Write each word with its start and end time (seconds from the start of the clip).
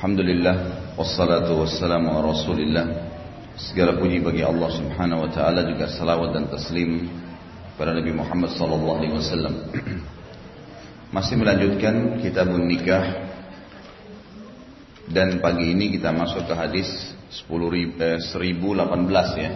Alhamdulillah 0.00 0.56
wassalatu 0.96 1.60
wassalamu 1.60 2.16
ala 2.16 2.32
Rasulillah. 2.32 2.88
Segala 3.60 4.00
puji 4.00 4.24
bagi 4.24 4.40
Allah 4.40 4.72
Subhanahu 4.72 5.28
wa 5.28 5.30
taala 5.36 5.60
juga 5.68 5.92
salawat 5.92 6.32
dan 6.32 6.48
taslim 6.48 7.04
pada 7.76 7.92
Nabi 7.92 8.08
Muhammad 8.08 8.48
sallallahu 8.56 8.96
alaihi 8.96 9.12
wasallam. 9.12 9.60
Masih 11.20 11.36
melanjutkan 11.36 12.16
kitabun 12.16 12.64
nikah 12.64 13.28
dan 15.04 15.36
pagi 15.44 15.68
ini 15.68 15.92
kita 15.92 16.16
masuk 16.16 16.48
ke 16.48 16.54
hadis 16.56 16.88
10, 17.44 18.00
eh, 18.00 18.16
1018 18.24 19.04
ya. 19.36 19.52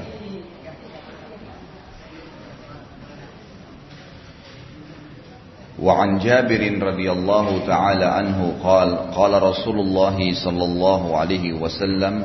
وعن 5.84 6.20
جابر 6.20 6.60
رضي 6.84 7.08
الله 7.12 7.48
تعالى 7.68 8.06
عنه 8.06 8.40
قال 8.64 8.90
قال 9.16 9.34
رسول 9.44 9.80
الله 9.80 10.18
صلى 10.44 10.64
الله 10.64 11.18
عليه 11.18 11.54
وسلم 11.54 12.24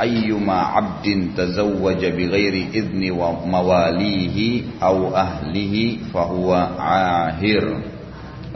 أيما 0.00 0.58
عبد 0.58 1.06
تزوج 1.36 2.00
بغير 2.04 2.54
إذن 2.74 3.02
مواليه 3.46 4.38
أو 4.82 5.14
أهله 5.16 5.74
فهو 6.14 6.50
عاهر 6.78 7.64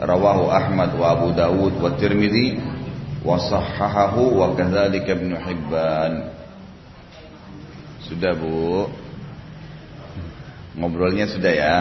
رواه 0.01 0.39
أحمد 0.57 0.89
وأبو 0.99 1.27
داود 1.29 1.73
والترمذي 1.81 2.59
وصححه 3.25 4.15
وكذلك 4.19 5.05
ابن 5.09 5.31
حبان 5.37 6.13
sudah 8.05 8.37
bu 8.37 8.85
ngobrolnya 10.77 11.25
sudah 11.25 11.53
ya 11.55 11.75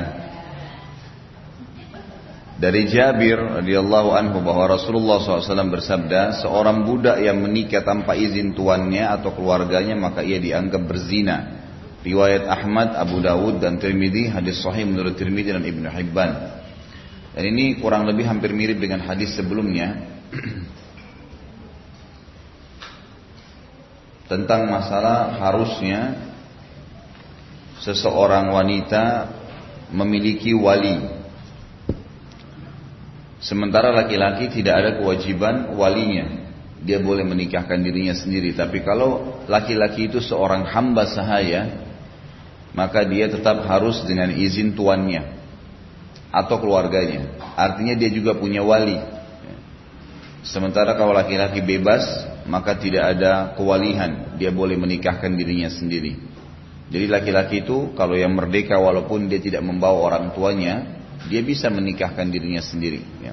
dari 2.60 2.92
Jabir 2.92 3.40
radhiyallahu 3.40 4.12
anhu 4.12 4.44
bahwa 4.44 4.76
Rasulullah 4.76 5.24
SAW 5.24 5.72
bersabda, 5.72 6.44
seorang 6.44 6.84
budak 6.84 7.24
yang 7.24 7.40
menikah 7.40 7.88
tanpa 7.88 8.20
izin 8.20 8.52
tuannya 8.52 9.08
atau 9.08 9.32
keluarganya 9.32 9.96
maka 9.96 10.20
ia 10.28 10.44
dianggap 10.44 10.84
berzina. 10.84 11.56
Riwayat 12.04 12.52
Ahmad, 12.52 13.00
Abu 13.00 13.24
Dawud 13.24 13.64
dan 13.64 13.80
Tirmidzi, 13.80 14.28
hadis 14.28 14.60
sahih 14.60 14.84
menurut 14.84 15.16
Tirmidzi 15.16 15.56
dan 15.56 15.64
Ibnu 15.64 15.88
Hibban. 15.88 16.32
Dan 17.32 17.44
ini 17.48 17.80
kurang 17.80 18.04
lebih 18.04 18.28
hampir 18.28 18.52
mirip 18.52 18.84
dengan 18.84 19.08
hadis 19.08 19.40
sebelumnya 19.40 20.04
tentang 24.32 24.68
masalah 24.68 25.40
harusnya 25.40 26.28
seseorang 27.80 28.52
wanita 28.52 29.32
memiliki 29.96 30.52
wali 30.52 31.19
Sementara 33.40 33.96
laki-laki 33.96 34.52
tidak 34.52 34.76
ada 34.76 34.92
kewajiban 35.00 35.80
walinya. 35.80 36.52
Dia 36.84 37.00
boleh 37.00 37.24
menikahkan 37.24 37.80
dirinya 37.80 38.16
sendiri. 38.16 38.52
Tapi 38.56 38.84
kalau 38.84 39.44
laki-laki 39.48 40.12
itu 40.12 40.20
seorang 40.20 40.68
hamba 40.68 41.08
sahaya, 41.08 41.88
maka 42.76 43.04
dia 43.08 43.32
tetap 43.32 43.64
harus 43.68 44.04
dengan 44.04 44.32
izin 44.32 44.76
tuannya 44.76 45.24
atau 46.30 46.60
keluarganya. 46.60 47.32
Artinya 47.56 47.96
dia 47.96 48.12
juga 48.12 48.36
punya 48.36 48.64
wali. 48.64 49.00
Sementara 50.44 50.96
kalau 50.96 51.12
laki-laki 51.12 51.60
bebas, 51.60 52.04
maka 52.48 52.76
tidak 52.80 53.18
ada 53.18 53.56
kewalihan. 53.56 54.36
Dia 54.40 54.52
boleh 54.52 54.80
menikahkan 54.80 55.32
dirinya 55.36 55.68
sendiri. 55.68 56.16
Jadi 56.90 57.06
laki-laki 57.06 57.62
itu 57.64 57.94
kalau 57.94 58.18
yang 58.18 58.34
merdeka 58.34 58.80
walaupun 58.80 59.30
dia 59.30 59.38
tidak 59.44 59.62
membawa 59.62 60.00
orang 60.12 60.26
tuanya, 60.34 60.99
dia 61.29 61.41
bisa 61.41 61.73
menikahkan 61.73 62.29
dirinya 62.29 62.61
sendiri. 62.61 63.01
Ya. 63.23 63.33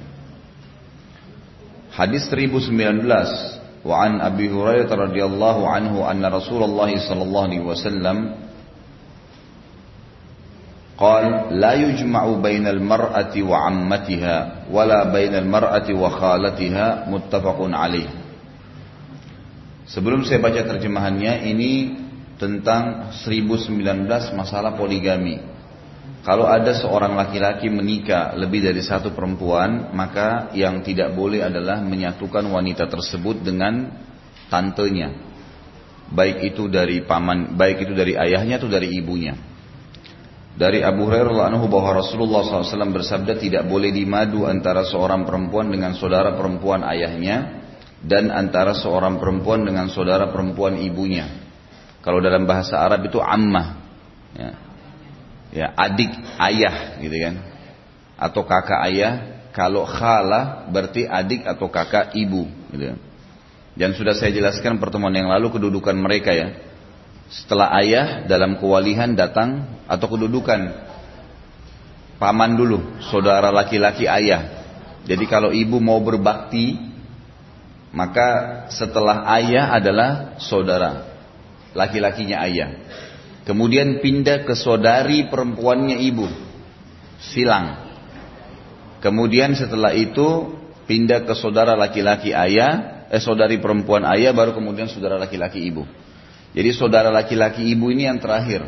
Hadis 1.92 2.24
1019 2.32 2.72
wa 3.84 3.94
an 4.00 4.22
Abi 4.24 4.48
Hurairah 4.48 4.88
radhiyallahu 4.88 5.62
anhu 5.68 6.06
anna 6.06 6.32
Rasulullah 6.32 6.88
sallallahu 6.88 7.46
alaihi 7.48 7.66
wasallam 7.66 8.18
قال 11.02 11.58
لا 11.58 11.72
يجمع 11.74 12.22
بين 12.46 12.62
المرأة 12.62 13.34
وعمتها 13.34 14.36
ولا 14.70 15.00
بين 15.10 15.34
المرأة 15.34 15.88
وخالتها 15.90 16.86
متفق 17.10 17.58
عليه 17.58 18.10
Sebelum 19.82 20.22
saya 20.22 20.38
baca 20.38 20.62
terjemahannya 20.62 21.42
ini 21.52 21.72
tentang 22.38 23.12
1019 23.26 23.76
masalah 24.32 24.78
poligami. 24.78 25.42
Kalau 26.27 26.43
ada 26.43 26.75
seorang 26.75 27.15
laki-laki 27.15 27.71
menikah 27.71 28.35
lebih 28.35 28.59
dari 28.59 28.83
satu 28.83 29.15
perempuan, 29.15 29.95
maka 29.95 30.51
yang 30.51 30.83
tidak 30.83 31.15
boleh 31.15 31.39
adalah 31.39 31.79
menyatukan 31.79 32.43
wanita 32.51 32.91
tersebut 32.91 33.47
dengan 33.47 33.87
tantenya. 34.51 35.23
Baik 36.11 36.51
itu 36.51 36.67
dari 36.67 36.99
paman, 37.07 37.55
baik 37.55 37.87
itu 37.87 37.95
dari 37.95 38.19
ayahnya 38.19 38.59
atau 38.59 38.67
dari 38.67 38.91
ibunya. 38.91 39.39
Dari 40.59 40.83
Abu 40.83 41.07
Hurairah 41.07 41.47
anhu 41.47 41.71
bahwa 41.71 42.03
Rasulullah 42.03 42.43
SAW 42.43 42.91
bersabda 42.91 43.39
tidak 43.39 43.63
boleh 43.63 43.95
dimadu 43.95 44.43
antara 44.43 44.83
seorang 44.83 45.23
perempuan 45.23 45.71
dengan 45.71 45.95
saudara 45.95 46.35
perempuan 46.35 46.83
ayahnya 46.91 47.63
dan 48.03 48.35
antara 48.35 48.75
seorang 48.75 49.15
perempuan 49.15 49.63
dengan 49.63 49.87
saudara 49.87 50.27
perempuan 50.27 50.75
ibunya. 50.75 51.23
Kalau 52.03 52.19
dalam 52.19 52.43
bahasa 52.43 52.83
Arab 52.83 53.07
itu 53.07 53.15
ammah. 53.23 53.79
Ya 54.35 54.66
ya 55.51 55.71
adik 55.75 56.11
ayah 56.41 56.99
gitu 56.99 57.17
kan? 57.17 57.35
Atau 58.17 58.43
kakak 58.43 58.81
ayah. 58.91 59.13
Kalau 59.55 59.89
khala 59.89 60.69
berarti 60.69 61.09
adik 61.09 61.41
atau 61.49 61.65
kakak 61.65 62.13
ibu 62.13 62.45
gitu 62.69 62.93
kan. 62.93 62.99
dan 63.77 63.93
sudah 63.93 64.13
saya 64.13 64.33
jelaskan 64.33 64.77
pertemuan 64.77 65.13
yang 65.13 65.29
lalu 65.29 65.49
kedudukan 65.57 65.97
mereka 65.97 66.33
ya. 66.33 66.53
Setelah 67.29 67.73
ayah 67.81 68.23
dalam 68.29 68.61
kewalihan 68.61 69.13
datang 69.17 69.65
atau 69.89 70.07
kedudukan. 70.07 70.87
Paman 72.17 72.57
dulu 72.57 73.01
saudara 73.09 73.53
laki-laki 73.53 74.09
ayah. 74.09 74.65
Jadi 75.05 75.25
kalau 75.29 75.53
ibu 75.53 75.77
mau 75.77 76.01
berbakti 76.01 76.77
maka 77.97 78.27
setelah 78.69 79.23
ayah 79.39 79.73
adalah 79.73 80.37
saudara 80.37 81.07
laki-lakinya 81.71 82.43
ayah 82.43 82.69
Kemudian 83.47 84.03
pindah 84.03 84.43
ke 84.43 84.59
saudari 84.59 85.31
perempuannya 85.31 86.03
ibu. 86.03 86.27
Silang. 87.31 87.87
Kemudian 88.99 89.55
setelah 89.55 89.95
itu 89.95 90.51
pindah 90.83 91.23
ke 91.23 91.31
saudara 91.31 91.79
laki-laki 91.79 92.35
ayah, 92.35 93.07
eh 93.07 93.23
saudari 93.23 93.55
perempuan 93.63 94.03
ayah 94.11 94.35
baru 94.35 94.51
kemudian 94.51 94.91
saudara 94.91 95.15
laki-laki 95.15 95.63
ibu. 95.63 95.87
Jadi 96.51 96.75
saudara 96.75 97.07
laki-laki 97.07 97.63
ibu 97.71 97.87
ini 97.87 98.11
yang 98.11 98.19
terakhir. 98.19 98.67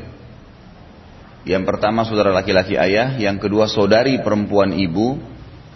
Yang 1.44 1.64
pertama 1.68 2.08
saudara 2.08 2.32
laki-laki 2.32 2.80
ayah, 2.80 3.20
yang 3.20 3.36
kedua 3.36 3.68
saudari 3.68 4.24
perempuan 4.24 4.72
ibu. 4.80 5.20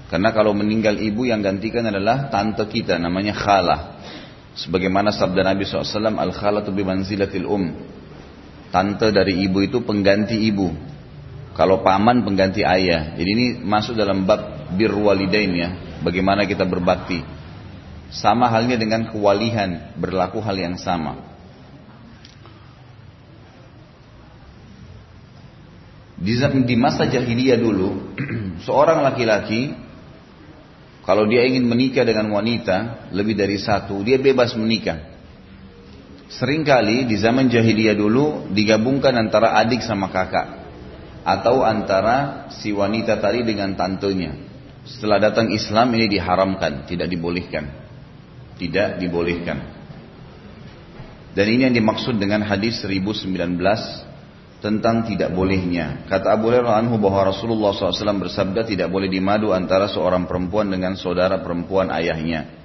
Karena 0.08 0.31
kalau 0.31 0.56
meninggal 0.56 0.96
ibu 0.96 1.28
yang 1.28 1.44
gantikan 1.44 1.91
adalah 1.91 2.31
tante 2.31 2.64
kita 2.72 2.96
namanya 2.96 3.35
khalah. 3.35 4.00
Sebagaimana 4.56 5.12
sabda 5.12 5.44
Nabi 5.44 5.66
SAW, 5.68 6.14
al-khalatu 6.14 6.70
bimanzilatil 6.70 7.50
um 7.50 7.74
Tante 8.73 9.13
dari 9.13 9.45
ibu 9.45 9.61
itu 9.61 9.85
pengganti 9.85 10.34
ibu. 10.50 10.73
Kalau 11.53 11.85
paman 11.85 12.25
pengganti 12.25 12.66
ayah. 12.66 13.13
Jadi 13.13 13.29
ini 13.29 13.45
masuk 13.61 13.94
dalam 13.94 14.25
bab 14.25 14.73
birwalidain 14.73 15.53
ya. 15.53 15.69
Bagaimana 16.01 16.50
kita 16.50 16.66
berbakti. 16.66 17.22
Sama 18.09 18.50
halnya 18.50 18.81
dengan 18.81 19.13
kewalihan. 19.13 19.94
Berlaku 19.94 20.41
hal 20.41 20.57
yang 20.57 20.75
sama. 20.81 21.22
Di 26.17 26.73
masa 26.79 27.05
jahiliyah 27.05 27.59
dulu, 27.61 28.16
seorang 28.66 29.05
laki-laki 29.05 29.75
kalau 31.03 31.28
dia 31.28 31.44
ingin 31.44 31.67
menikah 31.67 32.07
dengan 32.07 32.31
wanita 32.31 33.11
lebih 33.11 33.35
dari 33.35 33.59
satu, 33.59 34.00
dia 34.07 34.16
bebas 34.16 34.55
menikah. 34.55 35.13
Seringkali 36.34 37.06
di 37.06 37.16
zaman 37.22 37.46
jahiliyah 37.46 37.94
dulu 37.94 38.50
digabungkan 38.50 39.14
antara 39.14 39.53
adik 39.62 39.85
sama 39.85 40.09
kakak 40.09 40.66
atau 41.22 41.62
antara 41.62 42.50
si 42.58 42.74
wanita 42.74 43.22
tadi 43.22 43.46
dengan 43.46 43.78
tantenya. 43.78 44.34
Setelah 44.84 45.30
datang 45.30 45.53
Islam 45.53 45.94
ini 45.94 46.09
diharamkan, 46.09 46.90
tidak 46.90 47.08
dibolehkan. 47.08 47.70
Tidak 48.58 48.97
dibolehkan. 48.97 49.58
Dan 51.34 51.46
ini 51.50 51.70
yang 51.70 51.76
dimaksud 51.78 52.18
dengan 52.18 52.41
hadis 52.46 52.82
1019 52.82 53.29
tentang 54.58 55.06
tidak 55.06 55.34
bolehnya. 55.34 56.06
Kata 56.09 56.34
Abu 56.34 56.50
Hurairah 56.50 56.82
anhu 56.82 56.97
bahwa 56.97 57.29
Rasulullah 57.29 57.74
SAW 57.74 58.22
bersabda 58.22 58.66
tidak 58.66 58.90
boleh 58.90 59.09
dimadu 59.09 59.53
antara 59.53 59.86
seorang 59.86 60.26
perempuan 60.26 60.70
dengan 60.70 60.97
saudara 60.97 61.41
perempuan 61.41 61.94
ayahnya 61.94 62.63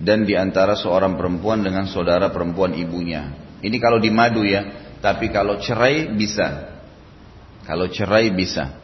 dan 0.00 0.26
di 0.26 0.34
antara 0.34 0.74
seorang 0.74 1.14
perempuan 1.14 1.62
dengan 1.62 1.86
saudara 1.86 2.30
perempuan 2.34 2.74
ibunya. 2.74 3.30
Ini 3.62 3.76
kalau 3.78 4.02
di 4.02 4.10
madu 4.10 4.42
ya, 4.42 4.96
tapi 4.98 5.30
kalau 5.30 5.62
cerai 5.62 6.10
bisa. 6.10 6.74
Kalau 7.64 7.86
cerai 7.88 8.34
bisa. 8.34 8.74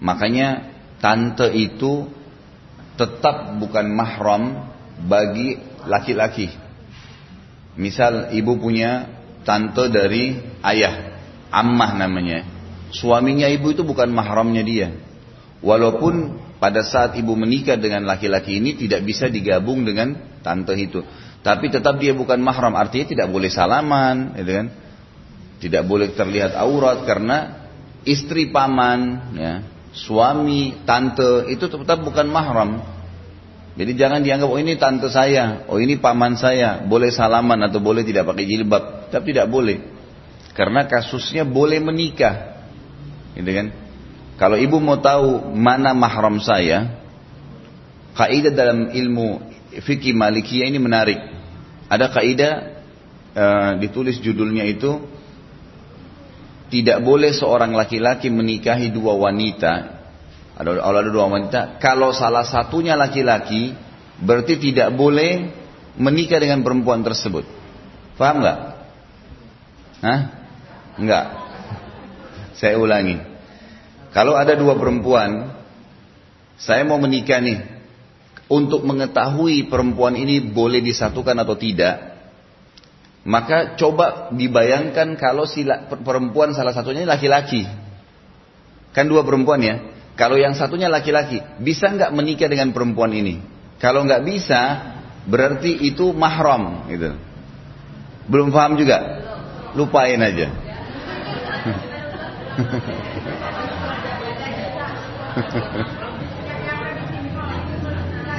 Makanya 0.00 0.70
tante 1.00 1.48
itu 1.56 2.06
tetap 2.94 3.56
bukan 3.56 3.88
mahram 3.90 4.68
bagi 5.08 5.56
laki-laki. 5.88 6.52
Misal 7.80 8.36
ibu 8.36 8.60
punya 8.60 9.08
tante 9.42 9.88
dari 9.88 10.36
ayah, 10.60 11.16
ammah 11.48 11.96
namanya. 11.96 12.44
Suaminya 12.92 13.48
ibu 13.48 13.72
itu 13.72 13.86
bukan 13.86 14.12
mahramnya 14.12 14.62
dia. 14.66 14.88
Walaupun 15.64 16.36
pada 16.60 16.84
saat 16.84 17.16
ibu 17.16 17.32
menikah 17.32 17.80
dengan 17.80 18.04
laki-laki 18.04 18.60
ini 18.60 18.76
tidak 18.76 19.00
bisa 19.08 19.32
digabung 19.32 19.82
dengan 19.82 20.12
tante 20.44 20.76
itu. 20.76 21.00
Tapi 21.40 21.72
tetap 21.72 21.96
dia 21.96 22.12
bukan 22.12 22.36
mahram, 22.36 22.76
artinya 22.76 23.08
tidak 23.08 23.28
boleh 23.32 23.48
salaman, 23.48 24.36
gitu 24.36 24.52
kan? 24.52 24.66
Tidak 25.64 25.82
boleh 25.88 26.12
terlihat 26.12 26.52
aurat 26.52 27.08
karena 27.08 27.64
istri 28.04 28.52
paman, 28.52 29.32
ya, 29.40 29.64
suami, 29.96 30.84
tante 30.84 31.48
itu 31.48 31.64
tetap 31.64 32.04
bukan 32.04 32.28
mahram. 32.28 32.84
Jadi 33.80 33.96
jangan 33.96 34.20
dianggap 34.20 34.52
oh 34.52 34.60
ini 34.60 34.76
tante 34.76 35.08
saya, 35.08 35.64
oh 35.64 35.80
ini 35.80 35.96
paman 35.96 36.36
saya, 36.36 36.84
boleh 36.84 37.08
salaman 37.08 37.56
atau 37.64 37.80
boleh 37.80 38.04
tidak 38.04 38.28
pakai 38.28 38.44
jilbab, 38.44 39.08
tapi 39.08 39.32
tidak 39.32 39.48
boleh. 39.48 39.80
Karena 40.52 40.84
kasusnya 40.84 41.48
boleh 41.48 41.80
menikah. 41.80 42.68
Gitu 43.32 43.48
kan? 43.48 43.72
Kalau 44.40 44.56
ibu 44.56 44.80
mau 44.80 44.96
tahu 44.96 45.52
mana 45.52 45.92
mahram 45.92 46.40
saya, 46.40 46.96
kaidah 48.16 48.56
dalam 48.56 48.88
ilmu 48.88 49.44
fikih 49.84 50.16
Malikiyah 50.16 50.64
ini 50.72 50.80
menarik. 50.80 51.20
Ada 51.92 52.08
kaidah 52.08 52.52
uh, 53.36 53.70
ditulis 53.76 54.16
judulnya 54.16 54.64
itu 54.64 54.96
tidak 56.72 57.04
boleh 57.04 57.36
seorang 57.36 57.76
laki-laki 57.76 58.32
menikahi 58.32 58.88
dua 58.88 59.12
wanita. 59.12 60.00
Ada, 60.56 60.70
ada 60.88 61.10
dua 61.12 61.28
wanita. 61.28 61.76
Kalau 61.76 62.16
salah 62.16 62.48
satunya 62.48 62.96
laki-laki, 62.96 63.76
berarti 64.24 64.56
tidak 64.56 64.88
boleh 64.96 65.52
menikah 66.00 66.40
dengan 66.40 66.64
perempuan 66.64 67.04
tersebut. 67.04 67.44
Paham 68.16 68.40
nggak? 68.40 68.58
Hah? 70.00 70.20
Enggak. 70.96 71.26
Saya 72.56 72.80
ulangi. 72.80 73.29
Kalau 74.10 74.34
ada 74.34 74.58
dua 74.58 74.74
perempuan, 74.74 75.54
saya 76.58 76.82
mau 76.82 76.98
menikah 76.98 77.38
nih. 77.38 77.78
Untuk 78.50 78.82
mengetahui 78.82 79.70
perempuan 79.70 80.18
ini 80.18 80.42
boleh 80.42 80.82
disatukan 80.82 81.38
atau 81.38 81.54
tidak, 81.54 82.18
maka 83.22 83.78
coba 83.78 84.34
dibayangkan 84.34 85.14
kalau 85.14 85.46
si 85.46 85.62
perempuan 86.02 86.50
salah 86.50 86.74
satunya 86.74 87.06
laki-laki. 87.06 87.62
Kan 88.90 89.06
dua 89.06 89.22
perempuan 89.22 89.62
ya. 89.62 89.78
Kalau 90.18 90.34
yang 90.34 90.58
satunya 90.58 90.90
laki-laki, 90.90 91.38
bisa 91.62 91.94
nggak 91.94 92.10
menikah 92.10 92.50
dengan 92.50 92.74
perempuan 92.74 93.14
ini? 93.14 93.38
Kalau 93.78 94.02
nggak 94.02 94.26
bisa, 94.26 94.60
berarti 95.30 95.86
itu 95.86 96.10
mahram 96.10 96.90
gitu. 96.90 97.14
Belum 98.26 98.50
paham 98.50 98.74
juga? 98.76 98.98
Lupain 99.78 100.18
aja. 100.18 100.50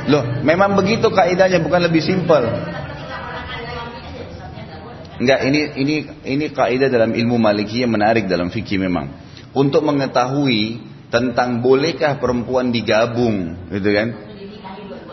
Loh, 0.10 0.24
memang 0.42 0.74
begitu 0.76 1.08
kaidahnya 1.14 1.62
bukan 1.62 1.82
lebih 1.86 2.02
simpel. 2.02 2.44
Enggak, 5.22 5.40
ini 5.46 5.60
ini 5.78 5.96
ini 6.26 6.46
kaidah 6.50 6.90
dalam 6.90 7.14
ilmu 7.14 7.38
Maliki 7.38 7.86
yang 7.86 7.94
menarik 7.94 8.26
dalam 8.26 8.50
fikih 8.50 8.82
memang. 8.82 9.14
Untuk 9.54 9.86
mengetahui 9.86 10.82
tentang 11.14 11.62
bolehkah 11.62 12.18
perempuan 12.18 12.74
digabung, 12.74 13.70
gitu 13.70 13.90
kan? 13.94 14.08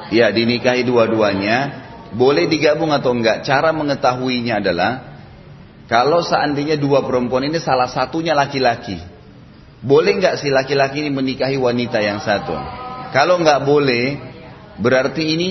Ya, 0.09 0.33
dinikahi 0.33 0.89
dua-duanya, 0.89 1.57
boleh 2.17 2.49
digabung 2.49 2.89
atau 2.95 3.13
enggak? 3.13 3.45
Cara 3.45 3.75
mengetahuinya 3.77 4.65
adalah 4.65 4.91
kalau 5.91 6.25
seandainya 6.25 6.81
dua 6.81 7.05
perempuan 7.05 7.45
ini 7.45 7.61
salah 7.61 7.93
satunya 7.93 8.33
laki-laki, 8.33 8.97
boleh 9.79 10.19
nggak 10.19 10.43
si 10.43 10.51
laki-laki 10.51 11.07
ini 11.07 11.11
menikahi 11.15 11.55
wanita 11.55 12.03
yang 12.03 12.19
satu? 12.19 12.55
Kalau 13.15 13.39
nggak 13.39 13.63
boleh, 13.63 14.05
berarti 14.83 15.23
ini 15.35 15.49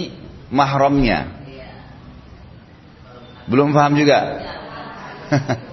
mahramnya. 0.51 1.37
Belum 3.47 3.71
paham 3.71 3.95
juga? 3.95 4.19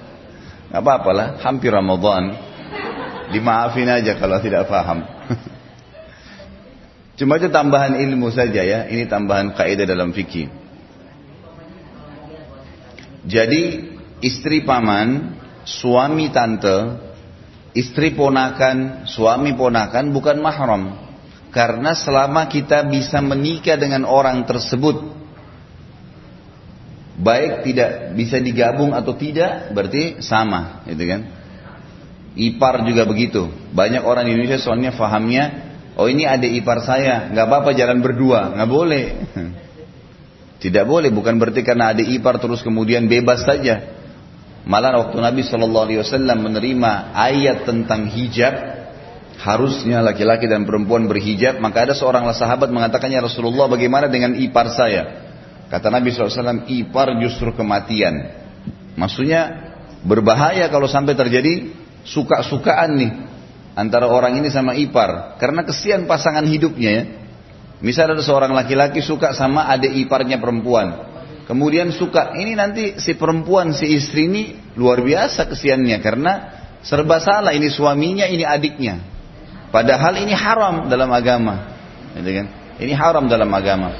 Gak 0.75 0.83
apa-apa 0.83 1.11
lah, 1.15 1.29
hampir 1.43 1.71
Ramadan. 1.71 2.35
Dimaafin 3.31 3.87
aja 3.87 4.19
kalau 4.19 4.43
tidak 4.43 4.67
paham. 4.67 5.06
Cuma 7.19 7.39
itu 7.39 7.47
tambahan 7.47 7.95
ilmu 7.95 8.31
saja 8.35 8.59
ya, 8.59 8.91
ini 8.91 9.06
tambahan 9.06 9.55
kaidah 9.55 9.87
dalam 9.87 10.11
fikih. 10.11 10.51
Jadi 13.23 13.62
istri 14.19 14.67
paman, 14.67 15.39
suami 15.62 16.35
tante, 16.35 16.99
istri 17.75 18.15
ponakan, 18.15 19.05
suami 19.05 19.53
ponakan 19.59 20.15
bukan 20.15 20.38
mahram. 20.38 20.82
Karena 21.50 21.94
selama 21.94 22.50
kita 22.50 22.87
bisa 22.87 23.23
menikah 23.23 23.79
dengan 23.79 24.03
orang 24.06 24.43
tersebut, 24.43 25.06
baik 27.15 27.62
tidak 27.62 28.15
bisa 28.19 28.43
digabung 28.43 28.91
atau 28.91 29.15
tidak, 29.15 29.71
berarti 29.71 30.19
sama, 30.19 30.82
gitu 30.91 31.05
kan? 31.06 31.21
Ipar 32.35 32.82
juga 32.82 33.06
begitu. 33.06 33.47
Banyak 33.71 34.03
orang 34.03 34.27
di 34.27 34.35
Indonesia 34.35 34.59
soalnya 34.59 34.91
fahamnya, 34.91 35.75
oh 35.94 36.11
ini 36.11 36.27
ada 36.27 36.43
ipar 36.43 36.82
saya, 36.82 37.31
nggak 37.31 37.47
apa-apa 37.47 37.70
jalan 37.79 38.03
berdua, 38.03 38.59
nggak 38.59 38.70
boleh. 38.70 39.05
Tidak 40.65 40.85
boleh, 40.88 41.12
bukan 41.12 41.38
berarti 41.38 41.61
karena 41.61 41.93
ada 41.93 42.03
ipar 42.03 42.41
terus 42.41 42.65
kemudian 42.65 43.06
bebas 43.06 43.47
saja. 43.47 43.85
Malah 44.64 44.96
waktu 44.96 45.20
Nabi 45.20 45.44
Shallallahu 45.44 45.84
Alaihi 45.93 46.00
Wasallam 46.00 46.38
menerima 46.40 47.12
ayat 47.12 47.69
tentang 47.69 48.08
hijab, 48.08 48.55
harusnya 49.44 50.00
laki-laki 50.00 50.49
dan 50.49 50.64
perempuan 50.64 51.05
berhijab, 51.05 51.61
maka 51.61 51.84
ada 51.84 51.93
seorang 51.93 52.25
sahabat 52.32 52.72
mengatakannya 52.72 53.20
Rasulullah 53.20 53.69
bagaimana 53.69 54.08
dengan 54.08 54.32
ipar 54.40 54.72
saya? 54.72 55.20
Kata 55.69 55.93
Nabi 55.93 56.12
SAW, 56.16 56.64
ipar 56.70 57.12
justru 57.20 57.52
kematian. 57.52 58.14
Maksudnya 58.96 59.72
berbahaya 60.00 60.70
kalau 60.72 60.88
sampai 60.88 61.12
terjadi 61.12 61.75
suka-sukaan 62.08 62.90
nih 62.96 63.12
antara 63.76 64.08
orang 64.08 64.38
ini 64.38 64.49
sama 64.49 64.72
ipar. 64.78 65.37
Karena 65.37 65.67
kesian 65.67 66.08
pasangan 66.08 66.46
hidupnya 66.46 66.90
ya. 66.90 67.05
Misal 67.84 68.17
ada 68.17 68.22
seorang 68.25 68.56
laki-laki 68.56 69.05
suka 69.05 69.37
sama 69.37 69.69
adik 69.69 69.93
iparnya 70.08 70.40
perempuan. 70.40 71.13
Kemudian 71.55 71.95
suka, 71.95 72.35
ini 72.35 72.59
nanti 72.59 72.99
si 72.99 73.15
perempuan, 73.15 73.70
si 73.70 73.87
istri 73.94 74.27
ini 74.27 74.58
luar 74.75 74.99
biasa 75.06 75.46
kesiannya 75.46 76.03
karena 76.03 76.32
serba 76.82 77.23
salah 77.23 77.55
ini 77.55 77.70
suaminya, 77.70 78.27
ini 78.27 78.43
adiknya. 78.43 78.99
Padahal 79.70 80.19
ini 80.19 80.34
haram 80.34 80.91
dalam 80.91 81.06
agama. 81.15 81.79
Gitu 82.19 82.27
kan? 82.27 82.46
Ini 82.82 82.91
haram 82.99 83.31
dalam 83.31 83.46
agama. 83.55 83.94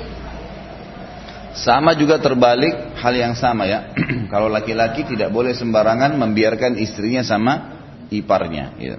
Sama 1.54 1.94
juga 1.94 2.18
terbalik 2.18 2.99
hal 2.99 3.14
yang 3.14 3.38
sama 3.38 3.70
ya. 3.70 3.94
Kalau 4.34 4.50
laki-laki 4.50 5.06
tidak 5.06 5.30
boleh 5.30 5.54
sembarangan 5.54 6.11
membiarkan 6.18 6.75
istrinya 6.82 7.23
sama 7.23 7.70
iparnya. 8.11 8.75
Gitu. 8.82 8.99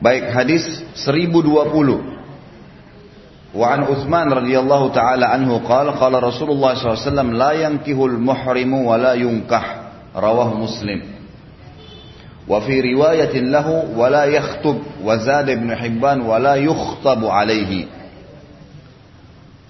Baik 0.00 0.32
hadis 0.32 0.64
1020. 1.04 2.15
وعن 3.55 3.83
عثمان 3.83 4.27
رضي 4.31 4.59
الله 4.59 4.89
تعالى 4.89 5.25
عنه 5.25 5.57
قال 5.67 5.91
قال 5.91 6.23
رسول 6.23 6.49
الله 6.51 6.71
صلى 6.73 6.87
الله 6.87 6.99
عليه 6.99 7.11
وسلم 7.11 7.29
لا 7.33 7.51
ينكه 7.51 8.05
المحرم 8.05 8.73
ولا 8.73 9.13
ينكح 9.13 9.65
رواه 10.15 10.49
مسلم 10.57 10.99
وفي 12.47 12.93
رواية 12.93 13.35
له 13.39 13.67
ولا 13.95 14.23
يخطب 14.25 14.77
وزاد 15.03 15.49
ابن 15.49 15.75
حبان 15.75 16.21
ولا 16.21 16.55
يخطب 16.55 17.21
عليه 17.25 18.01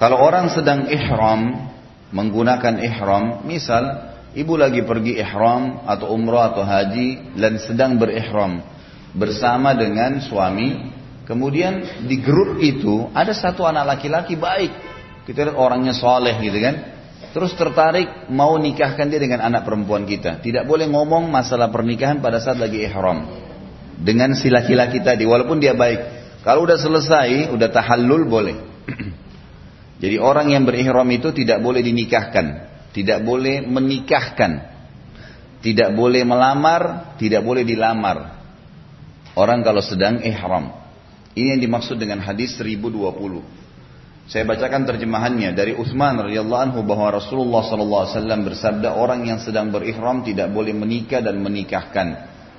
Kalau 0.02 0.18
orang 0.18 0.50
sedang 0.50 0.90
ihram, 0.90 1.70
menggunakan 2.10 2.82
ihram, 2.82 3.46
misal 3.46 4.10
ibu 4.34 4.58
lagi 4.58 4.82
pergi 4.82 5.22
ihram 5.22 5.86
atau 5.86 6.18
umrah 6.18 6.58
atau 6.58 6.66
haji 6.66 7.38
dan 7.38 7.62
sedang 7.62 8.02
berihram 8.02 8.66
bersama 9.14 9.78
dengan 9.78 10.18
suami 10.18 10.90
Kemudian 11.27 12.07
di 12.07 12.23
grup 12.23 12.63
itu 12.63 13.11
ada 13.11 13.35
satu 13.35 13.67
anak 13.67 13.99
laki-laki 13.99 14.39
baik. 14.39 14.73
Kita 15.27 15.51
lihat 15.51 15.59
orangnya 15.59 15.91
soleh 15.91 16.39
gitu 16.39 16.55
kan. 16.63 16.75
Terus 17.35 17.53
tertarik 17.59 18.31
mau 18.31 18.55
nikahkan 18.55 19.11
dia 19.11 19.19
dengan 19.19 19.43
anak 19.43 19.67
perempuan 19.67 20.07
kita. 20.07 20.39
Tidak 20.39 20.63
boleh 20.63 20.87
ngomong 20.87 21.27
masalah 21.27 21.69
pernikahan 21.75 22.23
pada 22.23 22.39
saat 22.39 22.63
lagi 22.63 22.87
ihram. 22.87 23.27
Dengan 23.99 24.39
si 24.39 24.47
laki-laki 24.47 25.03
tadi 25.03 25.27
walaupun 25.27 25.59
dia 25.59 25.75
baik. 25.75 26.15
Kalau 26.47 26.63
udah 26.63 26.79
selesai, 26.79 27.51
udah 27.51 27.69
tahallul 27.75 28.23
boleh. 28.31 28.57
Jadi 30.03 30.17
orang 30.23 30.55
yang 30.55 30.63
berihram 30.63 31.11
itu 31.11 31.35
tidak 31.35 31.59
boleh 31.59 31.83
dinikahkan. 31.83 32.47
Tidak 32.95 33.19
boleh 33.27 33.67
menikahkan. 33.67 34.53
Tidak 35.59 35.91
boleh 35.91 36.23
melamar, 36.23 37.17
tidak 37.19 37.43
boleh 37.43 37.67
dilamar. 37.67 38.39
Orang 39.35 39.67
kalau 39.67 39.83
sedang 39.83 40.23
ihram. 40.23 40.86
Ini 41.37 41.53
yang 41.53 41.63
dimaksud 41.69 42.01
dengan 42.01 42.25
hadis 42.25 42.57
1020. 42.57 42.97
Saya 44.27 44.43
bacakan 44.49 44.89
terjemahannya 44.89 45.53
dari 45.53 45.77
Utsman 45.77 46.17
radhiyallahu 46.17 46.63
anhu 46.73 46.81
bahwa 46.81 47.13
Rasulullah 47.13 47.61
sallallahu 47.61 48.03
alaihi 48.03 48.17
wasallam 48.17 48.41
bersabda 48.49 48.89
orang 48.97 49.29
yang 49.29 49.39
sedang 49.39 49.69
berihram 49.69 50.25
tidak 50.25 50.49
boleh 50.49 50.73
menikah 50.73 51.21
dan 51.21 51.37
menikahkan. 51.45 52.09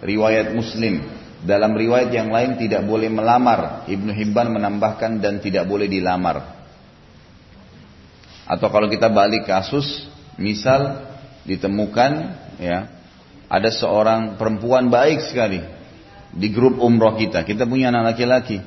Riwayat 0.05 0.53
Muslim. 0.53 1.01
Dalam 1.41 1.73
riwayat 1.73 2.13
yang 2.13 2.29
lain 2.29 2.61
tidak 2.61 2.85
boleh 2.85 3.09
melamar. 3.09 3.89
Ibnu 3.89 4.13
Hibban 4.13 4.53
menambahkan 4.53 5.25
dan 5.25 5.41
tidak 5.41 5.65
boleh 5.65 5.89
dilamar. 5.89 6.53
Atau 8.45 8.69
kalau 8.69 8.87
kita 8.87 9.09
balik 9.09 9.49
kasus, 9.49 10.05
misal 10.37 11.01
ditemukan 11.49 12.11
ya 12.61 12.93
ada 13.49 13.69
seorang 13.73 14.37
perempuan 14.37 14.87
baik 14.87 15.25
sekali 15.25 15.76
di 16.33 16.47
grup 16.51 16.79
umroh 16.79 17.15
kita. 17.15 17.43
Kita 17.47 17.63
punya 17.69 17.93
anak 17.93 18.15
laki-laki 18.15 18.59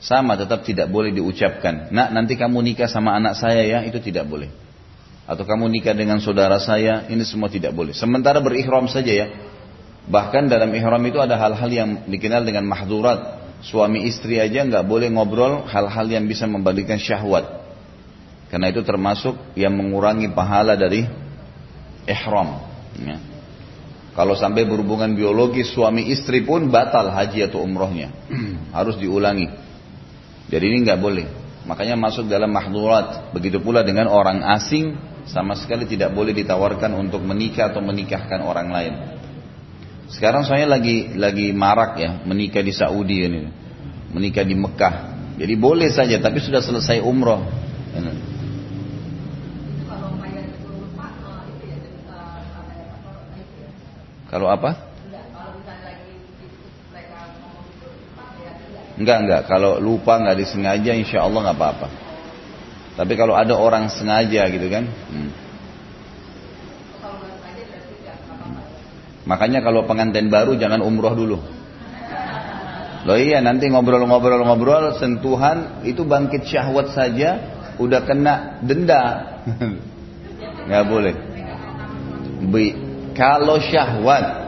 sama 0.00 0.32
tetap 0.40 0.64
tidak 0.64 0.88
boleh 0.88 1.12
diucapkan. 1.12 1.92
Nak 1.92 2.08
nanti 2.16 2.34
kamu 2.34 2.64
nikah 2.72 2.88
sama 2.88 3.12
anak 3.12 3.36
saya 3.36 3.60
ya, 3.68 3.78
itu 3.84 4.00
tidak 4.00 4.24
boleh. 4.24 4.48
Atau 5.28 5.44
kamu 5.46 5.68
nikah 5.70 5.94
dengan 5.94 6.18
saudara 6.18 6.58
saya, 6.58 7.06
ini 7.06 7.22
semua 7.22 7.52
tidak 7.52 7.76
boleh. 7.76 7.94
Sementara 7.94 8.40
berihram 8.40 8.88
saja 8.88 9.12
ya. 9.12 9.26
Bahkan 10.10 10.50
dalam 10.50 10.72
ihram 10.74 10.98
itu 11.06 11.20
ada 11.22 11.38
hal-hal 11.38 11.70
yang 11.70 11.90
dikenal 12.08 12.42
dengan 12.42 12.66
mahdurat. 12.66 13.38
Suami 13.60 14.08
istri 14.08 14.40
aja 14.40 14.64
nggak 14.64 14.88
boleh 14.88 15.12
ngobrol 15.12 15.68
hal-hal 15.68 16.08
yang 16.08 16.24
bisa 16.24 16.48
membalikkan 16.48 16.96
syahwat. 16.96 17.60
Karena 18.48 18.72
itu 18.72 18.82
termasuk 18.82 19.36
yang 19.54 19.76
mengurangi 19.76 20.32
pahala 20.32 20.74
dari 20.74 21.06
ihram. 22.08 22.58
Ya. 22.98 23.29
Kalau 24.10 24.34
sampai 24.34 24.66
berhubungan 24.66 25.14
biologis 25.14 25.70
suami 25.70 26.10
istri 26.10 26.42
pun 26.42 26.66
batal 26.66 27.14
haji 27.14 27.46
atau 27.46 27.62
umrohnya. 27.62 28.10
Harus 28.76 28.98
diulangi. 28.98 29.46
Jadi 30.50 30.64
ini 30.66 30.82
nggak 30.82 30.98
boleh. 30.98 31.26
Makanya 31.64 31.94
masuk 31.94 32.26
dalam 32.26 32.50
mahdurat. 32.50 33.30
Begitu 33.30 33.62
pula 33.62 33.86
dengan 33.86 34.10
orang 34.10 34.42
asing 34.58 34.98
sama 35.30 35.54
sekali 35.54 35.86
tidak 35.86 36.10
boleh 36.10 36.34
ditawarkan 36.34 36.90
untuk 36.98 37.22
menikah 37.22 37.70
atau 37.70 37.78
menikahkan 37.78 38.42
orang 38.42 38.68
lain. 38.74 38.94
Sekarang 40.10 40.42
saya 40.42 40.66
lagi 40.66 41.14
lagi 41.14 41.54
marak 41.54 41.94
ya 42.02 42.10
menikah 42.26 42.66
di 42.66 42.74
Saudi 42.74 43.22
ini, 43.22 43.46
menikah 44.10 44.42
di 44.42 44.58
Mekah. 44.58 44.94
Jadi 45.38 45.54
boleh 45.54 45.88
saja, 45.88 46.18
tapi 46.18 46.42
sudah 46.42 46.60
selesai 46.60 46.98
umroh. 47.00 47.46
Kalau 54.30 54.46
apa? 54.46 54.90
Enggak, 59.00 59.18
enggak. 59.26 59.42
Kalau 59.48 59.80
lupa 59.80 60.20
nggak 60.20 60.38
disengaja, 60.38 60.92
insya 60.92 61.24
Allah 61.24 61.50
nggak 61.50 61.58
apa-apa. 61.58 61.88
Tapi 63.00 63.12
kalau 63.16 63.32
ada 63.32 63.56
orang 63.56 63.88
sengaja 63.88 64.44
gitu 64.52 64.68
kan. 64.68 64.84
Hmm. 64.86 65.32
Makanya 69.24 69.64
kalau 69.64 69.86
pengantin 69.88 70.28
baru 70.28 70.58
jangan 70.60 70.84
umroh 70.84 71.14
dulu. 71.16 71.38
Loh 73.00 73.16
iya 73.16 73.40
nanti 73.40 73.72
ngobrol-ngobrol-ngobrol 73.72 75.00
sentuhan 75.00 75.80
itu 75.88 76.04
bangkit 76.04 76.44
syahwat 76.44 76.92
saja 76.92 77.40
udah 77.80 78.04
kena 78.04 78.60
denda. 78.60 79.02
nggak 80.68 80.84
boleh. 80.84 81.14
kalau 83.19 83.57
syahwat 83.61 84.45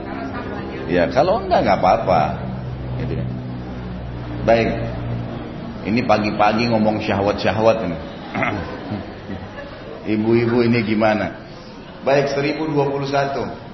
ya 0.91 1.07
kalau 1.11 1.43
enggak 1.43 1.63
nggak 1.63 1.79
apa-apa. 1.79 2.21
Gitu 3.03 3.13
kan. 3.19 3.27
Baik. 4.47 4.69
Ini 5.87 6.03
pagi-pagi 6.03 6.67
ngomong 6.67 6.99
syahwat-syahwat 6.99 7.77
ini. 7.87 7.97
Ibu-ibu 10.19 10.63
ini 10.63 10.79
gimana? 10.83 11.31
Baik 12.03 12.31
1021. 12.35 13.67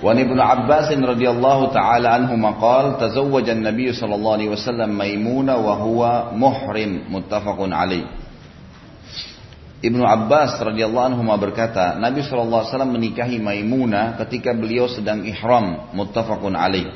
وعن 0.00 0.18
ابن 0.18 0.40
عباس 0.40 0.96
رضي 0.96 1.28
الله 1.30 1.58
تعالى 1.76 2.08
عنهما 2.08 2.50
قال 2.50 2.96
تزوج 2.98 3.48
النبي 3.48 3.92
صلى 3.92 4.14
الله 4.14 4.32
عليه 4.32 4.48
وسلم 4.48 4.88
ميمونة 4.98 5.56
وهو 5.56 6.00
محرم 6.32 7.12
متفق 7.12 7.58
عليه 7.60 8.04
Ibnu 9.83 10.03
Abbas 10.07 10.55
radhiyallahu 10.61 11.13
anhu 11.13 11.21
berkata, 11.35 11.99
Nabi 11.99 12.23
SAW 12.23 12.63
menikahi 12.87 13.37
Maimunah 13.37 14.15
ketika 14.23 14.55
beliau 14.55 14.87
sedang 14.87 15.27
ihram, 15.27 15.91
muttafaqun 15.91 16.55
alaih. 16.55 16.89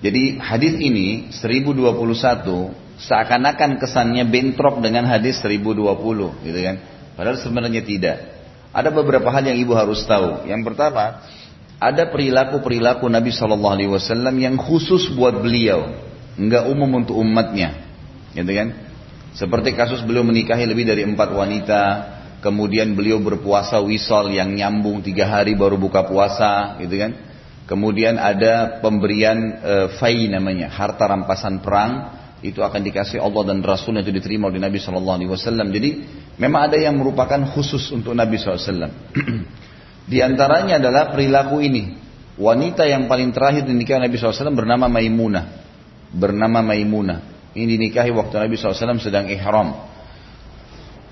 Jadi 0.00 0.40
hadis 0.40 0.80
ini 0.80 1.28
1021 1.28 3.04
seakan-akan 3.04 3.76
kesannya 3.76 4.24
bentrok 4.24 4.80
dengan 4.80 5.04
hadis 5.04 5.40
1020 5.44 6.44
gitu 6.48 6.58
kan. 6.64 6.76
Padahal 7.16 7.36
sebenarnya 7.36 7.84
tidak. 7.84 8.16
Ada 8.72 8.88
beberapa 8.88 9.28
hal 9.28 9.44
yang 9.44 9.60
ibu 9.60 9.76
harus 9.76 10.00
tahu. 10.08 10.48
Yang 10.48 10.72
pertama, 10.72 11.20
ada 11.80 12.08
perilaku-perilaku 12.08 13.08
Nabi 13.08 13.32
Shallallahu 13.32 13.74
Alaihi 13.76 13.90
Wasallam 13.92 14.36
yang 14.40 14.56
khusus 14.56 15.12
buat 15.12 15.36
beliau, 15.36 15.96
nggak 16.40 16.64
umum 16.68 17.04
untuk 17.04 17.16
umatnya, 17.20 17.76
gitu 18.36 18.52
kan? 18.52 18.68
Seperti 19.34 19.78
kasus 19.78 20.02
beliau 20.02 20.26
menikahi 20.26 20.66
lebih 20.66 20.86
dari 20.90 21.06
empat 21.06 21.30
wanita, 21.30 21.82
kemudian 22.42 22.98
beliau 22.98 23.22
berpuasa 23.22 23.78
wisol 23.78 24.34
yang 24.34 24.50
nyambung 24.50 25.04
tiga 25.06 25.30
hari 25.30 25.54
baru 25.54 25.78
buka 25.78 26.02
puasa, 26.08 26.80
gitu 26.82 26.98
kan? 26.98 27.12
Kemudian 27.70 28.18
ada 28.18 28.82
pemberian 28.82 29.38
e, 29.62 29.74
fai 30.02 30.26
namanya, 30.26 30.66
harta 30.74 31.06
rampasan 31.06 31.62
perang 31.62 32.18
itu 32.40 32.64
akan 32.64 32.80
dikasih 32.82 33.20
Allah 33.20 33.52
dan 33.52 33.60
Rasul 33.60 34.00
itu 34.00 34.10
diterima 34.10 34.48
oleh 34.48 34.58
Nabi 34.58 34.80
Shallallahu 34.80 35.16
Alaihi 35.22 35.30
Wasallam. 35.30 35.68
Jadi 35.70 35.90
memang 36.40 36.72
ada 36.72 36.76
yang 36.80 36.96
merupakan 36.96 37.38
khusus 37.52 37.92
untuk 37.92 38.16
Nabi 38.16 38.40
SAW. 38.40 38.90
Di 40.10 40.18
antaranya 40.24 40.80
adalah 40.80 41.12
perilaku 41.12 41.60
ini. 41.60 42.00
Wanita 42.40 42.88
yang 42.88 43.04
paling 43.04 43.36
terakhir 43.36 43.68
dinikahi 43.68 44.00
Nabi 44.00 44.16
SAW 44.16 44.56
bernama 44.56 44.88
Maimunah. 44.88 45.44
Bernama 46.10 46.64
Maimunah. 46.64 47.39
Ini 47.50 47.66
dinikahi 47.66 48.14
waktu 48.14 48.34
Nabi 48.46 48.54
SAW 48.54 49.02
sedang 49.02 49.26
ihram. 49.26 49.90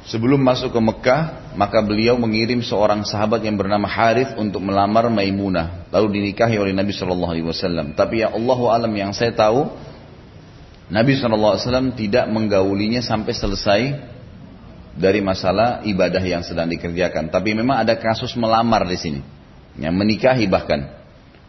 Sebelum 0.09 0.41
masuk 0.41 0.73
ke 0.73 0.81
Mekah, 0.81 1.53
maka 1.53 1.85
beliau 1.85 2.17
mengirim 2.17 2.65
seorang 2.65 3.05
sahabat 3.05 3.45
yang 3.45 3.61
bernama 3.61 3.85
Harith 3.85 4.39
untuk 4.41 4.65
melamar 4.65 5.13
Maimunah, 5.13 5.85
lalu 5.93 6.17
dinikahi 6.17 6.57
oleh 6.57 6.73
Nabi 6.73 6.97
Wasallam. 6.97 7.93
Tapi 7.93 8.25
ya 8.25 8.33
Allah 8.33 8.61
alam 8.73 8.93
yang 8.95 9.13
saya 9.13 9.37
tahu, 9.37 9.69
Nabi 10.89 11.13
Wasallam 11.21 11.93
tidak 11.93 12.25
menggaulinya 12.33 13.05
sampai 13.05 13.35
selesai 13.37 13.81
dari 14.97 15.21
masalah 15.21 15.85
ibadah 15.85 16.25
yang 16.25 16.41
sedang 16.41 16.73
dikerjakan. 16.73 17.29
Tapi 17.29 17.53
memang 17.53 17.85
ada 17.85 17.93
kasus 17.99 18.33
melamar 18.33 18.89
di 18.89 18.97
sini, 18.97 19.21
yang 19.77 19.93
menikahi 19.93 20.49
bahkan. 20.49 20.89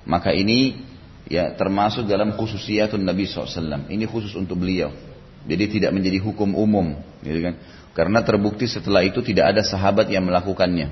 Maka 0.03 0.36
ini 0.36 0.88
ya 1.30 1.54
termasuk 1.54 2.10
dalam 2.10 2.34
khususiyatun 2.36 3.06
Nabi 3.06 3.30
SAW. 3.30 3.88
Ini 3.88 4.06
khusus 4.10 4.34
untuk 4.36 4.60
beliau. 4.60 4.92
Jadi 5.48 5.80
tidak 5.80 5.96
menjadi 5.96 6.20
hukum 6.20 6.52
umum, 6.52 7.00
gitu 7.24 7.40
kan? 7.40 7.56
Karena 7.96 8.20
terbukti 8.26 8.68
setelah 8.68 9.06
itu 9.08 9.24
tidak 9.24 9.56
ada 9.56 9.62
sahabat 9.64 10.12
yang 10.12 10.28
melakukannya. 10.28 10.92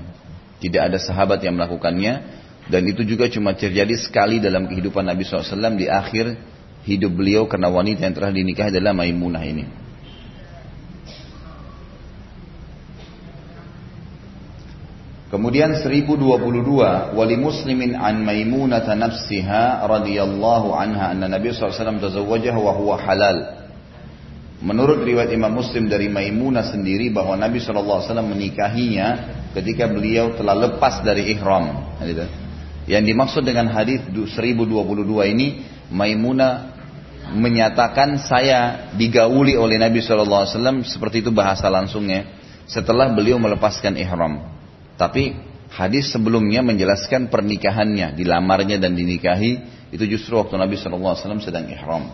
Tidak 0.58 0.80
ada 0.80 0.96
sahabat 0.96 1.44
yang 1.44 1.54
melakukannya. 1.54 2.40
Dan 2.68 2.84
itu 2.88 3.04
juga 3.04 3.28
cuma 3.28 3.52
terjadi 3.52 3.92
sekali 3.96 4.40
dalam 4.40 4.68
kehidupan 4.68 5.04
Nabi 5.04 5.24
SAW 5.24 5.76
di 5.76 5.88
akhir 5.88 6.36
hidup 6.84 7.12
beliau 7.16 7.48
karena 7.48 7.68
wanita 7.72 8.04
yang 8.04 8.14
telah 8.16 8.32
dinikahi 8.32 8.72
adalah 8.72 8.92
Maimunah 8.92 9.44
ini. 9.44 9.87
Kemudian 15.28 15.76
1022 15.76 17.12
wali 17.12 17.36
muslimin 17.36 17.92
an 17.92 18.24
Maimunah 18.24 18.80
nafsiha 18.88 19.84
radhiyallahu 19.84 20.72
anha 20.72 21.12
anna 21.12 21.28
Nabi 21.28 21.52
SAW 21.52 22.00
tazawwajaha 22.00 22.56
wa 22.56 22.72
huwa 22.72 22.96
halal. 22.96 23.38
Menurut 24.64 25.04
riwayat 25.04 25.28
Imam 25.30 25.52
Muslim 25.52 25.84
dari 25.86 26.08
Maimunah 26.08 26.72
sendiri 26.72 27.12
bahwa 27.12 27.36
Nabi 27.36 27.60
SAW 27.60 28.08
menikahinya 28.24 29.08
ketika 29.52 29.84
beliau 29.86 30.32
telah 30.32 30.56
lepas 30.56 31.04
dari 31.04 31.28
ihram. 31.36 31.92
Yang 32.88 33.04
dimaksud 33.12 33.44
dengan 33.44 33.68
hadis 33.68 34.00
1022 34.08 34.64
ini 35.28 35.60
Maimunah 35.92 36.72
menyatakan 37.36 38.16
saya 38.24 38.88
digauli 38.96 39.60
oleh 39.60 39.76
Nabi 39.76 40.00
SAW 40.00 40.48
seperti 40.88 41.20
itu 41.20 41.28
bahasa 41.28 41.68
langsungnya 41.68 42.24
setelah 42.64 43.12
beliau 43.12 43.36
melepaskan 43.36 43.92
ihram. 44.00 44.57
Tapi 44.98 45.38
hadis 45.70 46.10
sebelumnya 46.10 46.60
menjelaskan 46.66 47.30
pernikahannya, 47.30 48.18
dilamarnya 48.18 48.82
dan 48.82 48.98
dinikahi 48.98 49.52
itu 49.94 50.04
justru 50.10 50.34
waktu 50.36 50.58
Nabi 50.58 50.74
SAW 50.74 51.38
sedang 51.38 51.70
ihram. 51.70 52.10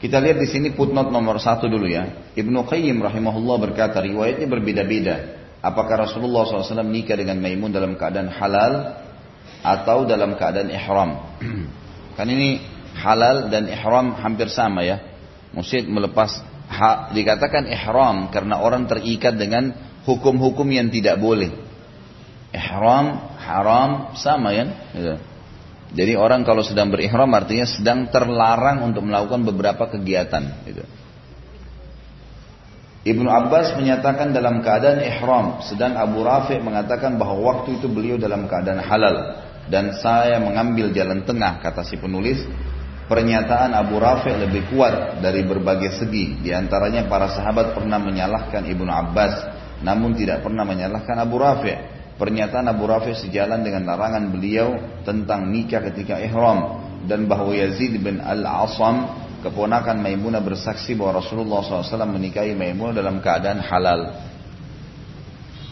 Kita 0.00 0.16
lihat 0.16 0.40
di 0.40 0.48
sini 0.48 0.72
footnote 0.72 1.12
nomor 1.12 1.40
satu 1.40 1.68
dulu 1.68 1.88
ya. 1.88 2.32
Ibnu 2.36 2.68
Qayyim 2.68 3.00
rahimahullah 3.00 3.56
berkata 3.60 4.00
riwayatnya 4.00 4.48
berbeda-beda. 4.48 5.16
Apakah 5.60 6.08
Rasulullah 6.08 6.48
SAW 6.48 6.84
nikah 6.88 7.20
dengan 7.20 7.36
Maimun 7.36 7.68
dalam 7.68 7.92
keadaan 7.96 8.32
halal 8.32 8.96
atau 9.60 10.08
dalam 10.08 10.40
keadaan 10.40 10.72
ihram? 10.72 11.10
kan 12.16 12.26
ini 12.28 12.64
halal 12.96 13.52
dan 13.52 13.68
ihram 13.68 14.16
hampir 14.16 14.48
sama 14.48 14.84
ya. 14.84 15.04
Mesti 15.52 15.84
melepas 15.84 16.48
Ha, 16.70 17.10
dikatakan 17.10 17.66
ihram 17.66 18.30
karena 18.30 18.62
orang 18.62 18.86
terikat 18.86 19.34
dengan 19.34 19.74
hukum-hukum 20.06 20.70
yang 20.70 20.86
tidak 20.86 21.18
boleh. 21.18 21.50
Ihram, 22.50 23.36
haram, 23.38 24.14
sama 24.18 24.50
ya. 24.50 24.66
Gitu. 24.94 25.14
Jadi 25.90 26.12
orang 26.14 26.46
kalau 26.46 26.62
sedang 26.62 26.90
berihram 26.90 27.30
artinya 27.34 27.66
sedang 27.66 28.06
terlarang 28.10 28.86
untuk 28.86 29.02
melakukan 29.06 29.42
beberapa 29.42 29.90
kegiatan. 29.90 30.62
Gitu. 30.66 30.82
Ibnu 33.00 33.26
Abbas 33.26 33.74
menyatakan 33.80 34.30
dalam 34.30 34.60
keadaan 34.60 35.00
ihram, 35.00 35.64
sedang 35.64 35.96
Abu 35.96 36.20
Rafi 36.20 36.60
mengatakan 36.60 37.16
bahwa 37.16 37.42
waktu 37.42 37.80
itu 37.80 37.88
beliau 37.88 38.20
dalam 38.20 38.44
keadaan 38.44 38.78
halal 38.84 39.40
dan 39.72 39.96
saya 39.98 40.36
mengambil 40.36 40.92
jalan 40.92 41.24
tengah 41.24 41.64
kata 41.64 41.80
si 41.80 41.96
penulis 41.96 42.44
Pernyataan 43.10 43.74
Abu 43.74 43.98
Rafi 43.98 44.30
lebih 44.38 44.70
kuat 44.70 45.18
dari 45.18 45.42
berbagai 45.42 45.98
segi. 45.98 46.38
Di 46.46 46.54
antaranya 46.54 47.10
para 47.10 47.26
sahabat 47.26 47.74
pernah 47.74 47.98
menyalahkan 47.98 48.62
Ibnu 48.62 48.86
Abbas, 48.86 49.50
namun 49.82 50.14
tidak 50.14 50.46
pernah 50.46 50.62
menyalahkan 50.62 51.18
Abu 51.18 51.42
Rafi. 51.42 51.74
Pernyataan 52.20 52.68
Abu 52.68 52.84
Rafi 52.84 53.16
sejalan 53.16 53.64
dengan 53.64 53.88
larangan 53.88 54.28
beliau 54.28 54.76
tentang 55.08 55.48
nikah 55.48 55.80
ketika 55.88 56.20
ihram 56.20 56.84
dan 57.08 57.24
bahwa 57.24 57.56
Yazid 57.56 57.96
bin 57.96 58.20
Al-Asam 58.20 59.08
keponakan 59.40 60.04
Maimunah 60.04 60.44
bersaksi 60.44 60.92
bahwa 60.92 61.24
Rasulullah 61.24 61.64
SAW 61.64 62.04
menikahi 62.12 62.52
Maimunah 62.52 62.92
dalam 62.92 63.24
keadaan 63.24 63.64
halal. 63.64 64.20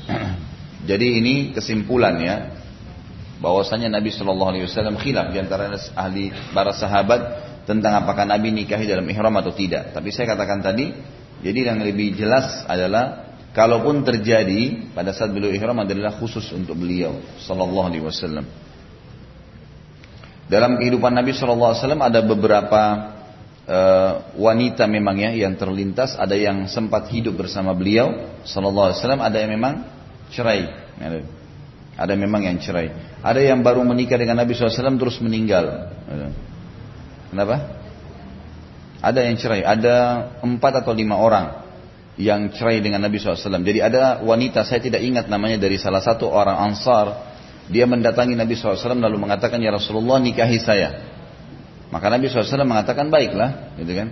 Jadi 0.89 1.21
ini 1.21 1.35
kesimpulan 1.53 2.17
ya 2.17 2.37
bahwasanya 3.45 3.93
Nabi 3.93 4.09
Shallallahu 4.09 4.51
Alaihi 4.57 4.65
Wasallam 4.65 4.97
khilaf 4.97 5.29
di 5.29 5.39
antara 5.45 5.69
ahli 6.01 6.33
para 6.57 6.73
sahabat 6.73 7.21
tentang 7.69 7.93
apakah 8.01 8.25
Nabi 8.25 8.57
nikahi 8.57 8.89
dalam 8.89 9.05
ihram 9.05 9.37
atau 9.37 9.53
tidak. 9.53 9.93
Tapi 9.93 10.09
saya 10.09 10.33
katakan 10.33 10.65
tadi, 10.65 10.97
jadi 11.45 11.77
yang 11.77 11.85
lebih 11.85 12.17
jelas 12.17 12.65
adalah 12.65 13.28
kalaupun 13.59 14.07
terjadi 14.07 14.95
pada 14.95 15.11
saat 15.11 15.35
beliau 15.35 15.51
ihram 15.51 15.83
adalah 15.83 16.15
khusus 16.15 16.47
untuk 16.55 16.79
beliau 16.79 17.19
Shallallahu 17.43 17.87
Alaihi 17.91 18.07
Wasallam. 18.07 18.47
Dalam 20.47 20.79
kehidupan 20.79 21.11
Nabi 21.11 21.35
Shallallahu 21.35 21.75
Alaihi 21.75 21.83
Wasallam 21.83 22.05
ada 22.07 22.21
beberapa 22.23 22.83
uh, 23.67 24.13
wanita 24.39 24.87
memang 24.87 25.19
ya 25.19 25.35
yang 25.35 25.59
terlintas, 25.59 26.15
ada 26.15 26.39
yang 26.39 26.71
sempat 26.71 27.11
hidup 27.11 27.35
bersama 27.35 27.75
beliau 27.75 28.39
Shallallahu 28.47 28.95
Alaihi 28.95 28.99
Wasallam, 29.03 29.23
ada 29.27 29.37
yang 29.43 29.51
memang 29.51 29.75
cerai. 30.31 30.63
Ada 31.99 32.15
memang 32.15 32.47
yang 32.47 32.63
cerai. 32.63 32.95
Ada 33.27 33.43
yang 33.43 33.67
baru 33.67 33.83
menikah 33.83 34.23
dengan 34.23 34.39
Nabi 34.39 34.55
SAW 34.55 35.03
terus 35.03 35.19
meninggal. 35.19 35.91
Kenapa? 37.35 37.75
Ada 39.03 39.27
yang 39.27 39.35
cerai. 39.35 39.67
Ada 39.67 39.95
empat 40.47 40.87
atau 40.87 40.95
lima 40.95 41.19
orang 41.19 41.68
yang 42.19 42.51
cerai 42.51 42.83
dengan 42.83 42.99
Nabi 43.07 43.23
SAW. 43.23 43.39
Jadi 43.39 43.79
ada 43.79 44.21
wanita, 44.27 44.67
saya 44.67 44.83
tidak 44.83 45.01
ingat 45.01 45.31
namanya 45.31 45.63
dari 45.63 45.79
salah 45.79 46.03
satu 46.03 46.27
orang 46.27 46.59
Ansar. 46.69 47.31
Dia 47.71 47.87
mendatangi 47.87 48.35
Nabi 48.35 48.59
SAW 48.59 48.99
lalu 48.99 49.17
mengatakan, 49.23 49.63
Ya 49.63 49.71
Rasulullah 49.71 50.19
nikahi 50.19 50.59
saya. 50.59 50.99
Maka 51.95 52.11
Nabi 52.11 52.27
SAW 52.27 52.67
mengatakan, 52.67 53.09
baiklah. 53.09 53.79
Gitu 53.79 53.93
kan. 53.95 54.09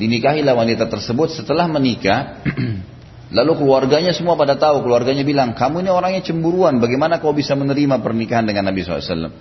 Dinikahilah 0.00 0.56
wanita 0.56 0.88
tersebut 0.88 1.36
setelah 1.36 1.68
menikah. 1.68 2.40
Lalu 3.36 3.64
keluarganya 3.64 4.12
semua 4.12 4.36
pada 4.36 4.56
tahu, 4.56 4.84
keluarganya 4.84 5.24
bilang, 5.24 5.56
kamu 5.56 5.84
ini 5.84 5.90
orangnya 5.92 6.20
cemburuan, 6.20 6.76
bagaimana 6.84 7.16
kau 7.16 7.32
bisa 7.32 7.56
menerima 7.56 8.04
pernikahan 8.04 8.44
dengan 8.44 8.68
Nabi 8.68 8.84
SAW? 8.84 9.32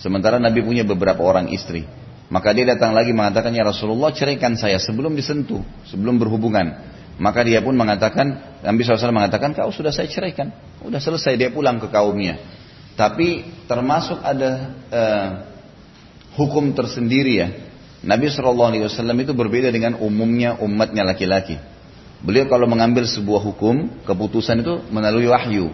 Sementara 0.00 0.40
Nabi 0.40 0.64
punya 0.64 0.80
beberapa 0.80 1.20
orang 1.20 1.52
istri. 1.52 1.84
Maka 2.34 2.50
dia 2.50 2.66
datang 2.66 2.98
lagi 2.98 3.14
mengatakan, 3.14 3.54
ya 3.54 3.62
Rasulullah 3.62 4.10
ceraikan 4.10 4.58
saya 4.58 4.82
sebelum 4.82 5.14
disentuh, 5.14 5.62
sebelum 5.86 6.18
berhubungan. 6.18 6.66
Maka 7.14 7.46
dia 7.46 7.62
pun 7.62 7.78
mengatakan, 7.78 8.58
Nabi 8.58 8.82
SAW 8.82 9.14
mengatakan, 9.14 9.54
kau 9.54 9.70
sudah 9.70 9.94
saya 9.94 10.10
ceraikan. 10.10 10.50
Sudah 10.82 10.98
selesai, 10.98 11.38
dia 11.38 11.54
pulang 11.54 11.78
ke 11.78 11.86
kaumnya. 11.94 12.42
Tapi 12.98 13.46
termasuk 13.70 14.18
ada 14.18 14.50
uh, 14.90 15.28
hukum 16.34 16.74
tersendiri 16.74 17.38
ya. 17.38 17.48
Nabi 18.02 18.26
SAW 18.26 18.90
itu 18.98 19.30
berbeda 19.30 19.70
dengan 19.70 20.02
umumnya 20.02 20.58
umatnya 20.58 21.06
laki-laki. 21.06 21.54
Beliau 22.18 22.50
kalau 22.50 22.66
mengambil 22.66 23.06
sebuah 23.06 23.46
hukum, 23.46 24.02
keputusan 24.10 24.58
itu 24.58 24.82
melalui 24.90 25.30
wahyu. 25.30 25.70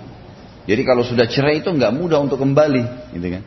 Jadi 0.68 0.82
kalau 0.84 1.08
sudah 1.08 1.24
cerai 1.24 1.64
itu 1.64 1.72
nggak 1.72 1.96
mudah 1.96 2.20
untuk 2.20 2.36
kembali, 2.36 3.16
gitu 3.16 3.26
kan? 3.32 3.42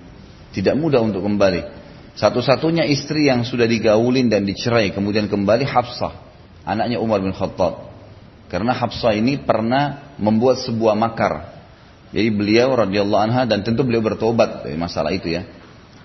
Tidak 0.50 0.74
mudah 0.74 1.06
untuk 1.06 1.22
kembali. 1.22 1.83
Satu-satunya 2.14 2.86
istri 2.86 3.26
yang 3.26 3.42
sudah 3.42 3.66
digaulin 3.66 4.30
dan 4.30 4.46
dicerai 4.46 4.94
kemudian 4.94 5.26
kembali 5.26 5.66
Hafsah, 5.66 6.14
anaknya 6.62 7.02
Umar 7.02 7.26
bin 7.26 7.34
Khattab. 7.34 7.90
Karena 8.54 8.70
Hafsah 8.78 9.18
ini 9.18 9.42
pernah 9.42 10.14
membuat 10.22 10.62
sebuah 10.62 10.94
makar. 10.94 11.54
Jadi 12.14 12.30
beliau 12.30 12.78
radhiyallahu 12.78 13.24
anha 13.26 13.50
dan 13.50 13.66
tentu 13.66 13.82
beliau 13.82 14.06
bertobat 14.06 14.62
dari 14.62 14.78
masalah 14.78 15.10
itu 15.10 15.34
ya. 15.34 15.42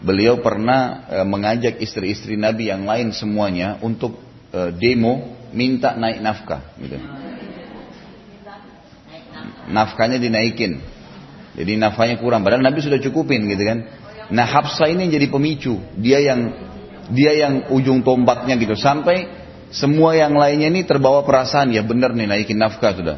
Beliau 0.00 0.40
pernah 0.40 1.04
e, 1.12 1.18
mengajak 1.28 1.76
istri-istri 1.84 2.40
Nabi 2.40 2.72
yang 2.72 2.88
lain 2.88 3.12
semuanya 3.12 3.76
untuk 3.84 4.16
e, 4.48 4.72
demo 4.80 5.36
minta 5.52 5.92
naik 5.92 6.24
nafkah 6.24 6.64
gitu. 6.80 6.96
Nafkahnya 9.68 10.16
dinaikin. 10.16 10.80
Jadi 11.52 11.76
nafkahnya 11.76 12.16
kurang. 12.16 12.40
Padahal 12.40 12.64
Nabi 12.64 12.80
sudah 12.80 12.96
cukupin 12.96 13.44
gitu 13.44 13.60
kan. 13.68 13.84
Nah 14.28 14.44
Hafsah 14.44 14.92
ini 14.92 15.08
jadi 15.08 15.28
pemicu. 15.32 15.80
Dia 15.96 16.20
yang 16.20 16.40
dia 17.08 17.32
yang 17.32 17.72
ujung 17.72 18.04
tombaknya 18.04 18.60
gitu. 18.60 18.76
Sampai 18.76 19.28
semua 19.72 20.16
yang 20.16 20.36
lainnya 20.36 20.68
ini 20.68 20.84
terbawa 20.84 21.24
perasaan. 21.24 21.72
Ya 21.72 21.80
benar 21.80 22.12
nih 22.12 22.28
naikin 22.28 22.60
nafkah 22.60 22.92
sudah. 22.92 23.16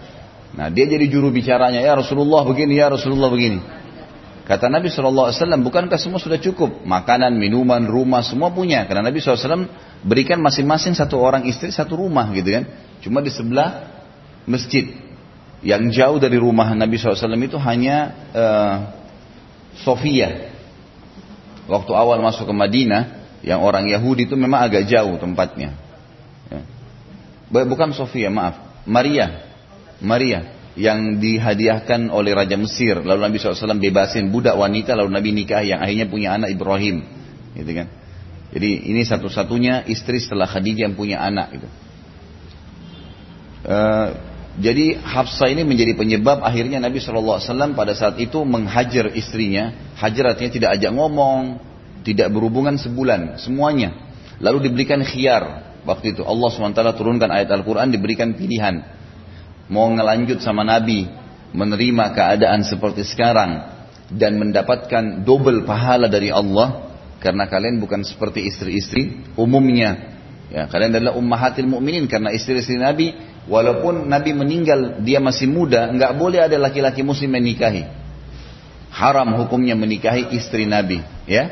Nah 0.55 0.67
dia 0.71 0.87
jadi 0.87 1.07
juru 1.11 1.31
bicaranya. 1.35 1.83
Ya 1.83 1.95
Rasulullah 1.99 2.47
begini, 2.47 2.79
ya 2.79 2.91
Rasulullah 2.91 3.31
begini. 3.31 3.59
Kata 4.51 4.67
Nabi 4.67 4.91
SAW, 4.91 5.31
bukankah 5.63 5.95
semua 5.95 6.19
sudah 6.19 6.35
cukup? 6.43 6.83
Makanan, 6.83 7.39
minuman, 7.39 7.87
rumah, 7.87 8.19
semua 8.27 8.51
punya. 8.51 8.83
Karena 8.83 9.07
Nabi 9.07 9.23
SAW 9.23 9.71
berikan 10.03 10.43
masing-masing 10.43 10.99
satu 10.99 11.23
orang 11.23 11.47
istri 11.47 11.71
satu 11.71 11.95
rumah 11.95 12.27
gitu 12.35 12.59
kan. 12.59 12.67
Cuma 12.99 13.23
di 13.23 13.31
sebelah 13.31 14.03
masjid. 14.51 14.91
Yang 15.63 16.03
jauh 16.03 16.19
dari 16.19 16.35
rumah 16.35 16.67
Nabi 16.75 16.99
SAW 16.99 17.31
itu 17.31 17.63
hanya 17.63 17.97
uh, 18.35 18.77
Sofia. 19.87 20.50
Waktu 21.71 21.93
awal 21.95 22.19
masuk 22.19 22.51
ke 22.51 22.55
Madinah, 22.55 23.03
yang 23.47 23.63
orang 23.63 23.87
Yahudi 23.87 24.27
itu 24.27 24.35
memang 24.35 24.67
agak 24.67 24.91
jauh 24.91 25.15
tempatnya. 25.23 25.79
Ya. 26.51 26.61
Bukan 27.47 27.95
Sofia, 27.95 28.27
maaf. 28.29 28.83
Maria. 28.85 29.47
Maria 30.03 30.59
yang 30.75 31.19
dihadiahkan 31.23 32.11
oleh 32.11 32.35
Raja 32.35 32.59
Mesir. 32.59 32.99
Lalu 32.99 33.21
Nabi 33.23 33.37
SAW 33.39 33.79
bebasin 33.79 34.35
budak 34.35 34.59
wanita, 34.59 34.99
lalu 34.99 35.11
Nabi 35.15 35.31
nikah 35.31 35.63
yang 35.63 35.79
akhirnya 35.79 36.07
punya 36.11 36.35
anak 36.35 36.51
Ibrahim. 36.51 37.07
Gitu 37.55 37.71
kan. 37.71 37.87
Jadi 38.51 38.91
ini 38.91 39.03
satu-satunya 39.07 39.87
istri 39.87 40.19
setelah 40.19 40.51
Khadijah 40.51 40.91
yang 40.91 40.97
punya 40.99 41.23
anak. 41.23 41.55
Gitu. 41.55 41.69
Uh, 43.61 44.09
jadi 44.59 44.99
Hafsah 44.99 45.47
ini 45.47 45.63
menjadi 45.63 45.95
penyebab 45.95 46.43
akhirnya 46.43 46.83
Nabi 46.83 46.99
SAW 46.99 47.39
pada 47.79 47.95
saat 47.95 48.19
itu 48.19 48.43
menghajar 48.43 49.15
istrinya. 49.15 49.95
Hajar 49.95 50.35
artinya 50.35 50.51
tidak 50.51 50.71
ajak 50.75 50.91
ngomong, 50.91 51.63
tidak 52.03 52.35
berhubungan 52.35 52.75
sebulan, 52.75 53.39
semuanya. 53.39 53.95
Lalu 54.43 54.67
diberikan 54.67 55.07
khiar 55.07 55.77
waktu 55.87 56.19
itu. 56.19 56.27
Allah 56.27 56.49
SWT 56.51 56.83
turunkan 56.99 57.31
ayat 57.31 57.47
Al-Quran 57.55 57.95
diberikan 57.95 58.35
pilihan 58.35 58.83
mau 59.71 59.87
ngelanjut 59.95 60.43
sama 60.43 60.67
Nabi, 60.67 61.07
menerima 61.55 62.05
keadaan 62.11 62.67
seperti 62.67 63.07
sekarang 63.07 63.71
dan 64.11 64.35
mendapatkan 64.35 65.23
double 65.23 65.63
pahala 65.63 66.11
dari 66.11 66.35
Allah 66.35 66.91
karena 67.23 67.47
kalian 67.47 67.79
bukan 67.79 68.03
seperti 68.03 68.51
istri-istri 68.51 69.23
umumnya. 69.39 70.19
Ya, 70.51 70.67
kalian 70.67 70.91
adalah 70.91 71.15
ummahatil 71.15 71.71
mukminin 71.71 72.11
karena 72.11 72.35
istri-istri 72.35 72.75
Nabi 72.75 73.15
walaupun 73.51 74.07
Nabi 74.07 74.31
meninggal 74.33 75.03
dia 75.03 75.19
masih 75.19 75.51
muda, 75.51 75.91
nggak 75.91 76.15
boleh 76.15 76.47
ada 76.47 76.55
laki-laki 76.57 77.03
muslim 77.03 77.35
menikahi. 77.35 77.85
Haram 78.91 79.35
hukumnya 79.35 79.75
menikahi 79.75 80.31
istri 80.35 80.71
Nabi, 80.71 81.03
ya. 81.27 81.51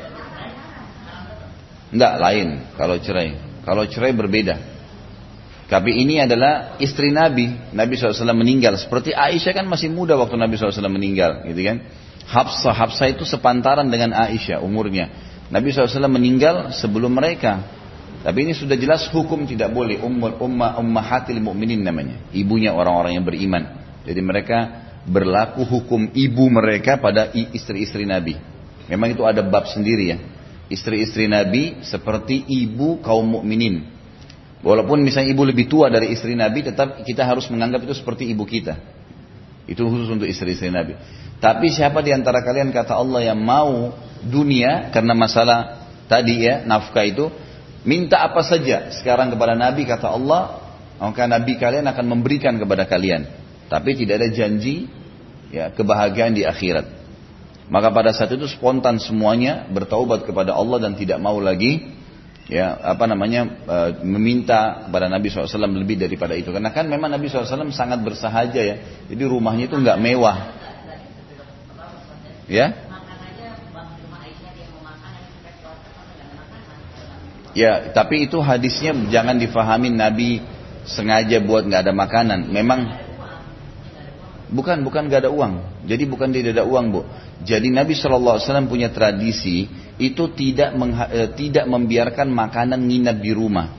Enggak 1.90 2.14
lain 2.20 2.48
kalau 2.78 2.96
cerai. 3.02 3.34
Kalau 3.64 3.84
cerai 3.84 4.12
berbeda. 4.16 4.56
Tapi 5.68 6.00
ini 6.00 6.16
adalah 6.16 6.80
istri 6.80 7.12
Nabi. 7.12 7.52
Nabi 7.76 7.92
SAW 8.00 8.32
meninggal. 8.32 8.80
Seperti 8.80 9.12
Aisyah 9.12 9.52
kan 9.52 9.68
masih 9.68 9.92
muda 9.92 10.16
waktu 10.16 10.40
Nabi 10.40 10.56
SAW 10.56 10.88
meninggal. 10.88 11.44
Gitu 11.44 11.61
kan. 11.61 11.84
Hafsah. 12.24 12.72
Hafsah 12.72 13.12
itu 13.12 13.28
sepantaran 13.28 13.84
dengan 13.92 14.16
Aisyah 14.16 14.64
umurnya. 14.64 15.12
Nabi 15.52 15.68
SAW 15.68 16.08
meninggal 16.08 16.72
sebelum 16.72 17.12
mereka. 17.12 17.61
Tapi 18.18 18.38
ini 18.42 18.52
sudah 18.52 18.74
jelas 18.74 19.07
hukum 19.11 19.46
tidak 19.46 19.70
boleh. 19.70 20.02
Ummul 20.02 20.38
umma 20.42 20.78
ummahatil 20.78 21.38
mu'minin 21.38 21.83
namanya. 21.87 22.18
Ibunya 22.35 22.74
orang-orang 22.74 23.14
yang 23.18 23.26
beriman. 23.26 23.62
Jadi 24.02 24.20
mereka 24.20 24.59
berlaku 25.07 25.62
hukum 25.62 26.11
ibu 26.12 26.44
mereka 26.50 26.98
pada 26.98 27.31
istri-istri 27.33 28.04
Nabi. 28.04 28.35
Memang 28.90 29.14
itu 29.14 29.22
ada 29.22 29.40
bab 29.44 29.70
sendiri 29.70 30.04
ya. 30.11 30.18
Istri-istri 30.68 31.31
Nabi 31.31 31.81
seperti 31.87 32.44
ibu 32.44 33.00
kaum 33.00 33.40
mukminin 33.40 33.98
Walaupun 34.59 35.07
misalnya 35.07 35.31
ibu 35.31 35.46
lebih 35.46 35.70
tua 35.70 35.87
dari 35.87 36.11
istri 36.11 36.35
Nabi, 36.35 36.66
tetap 36.66 37.07
kita 37.07 37.22
harus 37.22 37.46
menganggap 37.46 37.87
itu 37.87 37.94
seperti 37.94 38.26
ibu 38.26 38.42
kita. 38.42 38.74
Itu 39.70 39.87
khusus 39.87 40.11
untuk 40.11 40.26
istri-istri 40.26 40.72
Nabi. 40.72 40.98
Tapi 41.38 41.70
siapa 41.70 42.02
di 42.02 42.11
antara 42.11 42.42
kalian 42.42 42.74
kata 42.74 42.98
Allah 42.98 43.31
yang 43.31 43.38
mau 43.38 43.94
dunia 44.26 44.90
karena 44.90 45.14
masalah 45.14 45.87
tadi 46.11 46.42
ya 46.42 46.66
nafkah 46.66 47.07
itu 47.07 47.31
minta 47.86 48.22
apa 48.22 48.42
saja. 48.42 48.90
Sekarang 48.94 49.30
kepada 49.30 49.54
Nabi 49.54 49.86
kata 49.86 50.08
Allah 50.10 50.68
maka 50.98 51.30
Nabi 51.30 51.54
kalian 51.54 51.86
akan 51.86 52.06
memberikan 52.10 52.58
kepada 52.58 52.86
kalian. 52.90 53.26
Tapi 53.70 53.94
tidak 53.94 54.24
ada 54.24 54.28
janji 54.34 54.90
ya 55.54 55.70
kebahagiaan 55.70 56.34
di 56.34 56.42
akhirat. 56.42 56.98
Maka 57.68 57.92
pada 57.92 58.10
saat 58.16 58.32
itu 58.32 58.48
spontan 58.48 58.96
semuanya 58.98 59.68
bertaubat 59.68 60.24
kepada 60.24 60.56
Allah 60.56 60.80
dan 60.88 60.96
tidak 60.96 61.20
mau 61.20 61.36
lagi 61.36 61.92
ya 62.48 62.80
apa 62.80 63.04
namanya 63.04 63.44
e, 63.44 63.76
meminta 64.08 64.88
kepada 64.88 65.04
Nabi 65.12 65.28
SAW 65.28 65.68
lebih 65.68 66.00
daripada 66.00 66.32
itu. 66.32 66.48
Karena 66.48 66.72
kan 66.72 66.88
memang 66.88 67.12
Nabi 67.12 67.28
SAW 67.28 67.68
sangat 67.70 68.00
bersahaja 68.00 68.58
ya. 68.58 68.76
Jadi 69.06 69.22
rumahnya 69.28 69.68
itu 69.68 69.76
nggak 69.76 70.00
mewah. 70.00 70.38
Ya 72.48 72.88
ya 77.58 77.90
tapi 77.90 78.30
itu 78.30 78.38
hadisnya 78.38 78.94
jangan 79.10 79.34
difahami 79.34 79.90
Nabi 79.90 80.38
sengaja 80.86 81.42
buat 81.42 81.66
nggak 81.66 81.82
ada 81.82 81.94
makanan 81.94 82.46
memang 82.54 82.86
bukan 84.54 84.86
bukan 84.86 85.10
nggak 85.10 85.26
ada 85.26 85.30
uang 85.34 85.84
jadi 85.90 86.06
bukan 86.06 86.30
tidak 86.30 86.54
ada 86.54 86.64
uang 86.64 86.86
bu 86.94 87.02
jadi 87.42 87.70
Nabi 87.70 87.94
SAW 87.94 88.42
punya 88.66 88.90
tradisi 88.90 89.70
itu 89.98 90.30
tidak 90.34 90.74
eh, 91.10 91.30
tidak 91.38 91.66
membiarkan 91.70 92.30
makanan 92.30 92.82
nginap 92.82 93.22
di 93.22 93.30
rumah. 93.30 93.74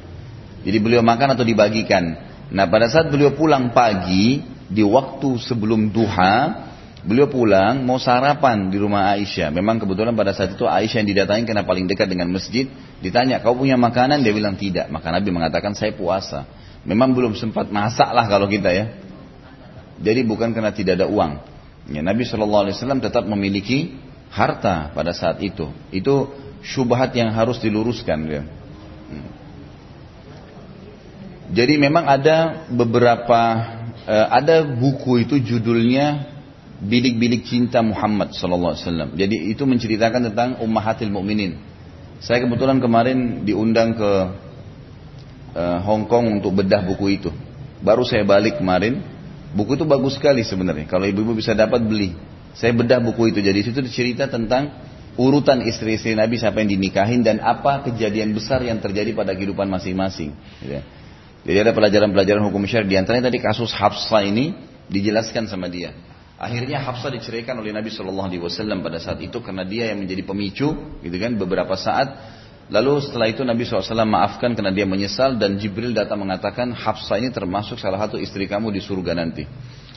Jadi 0.64 0.78
beliau 0.80 1.04
makan 1.04 1.36
atau 1.36 1.44
dibagikan. 1.44 2.04
Nah 2.52 2.68
pada 2.68 2.88
saat 2.92 3.08
beliau 3.12 3.36
pulang 3.36 3.72
pagi 3.72 4.44
di 4.68 4.84
waktu 4.84 5.40
sebelum 5.40 5.92
duha, 5.92 6.69
beliau 7.04 7.32
pulang 7.32 7.84
mau 7.88 7.96
sarapan 8.00 8.68
di 8.68 8.78
rumah 8.80 9.16
Aisyah. 9.16 9.52
Memang 9.52 9.80
kebetulan 9.80 10.12
pada 10.16 10.36
saat 10.36 10.56
itu 10.56 10.68
Aisyah 10.68 11.04
yang 11.04 11.10
didatangi 11.16 11.44
karena 11.48 11.64
paling 11.64 11.88
dekat 11.88 12.12
dengan 12.12 12.28
masjid. 12.32 12.68
Ditanya, 13.00 13.40
kau 13.40 13.56
punya 13.56 13.80
makanan? 13.80 14.20
Dia 14.20 14.36
bilang 14.36 14.60
tidak. 14.60 14.92
Maka 14.92 15.12
Nabi 15.12 15.30
mengatakan 15.32 15.76
saya 15.76 15.96
puasa. 15.96 16.44
Memang 16.84 17.16
belum 17.16 17.36
sempat 17.36 17.72
masak 17.72 18.12
lah 18.12 18.28
kalau 18.28 18.48
kita 18.48 18.72
ya. 18.72 18.86
Jadi 20.00 20.24
bukan 20.24 20.56
karena 20.56 20.72
tidak 20.72 21.00
ada 21.00 21.08
uang. 21.12 21.44
Ya, 21.92 22.00
Nabi 22.00 22.24
Wasallam 22.24 23.04
tetap 23.04 23.28
memiliki 23.28 24.00
harta 24.32 24.94
pada 24.96 25.12
saat 25.12 25.44
itu. 25.44 25.68
Itu 25.92 26.32
syubhat 26.64 27.12
yang 27.16 27.34
harus 27.36 27.60
diluruskan. 27.60 28.20
Ya. 28.30 28.44
Jadi 31.50 31.82
memang 31.82 32.06
ada 32.06 32.70
beberapa 32.70 33.42
uh, 34.06 34.28
ada 34.30 34.62
buku 34.70 35.26
itu 35.26 35.42
judulnya 35.42 36.39
Bilik-bilik 36.80 37.44
cinta 37.44 37.84
Muhammad 37.84 38.32
Sallallahu 38.32 38.72
Alaihi 38.72 38.86
Wasallam. 38.88 39.10
Jadi 39.20 39.36
itu 39.52 39.64
menceritakan 39.68 40.32
tentang 40.32 40.50
ummahatil 40.64 41.12
mukminin. 41.12 41.60
Saya 42.24 42.44
kebetulan 42.44 42.80
kemarin 42.80 43.44
diundang 43.44 43.96
ke 43.96 44.12
uh, 45.56 45.80
Hong 45.84 46.08
Kong 46.08 46.40
untuk 46.40 46.56
bedah 46.56 46.84
buku 46.88 47.20
itu. 47.20 47.32
Baru 47.84 48.04
saya 48.04 48.24
balik 48.28 48.60
kemarin, 48.60 49.00
Buku 49.50 49.74
itu 49.74 49.86
bagus 49.86 50.14
sekali 50.18 50.46
sebenarnya. 50.46 50.86
Kalau 50.86 51.10
ibu-ibu 51.10 51.34
bisa 51.34 51.58
dapat 51.58 51.82
beli. 51.82 52.14
Saya 52.54 52.70
bedah 52.74 53.02
buku 53.02 53.34
itu. 53.34 53.42
Jadi 53.42 53.66
situ 53.66 53.82
cerita 53.90 54.30
tentang 54.30 54.70
urutan 55.18 55.66
istri-istri 55.66 56.14
Nabi 56.14 56.38
siapa 56.38 56.62
yang 56.62 56.78
dinikahin 56.78 57.26
dan 57.26 57.42
apa 57.42 57.82
kejadian 57.90 58.38
besar 58.38 58.62
yang 58.62 58.78
terjadi 58.78 59.18
pada 59.18 59.34
kehidupan 59.34 59.66
masing-masing. 59.66 60.38
Gitu 60.62 60.74
ya. 60.78 60.84
Jadi 61.50 61.58
ada 61.66 61.72
pelajaran-pelajaran 61.74 62.46
hukum 62.46 62.62
syariat. 62.70 62.86
Di 62.86 62.98
antaranya 63.02 63.34
tadi 63.34 63.42
kasus 63.42 63.74
Hafsah 63.74 64.22
ini 64.22 64.54
dijelaskan 64.86 65.50
sama 65.50 65.66
dia. 65.66 65.98
Akhirnya 66.40 66.80
Hafsah 66.80 67.12
diceraikan 67.12 67.60
oleh 67.60 67.76
Nabi 67.76 67.92
Shallallahu 67.92 68.32
Alaihi 68.32 68.40
Wasallam 68.40 68.80
pada 68.80 68.96
saat 68.96 69.20
itu 69.20 69.44
karena 69.44 69.68
dia 69.68 69.92
yang 69.92 70.00
menjadi 70.00 70.24
pemicu, 70.24 70.72
gitu 71.04 71.18
kan? 71.20 71.36
Beberapa 71.36 71.76
saat 71.76 72.40
Lalu 72.70 73.02
setelah 73.02 73.28
itu 73.34 73.42
Nabi 73.42 73.66
SAW 73.66 74.06
maafkan 74.06 74.54
karena 74.54 74.70
dia 74.70 74.86
menyesal 74.86 75.42
dan 75.42 75.58
Jibril 75.58 75.90
datang 75.90 76.22
mengatakan 76.22 76.70
Hafsah 76.70 77.18
ini 77.18 77.34
termasuk 77.34 77.82
salah 77.82 77.98
satu 78.06 78.22
istri 78.22 78.46
kamu 78.46 78.70
di 78.70 78.78
surga 78.78 79.18
nanti. 79.18 79.42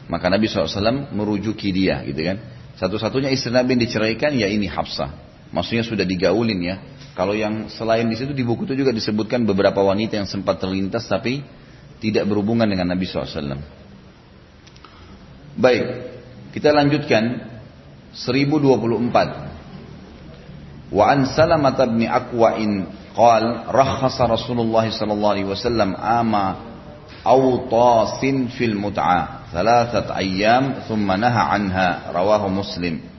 Maka 0.09 0.33
Nabi 0.33 0.49
SAW 0.49 1.13
merujuki 1.13 1.69
dia 1.69 2.01
gitu 2.09 2.17
kan. 2.25 2.41
Satu-satunya 2.81 3.29
istri 3.29 3.53
Nabi 3.53 3.77
yang 3.77 3.83
diceraikan 3.85 4.33
ya 4.33 4.49
ini 4.49 4.73
Hafsah. 4.73 5.13
Maksudnya 5.53 5.85
sudah 5.85 6.09
digaulin 6.09 6.65
ya. 6.65 6.81
Kalau 7.13 7.37
yang 7.37 7.69
selain 7.69 8.09
di 8.09 8.17
situ 8.17 8.33
di 8.33 8.41
buku 8.41 8.65
itu 8.65 8.73
juga 8.73 8.89
disebutkan 8.89 9.45
beberapa 9.45 9.85
wanita 9.85 10.17
yang 10.17 10.25
sempat 10.25 10.57
terlintas 10.57 11.05
tapi 11.05 11.45
tidak 12.01 12.25
berhubungan 12.25 12.65
dengan 12.65 12.89
Nabi 12.89 13.05
SAW. 13.05 13.61
Baik, 15.61 15.85
kita 16.52 16.74
lanjutkan 16.74 17.44
1024. 18.16 19.48
وعن 20.88 21.26
سلمة 21.36 21.80
بن 21.86 22.02
أكوع 22.08 22.54
قال 23.18 23.44
رخص 23.68 24.18
رسول 24.22 24.60
الله 24.60 24.86
صلى 24.90 25.14
الله 25.14 25.30
عليه 25.30 25.48
وسلم 25.52 25.90
آم 25.96 26.34
أوطاس 27.28 28.22
في 28.56 28.64
المتعة 28.66 29.20
ثلاثة 29.52 30.08
أيام 30.16 30.88
ثم 30.88 31.08
نهى 31.12 31.44
عنها 31.52 31.88
رواه 32.16 32.48
مسلم 32.48 33.18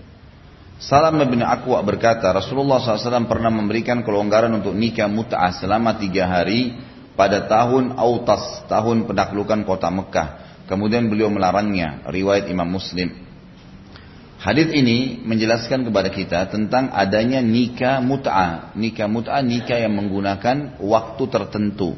Salam 0.78 1.18
bin 1.26 1.42
Akwa 1.42 1.82
berkata, 1.82 2.30
Rasulullah 2.30 2.78
SAW 2.78 3.26
pernah 3.26 3.50
memberikan 3.50 4.06
kelonggaran 4.06 4.62
untuk 4.62 4.78
nikah 4.78 5.10
mut'ah 5.10 5.50
selama 5.50 5.98
tiga 5.98 6.30
hari 6.30 6.78
pada 7.18 7.50
tahun 7.50 7.98
Autas, 7.98 8.62
tahun 8.70 9.10
pendaklukan 9.10 9.66
kota 9.66 9.90
Mekah. 9.90 10.41
Kemudian 10.63 11.11
beliau 11.11 11.27
melarangnya, 11.27 12.07
riwayat 12.07 12.47
Imam 12.47 12.67
Muslim. 12.67 13.11
Hadis 14.43 14.75
ini 14.75 15.23
menjelaskan 15.23 15.87
kepada 15.87 16.11
kita 16.11 16.51
tentang 16.51 16.91
adanya 16.91 17.39
nikah 17.39 18.03
mut'ah. 18.03 18.75
Nikah 18.75 19.07
mut'ah 19.07 19.39
nikah 19.39 19.79
yang 19.79 19.95
menggunakan 19.95 20.83
waktu 20.83 21.23
tertentu. 21.31 21.95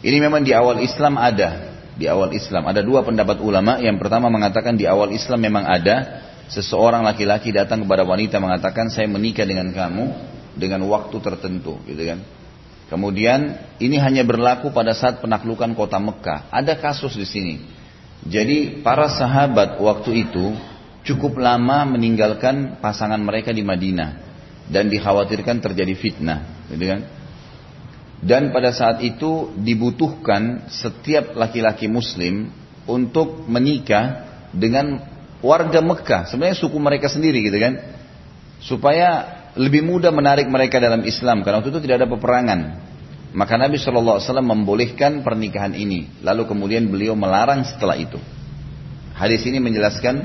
Ini 0.00 0.16
memang 0.16 0.40
di 0.40 0.56
awal 0.56 0.80
Islam 0.80 1.20
ada. 1.20 1.76
Di 2.00 2.08
awal 2.08 2.32
Islam 2.32 2.64
ada 2.64 2.80
dua 2.80 3.04
pendapat 3.04 3.36
ulama. 3.44 3.76
Yang 3.84 4.00
pertama 4.00 4.32
mengatakan 4.32 4.80
di 4.80 4.88
awal 4.88 5.12
Islam 5.12 5.44
memang 5.44 5.68
ada 5.68 6.24
seseorang 6.48 7.04
laki-laki 7.04 7.52
datang 7.52 7.84
kepada 7.84 8.08
wanita 8.08 8.40
mengatakan 8.40 8.88
saya 8.88 9.04
menikah 9.04 9.44
dengan 9.44 9.68
kamu 9.76 10.04
dengan 10.56 10.82
waktu 10.88 11.16
tertentu, 11.20 11.78
gitu 11.84 12.00
kan? 12.00 12.39
Kemudian 12.90 13.54
ini 13.78 14.02
hanya 14.02 14.26
berlaku 14.26 14.74
pada 14.74 14.90
saat 14.98 15.22
penaklukan 15.22 15.70
kota 15.78 16.02
Mekah. 16.02 16.50
Ada 16.50 16.74
kasus 16.74 17.14
di 17.14 17.22
sini. 17.22 17.54
Jadi 18.26 18.82
para 18.82 19.06
sahabat 19.06 19.78
waktu 19.78 20.26
itu 20.26 20.58
cukup 21.06 21.38
lama 21.38 21.86
meninggalkan 21.86 22.82
pasangan 22.82 23.22
mereka 23.22 23.54
di 23.54 23.62
Madinah 23.62 24.10
dan 24.68 24.90
dikhawatirkan 24.90 25.62
terjadi 25.62 25.94
fitnah, 25.94 26.66
gitu 26.68 26.84
kan? 26.90 27.00
Dan 28.20 28.52
pada 28.52 28.74
saat 28.74 29.00
itu 29.00 29.54
dibutuhkan 29.56 30.68
setiap 30.68 31.32
laki-laki 31.38 31.88
muslim 31.88 32.52
untuk 32.84 33.48
menikah 33.48 34.28
dengan 34.52 35.00
warga 35.40 35.80
Mekah, 35.80 36.28
sebenarnya 36.28 36.58
suku 36.60 36.76
mereka 36.76 37.08
sendiri 37.08 37.40
gitu 37.40 37.56
kan. 37.56 37.80
Supaya 38.60 39.39
lebih 39.58 39.82
mudah 39.82 40.14
menarik 40.14 40.46
mereka 40.46 40.78
dalam 40.78 41.02
Islam 41.02 41.42
karena 41.42 41.58
waktu 41.58 41.74
itu 41.74 41.82
tidak 41.82 42.04
ada 42.04 42.08
peperangan. 42.10 42.60
Maka 43.30 43.54
Nabi 43.54 43.78
SAW 43.78 44.18
membolehkan 44.42 45.22
pernikahan 45.22 45.74
ini. 45.78 46.10
Lalu 46.22 46.50
kemudian 46.50 46.90
beliau 46.90 47.14
melarang 47.14 47.62
setelah 47.62 47.94
itu. 47.94 48.18
Hadis 49.14 49.46
ini 49.46 49.62
menjelaskan 49.62 50.18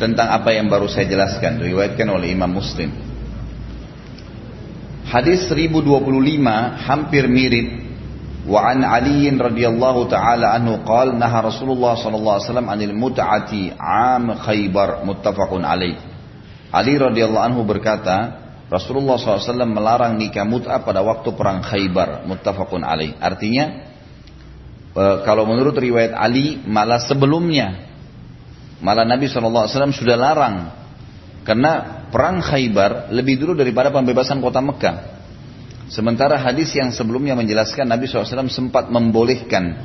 tentang 0.00 0.32
apa 0.32 0.56
yang 0.56 0.72
baru 0.72 0.88
saya 0.88 1.04
jelaskan 1.04 1.60
diriwayatkan 1.60 2.08
oleh 2.08 2.32
Imam 2.32 2.48
Muslim. 2.48 2.88
Hadis 5.04 5.44
1025 5.52 6.00
hampir 6.88 7.28
mirip 7.28 7.68
wa 8.48 8.64
an 8.72 8.80
Ali 8.82 9.28
radhiyallahu 9.28 10.08
taala 10.08 10.56
anhu 10.56 10.80
qala 10.82 11.12
naha 11.12 11.52
Rasulullah 11.52 11.94
sallallahu 12.00 12.40
alaihi 12.40 12.48
wasallam 12.48 12.68
anil 12.72 12.94
mut'ati 12.96 13.76
am 13.76 14.32
Khaybar 14.40 15.04
muttafaqun 15.04 15.60
alaih. 15.60 16.11
Ali 16.72 16.96
radhiyallahu 16.96 17.44
anhu 17.52 17.62
berkata, 17.68 18.40
Rasulullah 18.72 19.20
SAW 19.20 19.68
melarang 19.68 20.16
nikah 20.16 20.48
mut'ah 20.48 20.80
pada 20.80 21.04
waktu 21.04 21.28
perang 21.36 21.60
Khaybar 21.60 22.24
muttafaqun 22.24 22.80
alaih. 22.80 23.12
Artinya 23.20 23.84
e, 24.96 25.04
kalau 25.28 25.44
menurut 25.44 25.76
riwayat 25.76 26.16
Ali 26.16 26.56
malah 26.64 27.04
sebelumnya 27.04 27.92
Malah 28.82 29.06
Nabi 29.06 29.30
SAW 29.30 29.70
sudah 29.94 30.18
larang. 30.18 30.74
Karena 31.46 32.02
perang 32.10 32.42
Khaybar 32.42 33.14
lebih 33.14 33.38
dulu 33.38 33.54
daripada 33.54 33.94
pembebasan 33.94 34.42
kota 34.42 34.58
Mekah. 34.58 35.22
Sementara 35.86 36.34
hadis 36.34 36.74
yang 36.74 36.90
sebelumnya 36.90 37.38
menjelaskan 37.38 37.86
Nabi 37.86 38.10
SAW 38.10 38.50
sempat 38.50 38.90
membolehkan. 38.90 39.78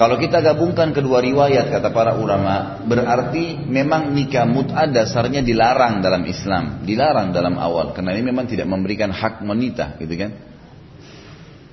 Kalau 0.00 0.16
kita 0.16 0.40
gabungkan 0.40 0.96
kedua 0.96 1.20
riwayat 1.20 1.68
kata 1.68 1.92
para 1.92 2.16
ulama, 2.16 2.80
berarti 2.88 3.60
memang 3.68 4.16
nikah 4.16 4.48
mut'ah 4.48 4.88
dasarnya 4.88 5.44
dilarang 5.44 6.00
dalam 6.00 6.24
Islam, 6.24 6.80
dilarang 6.88 7.36
dalam 7.36 7.60
awal 7.60 7.92
karena 7.92 8.16
ini 8.16 8.32
memang 8.32 8.48
tidak 8.48 8.64
memberikan 8.64 9.12
hak 9.12 9.44
wanita, 9.44 10.00
gitu 10.00 10.16
kan? 10.16 10.30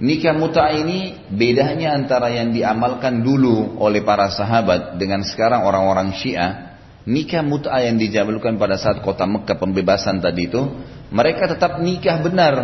Nikah 0.03 0.35
muta 0.35 0.67
ini 0.75 1.23
bedanya 1.31 1.95
antara 1.95 2.27
yang 2.27 2.51
diamalkan 2.51 3.23
dulu 3.23 3.79
oleh 3.79 4.03
para 4.03 4.27
sahabat 4.27 4.99
dengan 4.99 5.23
sekarang 5.23 5.63
orang-orang 5.63 6.11
Syiah. 6.11 6.75
Nikah 7.07 7.47
muta 7.47 7.79
yang 7.79 7.95
dijabalkan 7.95 8.59
pada 8.59 8.75
saat 8.75 8.99
kota 9.07 9.23
Mekah 9.23 9.55
pembebasan 9.55 10.19
tadi 10.19 10.51
itu, 10.51 10.67
mereka 11.15 11.47
tetap 11.47 11.79
nikah 11.79 12.19
benar. 12.19 12.55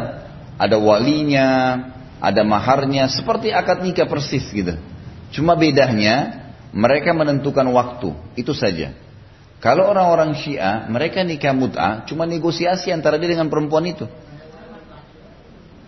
Ada 0.60 0.76
walinya, 0.76 1.48
ada 2.20 2.44
maharnya, 2.44 3.08
seperti 3.08 3.56
akad 3.56 3.80
nikah 3.80 4.12
persis 4.12 4.44
gitu. 4.52 4.92
Cuma 5.34 5.58
bedanya 5.58 6.46
mereka 6.70 7.12
menentukan 7.12 7.66
waktu, 7.74 8.14
itu 8.38 8.54
saja. 8.54 8.94
Kalau 9.58 9.90
orang-orang 9.90 10.38
Syiah, 10.38 10.86
mereka 10.92 11.24
nikah 11.26 11.56
mut'ah 11.56 12.06
cuma 12.06 12.28
negosiasi 12.30 12.92
antara 12.92 13.18
dia 13.18 13.34
dengan 13.34 13.50
perempuan 13.50 13.88
itu. 13.88 14.06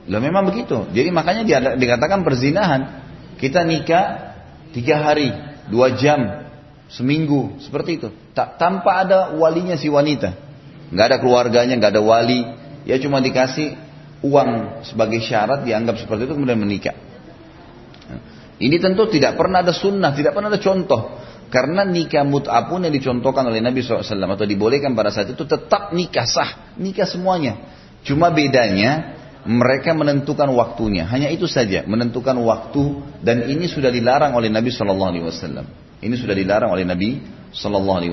Lah 0.05 0.21
memang 0.21 0.47
begitu. 0.47 0.85
Jadi 0.93 1.09
makanya 1.11 1.43
dikatakan 1.75 2.23
perzinahan. 2.23 2.81
Kita 3.35 3.67
nikah 3.67 4.37
tiga 4.71 5.01
hari, 5.01 5.33
dua 5.67 5.91
jam, 5.97 6.47
seminggu, 6.87 7.59
seperti 7.59 7.99
itu. 7.99 8.09
Tak 8.31 8.55
tanpa 8.55 9.03
ada 9.03 9.35
walinya 9.35 9.75
si 9.75 9.91
wanita. 9.91 10.33
Nggak 10.93 11.05
ada 11.11 11.17
keluarganya, 11.19 11.73
nggak 11.75 11.91
ada 11.99 12.03
wali. 12.05 12.41
Ya 12.87 12.95
cuma 13.01 13.19
dikasih 13.19 13.75
uang 14.23 14.81
sebagai 14.87 15.19
syarat 15.19 15.67
dianggap 15.67 15.99
seperti 15.99 16.29
itu 16.29 16.33
kemudian 16.37 16.61
menikah. 16.61 16.95
Ini 18.55 18.79
tentu 18.79 19.11
tidak 19.11 19.35
pernah 19.35 19.59
ada 19.59 19.75
sunnah, 19.75 20.15
tidak 20.15 20.31
pernah 20.31 20.47
ada 20.47 20.61
contoh. 20.61 21.19
Karena 21.51 21.85
nikah 21.85 22.25
mut'ah 22.25 22.67
pun 22.67 22.83
yang 22.83 22.91
dicontohkan 22.91 23.45
oleh 23.47 23.61
Nabi 23.61 23.79
SAW 23.79 24.01
atau 24.01 24.47
dibolehkan 24.47 24.97
pada 24.97 25.13
saat 25.13 25.31
itu 25.31 25.43
tetap 25.45 25.93
nikah 25.93 26.25
sah, 26.25 26.73
nikah 26.79 27.05
semuanya. 27.05 27.59
Cuma 28.01 28.33
bedanya 28.33 29.15
mereka 29.45 29.93
menentukan 29.93 30.49
waktunya, 30.57 31.05
hanya 31.05 31.29
itu 31.29 31.45
saja, 31.45 31.85
menentukan 31.85 32.33
waktu 32.41 33.05
dan 33.21 33.45
ini 33.45 33.69
sudah 33.69 33.93
dilarang 33.93 34.33
oleh 34.33 34.49
Nabi 34.49 34.73
SAW. 34.73 35.13
Ini 36.01 36.15
sudah 36.17 36.33
dilarang 36.33 36.73
oleh 36.73 36.83
Nabi 36.83 37.21
SAW. 37.53 38.03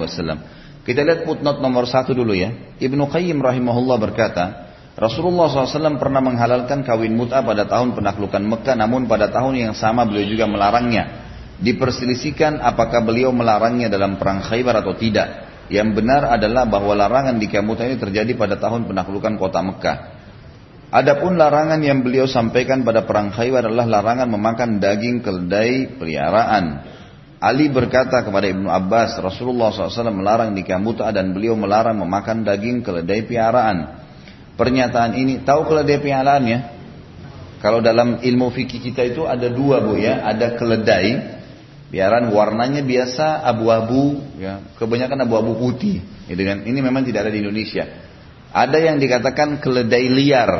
Kita 0.82 1.00
lihat 1.06 1.24
footnote 1.24 1.62
nomor 1.62 1.86
satu 1.86 2.12
dulu 2.12 2.34
ya. 2.34 2.76
Ibnu 2.78 3.06
Qayyim 3.08 3.38
rahimahullah 3.38 3.96
berkata, 4.02 4.71
Rasulullah 4.92 5.48
SAW 5.48 5.96
pernah 5.96 6.20
menghalalkan 6.20 6.84
kawin 6.84 7.16
mut'ah 7.16 7.40
pada 7.40 7.64
tahun 7.64 7.96
penaklukan 7.96 8.44
Mekah, 8.44 8.76
namun 8.76 9.08
pada 9.08 9.32
tahun 9.32 9.56
yang 9.56 9.72
sama 9.72 10.04
beliau 10.04 10.28
juga 10.28 10.44
melarangnya. 10.44 11.24
Diperselisihkan 11.62 12.60
apakah 12.60 13.00
beliau 13.00 13.32
melarangnya 13.32 13.88
dalam 13.88 14.20
perang 14.20 14.44
Khaybar 14.44 14.84
atau 14.84 14.92
tidak. 14.98 15.48
Yang 15.72 15.96
benar 15.96 16.28
adalah 16.28 16.68
bahwa 16.68 16.92
larangan 16.92 17.40
di 17.40 17.48
Kamuta 17.48 17.88
ini 17.88 17.96
terjadi 17.96 18.36
pada 18.36 18.60
tahun 18.60 18.84
penaklukan 18.84 19.40
kota 19.40 19.64
Mekah. 19.64 19.98
Adapun 20.92 21.40
larangan 21.40 21.80
yang 21.80 22.04
beliau 22.04 22.28
sampaikan 22.28 22.84
pada 22.84 23.08
perang 23.08 23.32
Khaybar 23.32 23.64
adalah 23.64 23.88
larangan 23.88 24.28
memakan 24.28 24.76
daging 24.76 25.24
keledai 25.24 25.96
peliharaan. 25.96 26.84
Ali 27.40 27.72
berkata 27.72 28.20
kepada 28.20 28.44
Ibnu 28.44 28.68
Abbas, 28.68 29.16
Rasulullah 29.18 29.72
SAW 29.72 30.12
melarang 30.12 30.52
di 30.52 30.60
Kamuta 30.68 31.08
dan 31.08 31.32
beliau 31.32 31.56
melarang 31.56 31.96
memakan 31.96 32.44
daging 32.44 32.84
keledai 32.84 33.24
peliharaan. 33.24 34.01
Pernyataan 34.62 35.18
ini, 35.18 35.42
tahu 35.42 35.66
keledai 35.66 35.98
peliharaan 35.98 36.44
ya? 36.46 36.58
Kalau 37.58 37.82
dalam 37.82 38.22
ilmu 38.22 38.54
fikih 38.54 38.78
kita 38.78 39.02
itu 39.02 39.26
ada 39.26 39.50
dua 39.50 39.82
bu 39.82 39.98
ya, 39.98 40.22
ada 40.22 40.54
keledai 40.54 41.42
Biaran 41.92 42.32
warnanya 42.32 42.80
biasa 42.80 43.44
abu-abu, 43.44 44.16
ya, 44.40 44.64
kebanyakan 44.80 45.28
abu-abu 45.28 45.60
putih, 45.60 46.00
gitu 46.24 46.40
kan. 46.40 46.64
Ini 46.64 46.80
memang 46.80 47.04
tidak 47.04 47.28
ada 47.28 47.32
di 47.36 47.44
Indonesia. 47.44 47.84
Ada 48.48 48.80
yang 48.80 48.96
dikatakan 48.96 49.60
keledai 49.60 50.08
liar, 50.08 50.52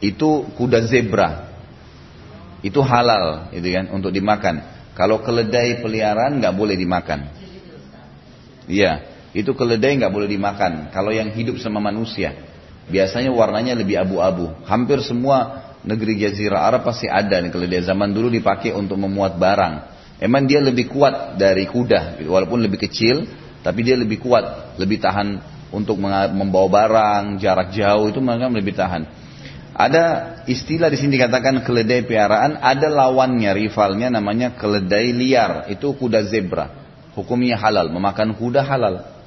itu 0.00 0.48
kuda 0.56 0.88
zebra, 0.88 1.52
itu 2.64 2.80
halal, 2.80 3.52
gitu 3.52 3.68
kan, 3.76 3.92
untuk 3.92 4.08
dimakan. 4.08 4.64
Kalau 4.96 5.20
keledai 5.20 5.84
peliharaan 5.84 6.40
nggak 6.40 6.54
boleh 6.56 6.80
dimakan. 6.80 7.28
Iya, 8.72 9.04
itu 9.36 9.52
keledai 9.52 10.00
nggak 10.00 10.12
boleh 10.16 10.32
dimakan. 10.32 10.88
Kalau 10.96 11.12
yang 11.12 11.28
hidup 11.28 11.60
sama 11.60 11.76
manusia, 11.76 12.32
biasanya 12.88 13.30
warnanya 13.32 13.76
lebih 13.76 14.00
abu-abu. 14.00 14.52
Hampir 14.64 15.00
semua 15.04 15.68
negeri 15.84 16.18
Jazirah 16.20 16.66
Arab 16.68 16.88
pasti 16.88 17.06
ada 17.06 17.38
nih 17.38 17.52
keledai 17.52 17.86
zaman 17.86 18.10
dulu 18.10 18.32
dipakai 18.32 18.74
untuk 18.74 18.98
memuat 18.98 19.36
barang. 19.38 19.74
Emang 20.18 20.50
dia 20.50 20.58
lebih 20.58 20.90
kuat 20.90 21.38
dari 21.38 21.62
kuda, 21.70 22.26
walaupun 22.26 22.58
lebih 22.58 22.82
kecil, 22.90 23.22
tapi 23.62 23.86
dia 23.86 23.94
lebih 23.94 24.18
kuat, 24.18 24.74
lebih 24.74 24.98
tahan 24.98 25.38
untuk 25.70 26.00
membawa 26.02 26.66
barang 26.66 27.38
jarak 27.38 27.70
jauh 27.70 28.10
itu 28.10 28.18
mereka 28.18 28.50
lebih 28.50 28.74
tahan. 28.74 29.02
Ada 29.78 30.04
istilah 30.50 30.90
di 30.90 30.98
sini 30.98 31.14
dikatakan 31.14 31.62
keledai 31.62 32.02
piaraan, 32.02 32.58
ada 32.58 32.90
lawannya, 32.90 33.54
rivalnya 33.54 34.10
namanya 34.10 34.58
keledai 34.58 35.14
liar, 35.14 35.70
itu 35.70 35.94
kuda 35.94 36.26
zebra. 36.26 36.66
Hukumnya 37.14 37.54
halal, 37.54 37.86
memakan 37.86 38.34
kuda 38.34 38.66
halal. 38.66 39.17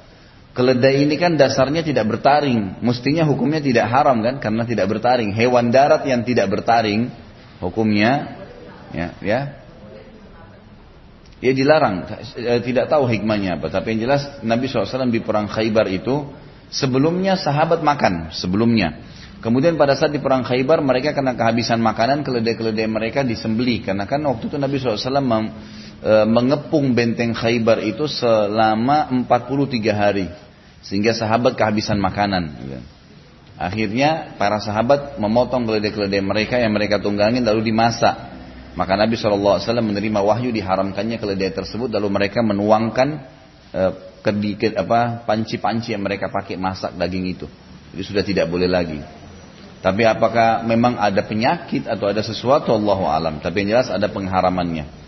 Keledai 0.52 1.08
ini 1.08 1.16
kan 1.16 1.40
dasarnya 1.40 1.80
tidak 1.80 2.12
bertaring, 2.12 2.84
mestinya 2.84 3.24
hukumnya 3.24 3.64
tidak 3.64 3.88
haram 3.88 4.20
kan, 4.20 4.36
karena 4.36 4.68
tidak 4.68 4.84
bertaring. 4.84 5.32
Hewan 5.32 5.72
darat 5.72 6.04
yang 6.04 6.28
tidak 6.28 6.52
bertaring, 6.52 7.08
hukumnya 7.56 8.36
ya, 8.92 9.16
ya 9.24 9.62
Ya 11.42 11.50
dilarang, 11.50 12.06
eh, 12.38 12.62
tidak 12.62 12.86
tahu 12.86 13.10
hikmahnya 13.10 13.58
apa. 13.58 13.66
Tapi 13.66 13.98
yang 13.98 14.06
jelas 14.06 14.22
Nabi 14.46 14.70
SAW 14.70 15.10
di 15.10 15.18
perang 15.18 15.50
Khaybar 15.50 15.90
itu 15.90 16.30
sebelumnya 16.70 17.34
sahabat 17.34 17.82
makan, 17.82 18.30
sebelumnya. 18.30 19.02
Kemudian 19.42 19.74
pada 19.74 19.98
saat 19.98 20.14
di 20.14 20.22
perang 20.22 20.46
Khaybar 20.46 20.78
mereka 20.86 21.10
kena 21.10 21.34
kehabisan 21.34 21.82
makanan, 21.82 22.22
keledai-keledai 22.22 22.86
mereka 22.86 23.26
disembeli. 23.26 23.82
Karena 23.82 24.06
kan 24.06 24.22
waktu 24.22 24.54
itu 24.54 24.54
Nabi 24.54 24.78
SAW 24.78 25.02
eh, 25.02 26.26
mengepung 26.30 26.94
benteng 26.94 27.34
Khaybar 27.34 27.82
itu 27.90 28.06
selama 28.06 29.10
43 29.10 29.90
hari. 29.90 30.30
Sehingga 30.82 31.14
sahabat 31.14 31.54
kehabisan 31.54 31.98
makanan. 32.02 32.58
Akhirnya 33.54 34.34
para 34.34 34.58
sahabat 34.58 35.22
memotong 35.22 35.62
keledai-keledai 35.62 36.22
mereka 36.22 36.58
yang 36.58 36.74
mereka 36.74 36.98
tunggangin 36.98 37.46
lalu 37.46 37.70
dimasak. 37.70 38.34
Maka 38.72 38.96
Nabi 38.96 39.14
SAW 39.14 39.60
menerima 39.84 40.20
wahyu 40.24 40.50
diharamkannya 40.50 41.20
keledai 41.20 41.52
tersebut 41.52 41.92
lalu 41.92 42.08
mereka 42.08 42.40
menuangkan 42.40 43.08
uh, 43.76 43.92
ke, 44.24 44.72
apa 44.74 45.28
panci-panci 45.28 45.92
yang 45.92 46.02
mereka 46.02 46.32
pakai 46.32 46.56
masak 46.56 46.96
daging 46.96 47.36
itu. 47.36 47.46
Jadi 47.92 48.02
sudah 48.02 48.24
tidak 48.24 48.46
boleh 48.48 48.66
lagi. 48.66 48.98
Tapi 49.82 50.06
apakah 50.06 50.62
memang 50.62 50.94
ada 50.94 51.26
penyakit 51.26 51.90
atau 51.90 52.06
ada 52.06 52.22
sesuatu 52.22 52.70
Allah 52.70 52.98
alam. 53.12 53.34
Tapi 53.42 53.66
yang 53.66 53.76
jelas 53.76 53.90
ada 53.90 54.06
pengharamannya. 54.08 55.01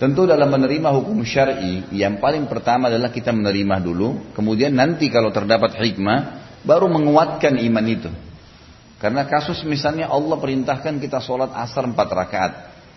Tentu 0.00 0.24
dalam 0.24 0.48
menerima 0.48 0.96
hukum 0.96 1.20
syar'i 1.20 1.84
yang 1.92 2.24
paling 2.24 2.48
pertama 2.48 2.88
adalah 2.88 3.12
kita 3.12 3.36
menerima 3.36 3.84
dulu, 3.84 4.32
kemudian 4.32 4.72
nanti 4.72 5.12
kalau 5.12 5.28
terdapat 5.28 5.76
hikmah 5.76 6.40
baru 6.64 6.88
menguatkan 6.88 7.60
iman 7.60 7.84
itu. 7.84 8.08
Karena 8.96 9.28
kasus 9.28 9.60
misalnya 9.68 10.08
Allah 10.08 10.40
perintahkan 10.40 10.96
kita 11.04 11.20
sholat 11.20 11.52
asar 11.52 11.84
empat 11.84 12.08
rakaat. 12.16 12.52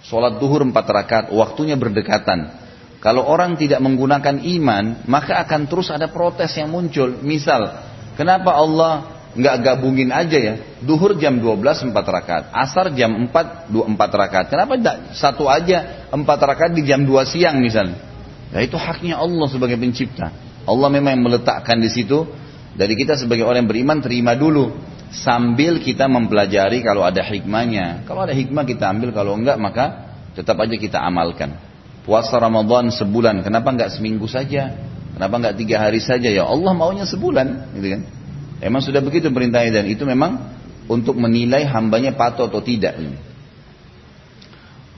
Sholat 0.07 0.39
duhur 0.39 0.63
empat 0.63 0.87
rakaat, 0.87 1.25
waktunya 1.35 1.75
berdekatan. 1.75 2.55
Kalau 3.03 3.27
orang 3.27 3.59
tidak 3.59 3.83
menggunakan 3.83 4.39
iman, 4.39 5.03
maka 5.03 5.43
akan 5.43 5.67
terus 5.67 5.91
ada 5.91 6.07
protes 6.07 6.55
yang 6.55 6.71
muncul. 6.71 7.19
Misal, 7.19 7.83
kenapa 8.15 8.55
Allah 8.55 9.12
nggak 9.33 9.55
gabungin 9.65 10.13
aja 10.13 10.37
ya? 10.37 10.53
Duhur 10.81 11.17
jam 11.17 11.41
12 11.41 11.89
empat 11.89 12.05
rakaat, 12.05 12.43
asar 12.53 12.93
jam 12.93 13.13
4 13.29 13.73
dua 13.73 13.85
empat 13.89 14.11
rakaat. 14.13 14.45
Kenapa 14.53 14.77
tidak 14.77 14.97
satu 15.17 15.49
aja 15.49 16.09
empat 16.13 16.39
rakaat 16.39 16.71
di 16.77 16.85
jam 16.85 17.05
2 17.05 17.09
siang 17.25 17.57
misalnya? 17.61 17.97
Nah 18.53 18.61
itu 18.61 18.77
haknya 18.77 19.17
Allah 19.17 19.47
sebagai 19.49 19.77
pencipta. 19.81 20.29
Allah 20.63 20.87
memang 20.93 21.17
meletakkan 21.19 21.81
di 21.81 21.89
situ. 21.89 22.25
Dari 22.73 22.97
kita 22.97 23.13
sebagai 23.13 23.45
orang 23.45 23.65
yang 23.65 23.69
beriman 23.69 24.01
terima 24.01 24.33
dulu 24.33 24.73
sambil 25.13 25.77
kita 25.77 26.09
mempelajari 26.09 26.81
kalau 26.81 27.05
ada 27.05 27.21
hikmahnya. 27.21 28.01
Kalau 28.09 28.25
ada 28.25 28.33
hikmah 28.33 28.65
kita 28.65 28.89
ambil, 28.89 29.13
kalau 29.13 29.37
enggak 29.37 29.61
maka 29.61 30.09
tetap 30.33 30.57
aja 30.57 30.73
kita 30.73 30.97
amalkan. 30.97 31.53
Puasa 32.03 32.35
Ramadan 32.41 32.89
sebulan, 32.89 33.45
kenapa 33.45 33.69
enggak 33.71 33.93
seminggu 33.93 34.25
saja? 34.25 34.73
Kenapa 35.13 35.33
enggak 35.37 35.55
tiga 35.61 35.85
hari 35.85 36.01
saja? 36.01 36.27
Ya 36.33 36.43
Allah 36.49 36.73
maunya 36.73 37.05
sebulan, 37.05 37.77
gitu 37.77 37.87
kan? 37.93 38.01
Emang 38.63 38.79
sudah 38.79 39.03
begitu 39.03 39.27
perintahnya 39.27 39.83
dan 39.83 39.85
itu 39.91 40.07
memang 40.07 40.39
untuk 40.87 41.19
menilai 41.19 41.67
hambanya 41.67 42.15
patuh 42.15 42.47
atau 42.47 42.63
tidak. 42.63 42.95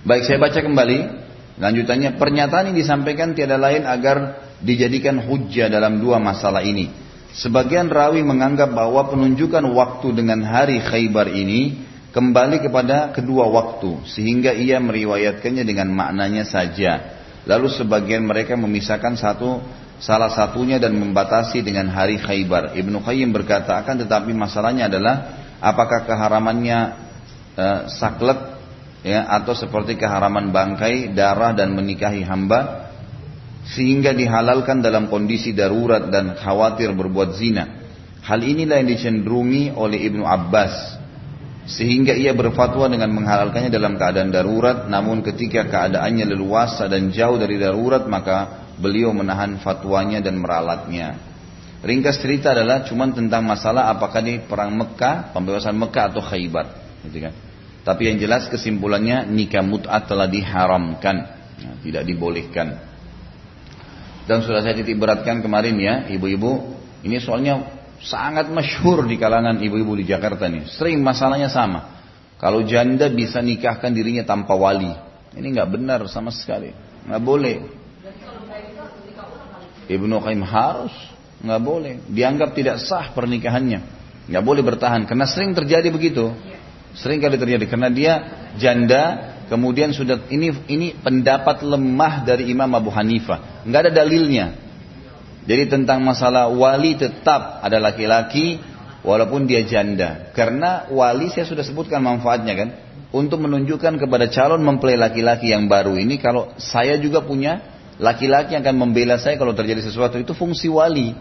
Baik 0.05 0.23
saya 0.29 0.37
baca 0.37 0.61
kembali. 0.61 1.25
Lanjutannya 1.55 2.19
pernyataan 2.19 2.69
ini 2.69 2.83
disampaikan 2.83 3.33
tiada 3.33 3.55
lain 3.57 3.87
agar 3.87 4.43
dijadikan 4.61 5.17
hujah 5.23 5.71
dalam 5.71 5.97
dua 5.97 6.21
masalah 6.21 6.61
ini. 6.61 6.91
Sebagian 7.33 7.89
rawi 7.89 8.21
menganggap 8.21 8.69
bahwa 8.75 9.07
penunjukan 9.09 9.63
waktu 9.73 10.07
dengan 10.13 10.45
hari 10.45 10.83
Khaybar 10.83 11.31
ini 11.31 11.83
kembali 12.15 12.63
kepada 12.63 13.11
kedua 13.11 13.49
waktu 13.51 14.07
sehingga 14.07 14.55
ia 14.55 14.77
meriwayatkannya 14.79 15.63
dengan 15.65 15.89
maknanya 15.91 16.45
saja. 16.45 17.17
Lalu 17.47 17.71
sebagian 17.71 18.23
mereka 18.23 18.55
memisahkan 18.55 19.19
satu 19.19 19.59
salah 19.99 20.31
satunya 20.31 20.81
dan 20.81 20.95
membatasi 20.95 21.63
dengan 21.63 21.87
hari 21.91 22.19
Khaybar. 22.19 22.75
Ibnu 22.75 22.99
Qayyim 23.03 23.31
berkata 23.31 23.79
akan 23.79 24.03
tetapi 24.03 24.31
masalahnya 24.35 24.91
adalah 24.91 25.15
apakah 25.63 26.03
keharamannya 26.03 26.79
uh, 27.55 27.79
saklek 27.87 28.39
ya 29.05 29.29
atau 29.29 29.55
seperti 29.55 29.95
keharaman 29.95 30.51
bangkai, 30.51 31.15
darah 31.15 31.55
dan 31.55 31.71
menikahi 31.77 32.25
hamba 32.25 32.91
sehingga 33.65 34.13
dihalalkan 34.13 34.83
dalam 34.83 35.09
kondisi 35.09 35.55
darurat 35.55 36.11
dan 36.11 36.37
khawatir 36.37 36.93
berbuat 36.93 37.33
zina. 37.37 37.85
Hal 38.25 38.41
inilah 38.41 38.81
yang 38.81 38.89
dicenderungi 38.89 39.73
oleh 39.77 40.01
Ibnu 40.09 40.25
Abbas 40.25 40.97
sehingga 41.65 42.13
ia 42.13 42.33
berfatwa 42.37 42.85
dengan 42.85 43.09
menghalalkannya 43.09 43.73
dalam 43.73 43.97
keadaan 43.97 44.29
darurat 44.29 44.85
namun 44.85 45.25
ketika 45.25 45.65
keadaannya 45.65 46.29
leluasa 46.29 46.85
dan 46.85 47.09
jauh 47.09 47.41
dari 47.41 47.57
darurat 47.57 48.05
maka 48.05 48.64
beliau 48.79 49.15
menahan 49.15 49.59
fatwanya 49.61 50.19
dan 50.19 50.39
meralatnya 50.39 51.19
ringkas 51.85 52.19
cerita 52.19 52.51
adalah 52.51 52.83
cuma 52.83 53.07
tentang 53.11 53.45
masalah 53.45 53.91
apakah 53.93 54.21
di 54.23 54.41
perang 54.43 54.73
Mekah 54.75 55.31
pembebasan 55.31 55.75
Mekah 55.77 56.03
atau 56.11 56.21
Khaybar 56.23 56.65
gitu 57.07 57.17
kan 57.23 57.33
tapi 57.85 58.09
yang 58.09 58.17
jelas 58.17 58.49
kesimpulannya 58.49 59.29
nikah 59.29 59.61
mut'at 59.61 60.09
telah 60.09 60.25
diharamkan 60.25 61.15
ya, 61.61 61.71
tidak 61.85 62.03
dibolehkan 62.09 62.81
dan 64.25 64.41
sudah 64.41 64.65
saya 64.65 64.73
titik 64.73 64.97
beratkan 64.97 65.39
kemarin 65.39 65.77
ya 65.77 65.93
ibu-ibu 66.09 66.75
ini 67.05 67.21
soalnya 67.21 67.75
sangat 68.01 68.51
masyhur 68.51 69.05
di 69.07 69.15
kalangan 69.15 69.61
ibu-ibu 69.61 69.95
di 69.95 70.05
Jakarta 70.09 70.49
nih. 70.49 70.67
Sering 70.67 70.99
masalahnya 70.99 71.47
sama. 71.47 71.95
Kalau 72.35 72.65
janda 72.67 73.07
bisa 73.07 73.39
nikahkan 73.39 73.93
dirinya 73.95 74.27
tanpa 74.27 74.57
wali. 74.57 74.91
Ini 75.35 75.47
nggak 75.55 75.69
benar 75.69 75.99
sama 76.11 76.33
sekali. 76.33 76.73
Nggak 77.07 77.23
boleh. 77.23 77.57
Ibnu 79.85 80.15
Qayyim 80.21 80.43
harus 80.45 80.93
nggak 81.45 81.61
boleh. 81.61 81.93
Dianggap 82.09 82.57
tidak 82.57 82.81
sah 82.81 83.13
pernikahannya. 83.13 83.79
Nggak 84.25 84.43
boleh 84.43 84.63
bertahan 84.65 85.05
karena 85.05 85.29
sering 85.29 85.53
terjadi 85.53 85.87
begitu. 85.93 86.33
Sering 86.95 87.19
kali 87.21 87.35
terjadi 87.35 87.67
karena 87.67 87.91
dia 87.91 88.13
janda 88.55 89.35
kemudian 89.51 89.91
sudah 89.91 90.25
ini 90.31 90.55
ini 90.71 90.87
pendapat 90.97 91.61
lemah 91.61 92.25
dari 92.25 92.49
Imam 92.49 92.71
Abu 92.73 92.89
Hanifah. 92.89 93.67
Nggak 93.67 93.81
ada 93.89 93.91
dalilnya. 93.91 94.45
Jadi 95.45 95.69
tentang 95.69 96.01
masalah 96.01 96.49
wali 96.49 96.97
tetap 96.97 97.61
ada 97.61 97.77
laki-laki 97.77 98.57
walaupun 99.05 99.45
dia 99.45 99.61
janda. 99.61 100.33
Karena 100.33 100.89
wali 100.89 101.29
saya 101.29 101.45
sudah 101.45 101.61
sebutkan 101.61 102.01
manfaatnya 102.01 102.53
kan. 102.57 102.69
Untuk 103.13 103.39
menunjukkan 103.39 104.01
kepada 104.01 104.27
calon 104.27 104.59
mempelai 104.65 104.99
laki-laki 104.99 105.53
yang 105.53 105.71
baru 105.71 105.95
ini 105.95 106.19
kalau 106.19 106.51
saya 106.59 106.99
juga 106.99 107.23
punya 107.23 107.74
laki-laki 108.01 108.55
yang 108.57 108.63
akan 108.63 108.75
membela 108.75 109.15
saya 109.19 109.39
kalau 109.39 109.55
terjadi 109.55 109.83
sesuatu 109.83 110.19
itu 110.19 110.35
fungsi 110.35 110.67
wali. 110.67 111.15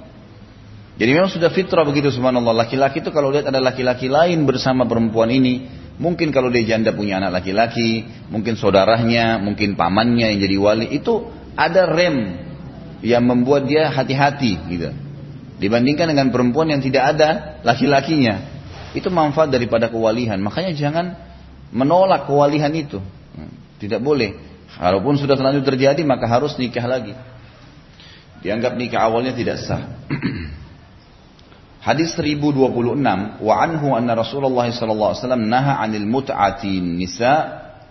Jadi 0.95 1.11
memang 1.11 1.27
sudah 1.27 1.51
fitrah 1.51 1.83
begitu 1.83 2.11
subhanallah. 2.15 2.55
Laki-laki 2.55 3.03
itu 3.03 3.11
kalau 3.11 3.35
lihat 3.35 3.51
ada 3.51 3.59
laki-laki 3.59 4.07
lain 4.07 4.47
bersama 4.47 4.87
perempuan 4.87 5.27
ini, 5.35 5.67
mungkin 5.99 6.31
kalau 6.31 6.55
dia 6.55 6.63
janda 6.63 6.95
punya 6.95 7.19
anak 7.19 7.43
laki-laki, 7.43 8.07
mungkin 8.31 8.55
saudaranya, 8.55 9.43
mungkin 9.43 9.75
pamannya 9.75 10.35
yang 10.35 10.39
jadi 10.39 10.57
wali, 10.63 10.87
itu 10.95 11.27
ada 11.59 11.91
rem 11.91 12.39
yang 13.03 13.27
membuat 13.27 13.67
dia 13.67 13.91
hati-hati 13.91 14.55
gitu. 14.71 14.95
Dibandingkan 15.59 16.15
dengan 16.15 16.31
perempuan 16.31 16.71
yang 16.71 16.83
tidak 16.83 17.15
ada 17.15 17.59
laki-lakinya. 17.67 18.55
Itu 18.95 19.11
manfaat 19.11 19.51
daripada 19.51 19.91
kewalihan. 19.91 20.39
Makanya 20.39 20.71
jangan 20.79 21.19
menolak 21.75 22.31
kewalihan 22.31 22.71
itu. 22.71 23.03
Tidak 23.83 23.99
boleh. 23.99 24.54
Walaupun 24.79 25.15
sudah 25.19 25.39
terlanjur 25.39 25.63
terjadi 25.63 26.03
maka 26.03 26.27
harus 26.27 26.59
nikah 26.59 26.85
lagi. 26.87 27.15
Dianggap 28.43 28.75
nikah 28.75 29.07
awalnya 29.07 29.33
tidak 29.33 29.63
sah. 29.63 29.83
Hadis 31.87 32.17
1026 32.17 33.45
wa 33.45 33.55
anhu 33.61 33.93
anna 33.93 34.17
Rasulullah 34.17 34.67
sallallahu 34.73 35.11
alaihi 35.13 35.21
wasallam 35.21 35.45
naha 35.53 35.85
'anil 35.85 36.09
mut'ati 36.09 36.81
nisa 36.81 37.35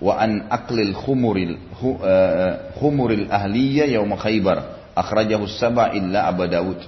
wa 0.02 0.18
an 0.18 0.50
aqlil 0.50 0.98
khumuril 0.98 1.62
uh, 1.78 2.74
khumuril 2.82 3.30
ahliyah 3.30 3.94
yaum 3.94 4.10
Khaibar 4.18 4.90
akhrajahu 4.98 5.46
sab'a 5.46 5.94
illa 5.94 6.26
Abu 6.26 6.50
Dawud. 6.50 6.82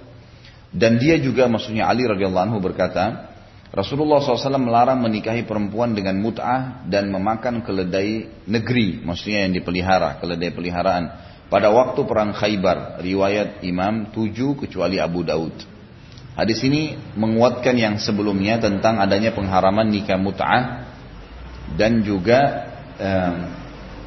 Dan 0.75 0.99
dia 0.99 1.15
juga 1.21 1.47
maksudnya 1.47 1.87
Ali 1.87 2.03
radhiyallahu 2.03 2.45
anhu 2.51 2.59
berkata, 2.59 3.34
Rasulullah 3.75 4.23
SAW 4.23 4.55
melarang 4.55 5.03
menikahi 5.03 5.43
perempuan 5.43 5.91
dengan 5.91 6.15
mut'ah 6.15 6.87
dan 6.87 7.11
memakan 7.11 7.59
keledai 7.59 8.23
negeri, 8.47 9.03
maksudnya 9.03 9.43
yang 9.43 9.51
dipelihara, 9.51 10.15
keledai 10.23 10.55
peliharaan. 10.55 11.05
Pada 11.51 11.67
waktu 11.75 12.07
perang 12.07 12.31
Khaybar, 12.31 13.03
riwayat 13.03 13.67
Imam 13.67 14.15
7 14.15 14.31
kecuali 14.63 14.95
Abu 14.95 15.27
Daud. 15.27 15.53
Hadis 16.39 16.63
ini 16.63 16.95
menguatkan 17.19 17.75
yang 17.75 17.95
sebelumnya 17.99 18.63
tentang 18.63 18.95
adanya 18.95 19.35
pengharaman 19.35 19.91
nikah 19.91 20.19
mut'ah 20.19 20.87
dan 21.75 21.99
juga 21.99 22.39
eh, 22.95 23.35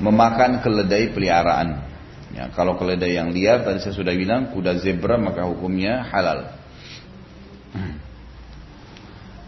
memakan 0.00 0.64
keledai 0.64 1.12
peliharaan. 1.12 1.88
Ya, 2.33 2.48
kalau 2.52 2.76
keledai 2.76 3.16
yang 3.16 3.33
liar 3.33 3.64
tadi 3.64 3.81
saya 3.85 3.96
sudah 3.96 4.12
bilang 4.12 4.52
kuda 4.52 4.81
zebra 4.81 5.16
maka 5.16 5.44
hukumnya 5.44 6.04
halal. 6.09 6.57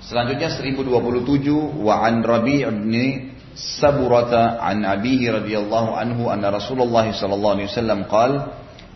Selanjutnya 0.00 0.48
1027 0.48 1.84
wa 1.84 1.94
an 2.00 2.24
Rabi' 2.24 2.64
bin 2.64 2.94
Saburata 3.52 4.56
an 4.62 4.86
abihi 4.88 5.28
radhiyallahu 5.28 5.92
anhu 5.92 6.32
anna 6.32 6.48
Rasulullah 6.54 7.04
sallallahu 7.12 7.54
alaihi 7.60 7.68
wasallam 7.68 8.00
qala 8.08 8.38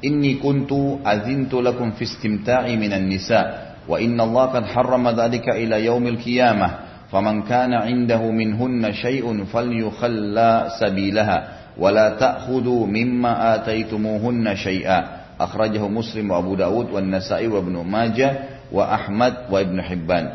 inni 0.00 0.40
kuntu 0.40 1.04
azintu 1.04 1.60
lakum 1.60 1.92
fi 1.92 2.08
istimta'i 2.08 2.78
minan 2.80 3.04
nisa 3.04 3.76
wa 3.84 4.00
inna 4.00 4.24
Allah 4.24 4.44
qad 4.56 4.64
harrama 4.72 5.12
dhalika 5.12 5.58
ila 5.60 5.76
yaumil 5.76 6.16
qiyamah 6.16 7.04
faman 7.12 7.44
kana 7.44 7.84
'indahu 7.84 8.32
minhunna 8.32 8.94
shay'un 8.96 9.44
falyukhalla 9.48 10.72
sabilaha 10.80 11.38
ولا 11.74 12.14
تأخذوا 12.22 12.86
مما 12.86 13.54
آتيتموهن 13.58 14.46
شيئا 14.56 14.98
أخرجه 15.42 15.82
مسلم 15.82 16.30
وأبو 16.30 16.54
داود 16.54 16.86
والنسائي 16.94 17.50
وابن 17.50 17.82
ماجه 17.82 18.30
وأحمد 18.70 19.34
وابن 19.50 19.82
حبان 19.82 20.26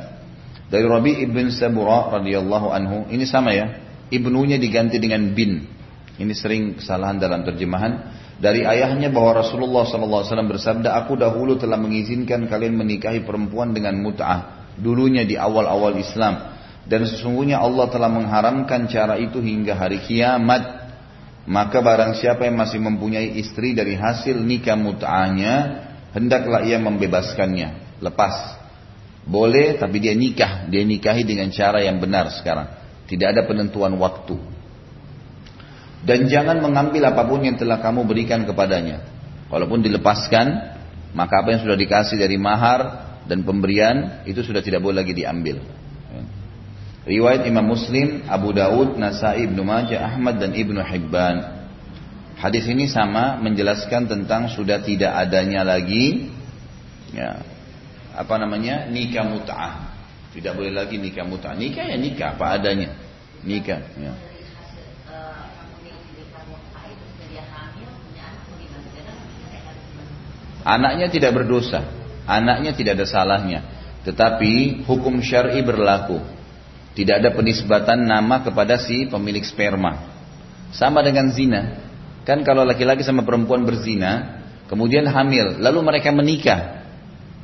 dari 0.70 0.86
Rabi 0.86 1.26
ibn 1.26 1.50
Sabura 1.50 2.14
radhiyallahu 2.22 2.68
anhu 2.70 2.98
ini 3.10 3.26
sama 3.26 3.52
ya 3.58 3.90
ibnunya 4.14 4.62
diganti 4.62 5.02
dengan 5.02 5.34
bin. 5.34 5.66
Ini 6.20 6.34
sering 6.36 6.78
kesalahan 6.78 7.18
dalam 7.18 7.42
terjemahan. 7.48 8.18
Dari 8.40 8.64
ayahnya 8.64 9.12
bahwa 9.12 9.44
Rasulullah 9.44 9.84
SAW 9.84 10.24
bersabda 10.48 10.96
aku 11.04 11.20
dahulu 11.20 11.60
telah 11.60 11.76
mengizinkan 11.76 12.48
kalian 12.48 12.76
menikahi 12.76 13.24
perempuan 13.24 13.76
dengan 13.76 14.00
mut'ah 14.00 14.72
dulunya 14.80 15.28
di 15.28 15.36
awal-awal 15.36 15.96
Islam. 16.00 16.56
Dan 16.88 17.04
sesungguhnya 17.06 17.60
Allah 17.60 17.88
telah 17.92 18.08
mengharamkan 18.08 18.88
cara 18.88 19.20
itu 19.20 19.44
hingga 19.44 19.76
hari 19.76 20.00
kiamat. 20.04 20.92
Maka 21.50 21.82
barang 21.84 22.20
siapa 22.20 22.48
yang 22.48 22.60
masih 22.60 22.80
mempunyai 22.80 23.40
istri 23.40 23.74
dari 23.76 23.98
hasil 23.98 24.38
nikah 24.38 24.78
mut'ahnya, 24.78 25.54
hendaklah 26.14 26.62
ia 26.64 26.78
membebaskannya, 26.78 28.00
lepas. 28.06 28.59
Boleh 29.30 29.78
tapi 29.78 30.02
dia 30.02 30.18
nikah, 30.18 30.66
dia 30.66 30.82
nikahi 30.82 31.22
dengan 31.22 31.54
cara 31.54 31.86
yang 31.86 32.02
benar 32.02 32.34
sekarang. 32.34 32.66
Tidak 33.06 33.28
ada 33.30 33.46
penentuan 33.46 33.94
waktu. 34.02 34.42
Dan 36.02 36.26
jangan 36.26 36.58
mengambil 36.58 37.14
apa 37.14 37.30
pun 37.30 37.46
yang 37.46 37.54
telah 37.54 37.78
kamu 37.78 38.10
berikan 38.10 38.42
kepadanya. 38.50 39.06
Walaupun 39.54 39.86
dilepaskan, 39.86 40.48
maka 41.14 41.46
apa 41.46 41.54
yang 41.54 41.62
sudah 41.62 41.78
dikasih 41.78 42.18
dari 42.18 42.42
mahar 42.42 43.10
dan 43.30 43.46
pemberian 43.46 44.26
itu 44.26 44.42
sudah 44.42 44.66
tidak 44.66 44.82
boleh 44.82 45.06
lagi 45.06 45.14
diambil. 45.14 45.62
Riwayat 47.10 47.46
Imam 47.50 47.66
Muslim, 47.66 48.26
Abu 48.30 48.54
Daud, 48.54 48.98
Nasai, 48.98 49.50
Ibnu 49.50 49.62
Majah, 49.66 50.14
Ahmad 50.14 50.38
dan 50.38 50.54
Ibnu 50.54 50.78
Hibban. 50.78 51.38
Hadis 52.38 52.70
ini 52.70 52.86
sama 52.86 53.42
menjelaskan 53.42 54.08
tentang 54.08 54.48
sudah 54.54 54.80
tidak 54.80 55.12
adanya 55.12 55.66
lagi 55.66 56.32
ya, 57.12 57.42
apa 58.20 58.36
namanya 58.36 58.92
nikah 58.92 59.24
mut'ah. 59.24 59.96
Tidak 60.36 60.52
boleh 60.52 60.76
lagi 60.76 61.00
nikah 61.00 61.24
mut'ah. 61.24 61.56
Nikah 61.56 61.88
ya 61.88 61.96
nikah 61.96 62.36
apa 62.36 62.60
adanya. 62.60 62.92
Nikah 63.48 63.80
ya. 63.96 64.14
Anaknya 70.60 71.08
tidak 71.08 71.32
berdosa, 71.40 71.88
anaknya 72.28 72.76
tidak 72.76 73.00
ada 73.00 73.08
salahnya, 73.08 73.64
tetapi 74.04 74.84
hukum 74.84 75.24
syar'i 75.24 75.64
berlaku. 75.64 76.20
Tidak 76.94 77.16
ada 77.16 77.32
penisbatan 77.32 78.04
nama 78.04 78.44
kepada 78.44 78.76
si 78.76 79.08
pemilik 79.08 79.42
sperma. 79.42 80.20
Sama 80.76 81.00
dengan 81.00 81.32
zina. 81.32 81.80
Kan 82.28 82.44
kalau 82.44 82.68
laki-laki 82.68 83.08
sama 83.08 83.24
perempuan 83.24 83.64
berzina, 83.64 84.44
kemudian 84.68 85.08
hamil, 85.08 85.64
lalu 85.64 85.80
mereka 85.80 86.12
menikah. 86.12 86.79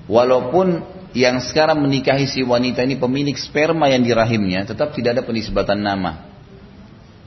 Walaupun 0.05 0.85
yang 1.17 1.41
sekarang 1.41 1.81
menikahi 1.81 2.29
si 2.29 2.45
wanita 2.45 2.85
ini 2.85 2.99
pemilik 2.99 3.33
sperma 3.33 3.89
yang 3.89 4.05
di 4.05 4.11
rahimnya, 4.13 4.67
tetap 4.69 4.93
tidak 4.93 5.17
ada 5.17 5.23
penisbatan 5.25 5.81
nama. 5.81 6.27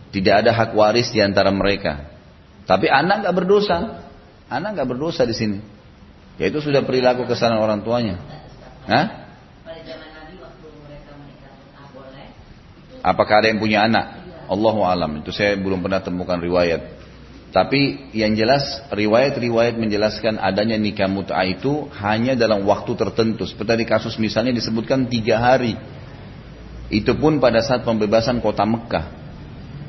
Tidak 0.08 0.34
ada 0.44 0.54
hak 0.54 0.72
waris 0.72 1.10
di 1.10 1.20
antara 1.20 1.52
mereka. 1.52 2.06
Tapi 2.64 2.88
anak 2.88 3.26
nggak 3.26 3.34
berdosa. 3.34 4.04
Anak 4.48 4.76
nggak 4.76 4.88
berdosa 4.88 5.24
di 5.28 5.36
sini. 5.36 5.58
Yaitu 6.40 6.62
sudah 6.62 6.84
perilaku 6.86 7.26
kesalahan 7.28 7.60
orang 7.60 7.80
tuanya. 7.82 8.16
Hah? 8.88 9.06
Apakah 13.02 13.40
ada 13.40 13.48
yang 13.48 13.60
punya 13.62 13.88
anak? 13.88 14.20
Allahu 14.48 14.84
alam. 14.84 15.20
Itu 15.20 15.32
saya 15.32 15.56
belum 15.56 15.80
pernah 15.80 16.00
temukan 16.00 16.36
riwayat. 16.40 16.97
Tapi 17.48 18.12
yang 18.12 18.36
jelas 18.36 18.84
riwayat-riwayat 18.92 19.80
menjelaskan 19.80 20.36
adanya 20.36 20.76
nikah 20.76 21.08
mut'ah 21.08 21.48
itu 21.48 21.88
hanya 21.96 22.36
dalam 22.36 22.68
waktu 22.68 22.92
tertentu. 22.92 23.48
Seperti 23.48 23.84
di 23.84 23.86
kasus 23.88 24.20
misalnya 24.20 24.52
disebutkan 24.52 25.08
tiga 25.08 25.40
hari. 25.40 25.72
Itu 26.92 27.16
pun 27.16 27.40
pada 27.40 27.64
saat 27.64 27.88
pembebasan 27.88 28.44
kota 28.44 28.68
Mekah. 28.68 29.16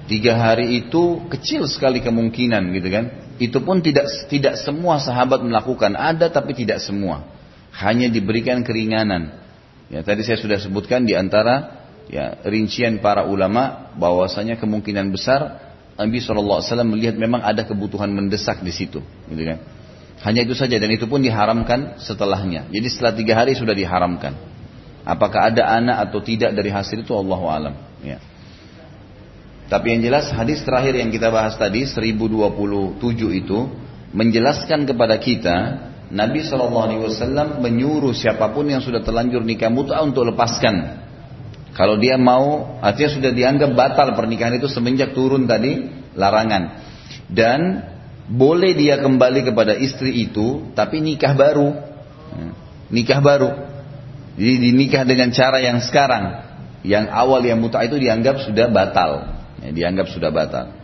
Tiga 0.08 0.40
hari 0.40 0.82
itu 0.82 1.28
kecil 1.28 1.68
sekali 1.68 2.00
kemungkinan 2.00 2.72
gitu 2.80 2.88
kan. 2.88 3.06
Itu 3.40 3.60
pun 3.60 3.84
tidak 3.84 4.08
tidak 4.32 4.56
semua 4.60 5.00
sahabat 5.04 5.44
melakukan. 5.44 6.00
Ada 6.00 6.32
tapi 6.32 6.56
tidak 6.56 6.80
semua. 6.80 7.28
Hanya 7.76 8.08
diberikan 8.08 8.64
keringanan. 8.64 9.36
Ya 9.92 10.00
tadi 10.00 10.24
saya 10.24 10.40
sudah 10.40 10.60
sebutkan 10.64 11.04
di 11.04 11.12
antara 11.12 11.76
ya 12.08 12.40
rincian 12.48 13.04
para 13.04 13.28
ulama 13.28 13.92
bahwasanya 14.00 14.56
kemungkinan 14.56 15.12
besar 15.12 15.69
Nabi 16.00 16.24
SAW 16.24 16.64
melihat 16.88 17.20
memang 17.20 17.44
ada 17.44 17.68
kebutuhan 17.68 18.08
mendesak 18.08 18.64
di 18.64 18.72
situ, 18.72 19.04
gitu 19.04 19.44
kan. 19.44 19.60
Hanya 20.24 20.44
itu 20.44 20.56
saja 20.56 20.76
dan 20.76 20.92
itu 20.92 21.08
pun 21.08 21.20
diharamkan 21.20 22.00
setelahnya. 22.00 22.68
Jadi 22.72 22.88
setelah 22.92 23.14
tiga 23.16 23.34
hari 23.40 23.56
sudah 23.56 23.72
diharamkan. 23.72 24.36
Apakah 25.08 25.52
ada 25.52 25.64
anak 25.80 26.12
atau 26.12 26.20
tidak 26.20 26.52
dari 26.52 26.68
hasil 26.72 27.08
itu 27.08 27.16
Allah 27.16 27.40
alam. 27.48 27.76
Ya. 28.04 28.20
Tapi 29.72 29.96
yang 29.96 30.02
jelas 30.04 30.28
hadis 30.34 30.60
terakhir 30.66 30.98
yang 31.00 31.08
kita 31.08 31.32
bahas 31.32 31.56
tadi 31.56 31.88
1027 31.88 33.00
itu 33.32 33.60
menjelaskan 34.12 34.90
kepada 34.90 35.16
kita 35.22 35.58
Nabi 36.10 36.42
SAW 36.42 37.62
menyuruh 37.62 38.18
siapa 38.18 38.50
pun 38.50 38.66
yang 38.66 38.82
sudah 38.82 39.06
terlanjur 39.06 39.46
nikah 39.46 39.70
muta 39.70 40.02
untuk 40.02 40.26
lepaskan. 40.26 41.06
Kalau 41.74 41.96
dia 42.02 42.20
mau, 42.20 42.78
artinya 42.82 43.12
sudah 43.14 43.32
dianggap 43.32 43.72
batal 43.78 44.18
pernikahan 44.18 44.58
itu 44.58 44.68
semenjak 44.68 45.14
turun 45.14 45.46
tadi 45.46 45.88
larangan. 46.18 46.82
Dan 47.30 47.86
boleh 48.30 48.74
dia 48.78 49.02
kembali 49.02 49.48
kepada 49.48 49.78
istri 49.78 50.26
itu, 50.26 50.74
tapi 50.74 51.02
nikah 51.02 51.34
baru. 51.34 51.70
Nikah 52.90 53.22
baru. 53.22 53.50
Jadi 54.36 54.56
dinikah 54.72 55.06
dengan 55.06 55.30
cara 55.30 55.62
yang 55.62 55.82
sekarang. 55.82 56.48
Yang 56.82 57.06
awal 57.12 57.42
yang 57.44 57.60
muta 57.60 57.84
itu 57.86 58.00
dianggap 58.00 58.42
sudah 58.44 58.72
batal. 58.72 59.12
Ya, 59.60 59.70
dianggap 59.76 60.08
sudah 60.10 60.32
batal. 60.32 60.80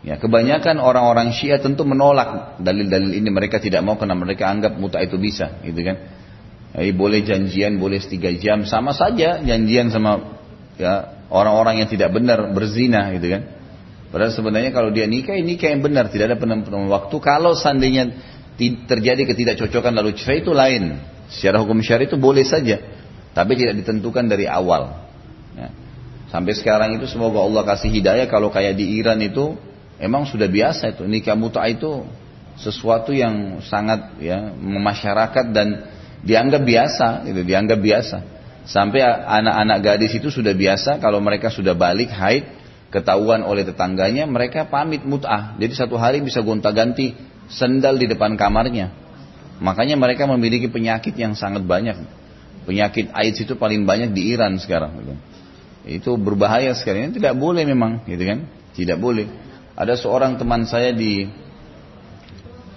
Ya, 0.00 0.16
kebanyakan 0.16 0.80
orang-orang 0.80 1.36
Syiah 1.36 1.60
tentu 1.60 1.84
menolak 1.84 2.56
dalil-dalil 2.60 3.12
ini 3.20 3.28
mereka 3.28 3.60
tidak 3.60 3.84
mau 3.84 4.00
karena 4.00 4.16
mereka 4.16 4.48
anggap 4.48 4.80
muta 4.80 4.96
itu 5.00 5.20
bisa, 5.20 5.60
gitu 5.60 5.76
kan? 5.84 5.96
Eh, 6.70 6.94
boleh 6.94 7.26
janjian, 7.26 7.82
boleh 7.82 7.98
tiga 7.98 8.30
jam, 8.38 8.62
sama 8.62 8.94
saja 8.94 9.42
janjian 9.42 9.90
sama 9.90 10.38
ya 10.78 11.18
orang-orang 11.26 11.82
yang 11.82 11.88
tidak 11.90 12.14
benar 12.14 12.54
berzina, 12.54 13.10
gitu 13.18 13.26
kan? 13.26 13.42
Padahal 14.10 14.30
sebenarnya 14.34 14.70
kalau 14.70 14.90
dia 14.94 15.06
nikah, 15.06 15.34
ini 15.34 15.54
nikah 15.54 15.70
yang 15.70 15.82
benar, 15.82 16.10
tidak 16.10 16.34
ada 16.34 16.38
penentuan 16.38 16.86
waktu. 16.90 17.14
Kalau 17.18 17.54
seandainya 17.58 18.14
terjadi 18.86 19.22
ketidakcocokan 19.26 19.94
lalu 19.94 20.14
cerai 20.18 20.42
itu 20.42 20.50
lain. 20.50 20.98
Secara 21.30 21.62
hukum 21.62 21.78
syari 21.78 22.10
itu 22.10 22.18
boleh 22.18 22.42
saja, 22.42 22.82
tapi 23.34 23.54
tidak 23.54 23.86
ditentukan 23.86 24.26
dari 24.26 24.50
awal. 24.50 25.06
Ya. 25.54 25.70
Sampai 26.30 26.58
sekarang 26.58 26.98
itu 26.98 27.06
semoga 27.06 27.42
Allah 27.42 27.62
kasih 27.66 27.90
hidayah 27.90 28.26
kalau 28.26 28.50
kayak 28.50 28.74
di 28.74 28.98
Iran 28.98 29.22
itu 29.22 29.54
emang 30.02 30.26
sudah 30.26 30.50
biasa 30.50 30.98
itu 30.98 31.06
nikah 31.06 31.38
muta 31.38 31.62
itu 31.70 32.02
sesuatu 32.58 33.14
yang 33.14 33.62
sangat 33.62 34.18
ya 34.18 34.50
memasyarakat 34.58 35.46
dan 35.54 35.86
dianggap 36.24 36.62
biasa 36.62 37.26
gitu 37.28 37.40
dianggap 37.44 37.78
biasa 37.80 38.18
sampai 38.68 39.00
anak-anak 39.04 39.78
gadis 39.80 40.12
itu 40.16 40.28
sudah 40.28 40.52
biasa 40.52 41.00
kalau 41.00 41.18
mereka 41.18 41.48
sudah 41.48 41.72
balik 41.72 42.12
haid 42.12 42.44
ketahuan 42.92 43.40
oleh 43.46 43.64
tetangganya 43.64 44.28
mereka 44.28 44.68
pamit 44.68 45.02
mut'ah 45.06 45.56
jadi 45.56 45.72
satu 45.72 45.96
hari 45.96 46.20
bisa 46.20 46.44
gonta-ganti 46.44 47.16
sendal 47.48 47.96
di 47.96 48.06
depan 48.06 48.36
kamarnya 48.36 48.92
makanya 49.64 49.96
mereka 49.96 50.28
memiliki 50.28 50.68
penyakit 50.68 51.16
yang 51.16 51.32
sangat 51.32 51.64
banyak 51.64 51.96
penyakit 52.64 53.10
AIDS 53.12 53.40
itu 53.40 53.56
paling 53.56 53.82
banyak 53.88 54.12
di 54.12 54.32
Iran 54.32 54.60
sekarang 54.60 54.92
gitu. 55.00 55.14
Itu 55.88 56.10
berbahaya 56.20 56.76
sekali. 56.76 57.08
Ini 57.08 57.16
tidak 57.16 57.34
boleh 57.40 57.64
memang, 57.64 58.04
gitu 58.04 58.20
kan? 58.20 58.44
Tidak 58.76 58.98
boleh. 59.00 59.26
Ada 59.74 59.96
seorang 59.96 60.36
teman 60.36 60.68
saya 60.68 60.92
di 60.92 61.24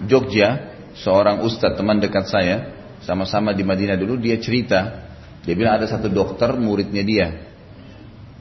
Jogja, 0.08 0.74
seorang 0.98 1.44
ustadz 1.44 1.76
teman 1.76 2.00
dekat 2.00 2.26
saya, 2.32 2.83
sama-sama 3.04 3.51
di 3.51 3.64
Madinah 3.68 3.99
dulu, 3.99 4.20
dia 4.20 4.39
cerita, 4.39 5.08
dia 5.43 5.54
bilang 5.54 5.80
ada 5.80 5.88
satu 5.88 6.08
dokter 6.08 6.56
muridnya 6.56 7.04
dia, 7.04 7.28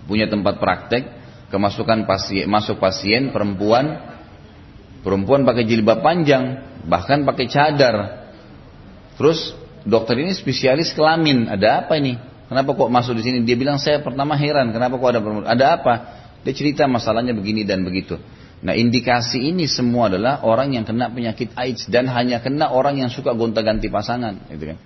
punya 0.07 0.31
tempat 0.31 0.59
praktek, 0.63 1.05
kemasukan 1.51 2.07
pasien, 2.09 2.47
masuk 2.49 2.79
pasien 2.79 3.35
perempuan, 3.35 4.01
perempuan 5.03 5.43
pakai 5.45 5.67
jilbab 5.67 6.01
panjang, 6.01 6.63
bahkan 6.87 7.27
pakai 7.27 7.47
cadar. 7.51 7.97
Terus 9.19 9.53
dokter 9.85 10.17
ini 10.23 10.33
spesialis 10.33 10.95
kelamin, 10.95 11.51
ada 11.51 11.85
apa 11.85 11.99
ini? 11.99 12.17
Kenapa 12.49 12.77
kok 12.77 12.91
masuk 12.93 13.17
di 13.17 13.23
sini? 13.25 13.39
Dia 13.45 13.57
bilang 13.57 13.81
saya 13.81 14.01
pertama 14.01 14.37
heran, 14.37 14.73
kenapa 14.73 14.97
kok 14.97 15.09
ada 15.13 15.21
ada 15.49 15.67
apa? 15.77 15.95
Dia 16.43 16.53
cerita 16.55 16.85
masalahnya 16.91 17.33
begini 17.33 17.63
dan 17.63 17.87
begitu. 17.87 18.19
Nah 18.63 18.79
indikasi 18.79 19.43
ini 19.43 19.67
semua 19.67 20.07
adalah 20.07 20.47
orang 20.47 20.79
yang 20.79 20.87
kena 20.87 21.11
penyakit 21.11 21.51
AIDS 21.59 21.91
dan 21.91 22.07
hanya 22.07 22.39
kena 22.39 22.71
orang 22.71 23.03
yang 23.03 23.11
suka 23.11 23.35
gonta-ganti 23.35 23.91
pasangan, 23.91 24.39
gitu 24.55 24.71
kan. 24.71 24.79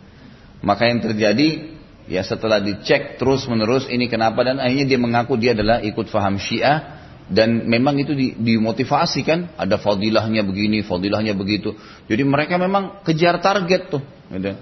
Maka 0.65 0.89
yang 0.89 1.05
terjadi 1.05 1.77
ya 2.09 2.25
setelah 2.25 2.57
dicek 2.65 3.21
terus 3.21 3.45
menerus 3.45 3.85
ini 3.93 4.09
kenapa 4.09 4.49
dan 4.49 4.57
akhirnya 4.63 4.87
dia 4.89 5.01
mengaku 5.01 5.37
dia 5.37 5.53
adalah 5.53 5.85
ikut 5.85 6.09
faham 6.09 6.41
Syiah 6.41 6.97
dan 7.27 7.67
memang 7.67 7.99
itu 8.01 8.15
di, 8.17 8.33
dimotivasi 8.39 9.21
kan 9.27 9.53
ada 9.61 9.77
fadilahnya 9.77 10.47
begini, 10.47 10.81
fadilahnya 10.81 11.37
begitu. 11.37 11.77
Jadi 12.09 12.23
mereka 12.25 12.57
memang 12.57 13.05
kejar 13.05 13.43
target 13.45 13.93
tuh, 13.93 14.03
gitu. 14.33 14.57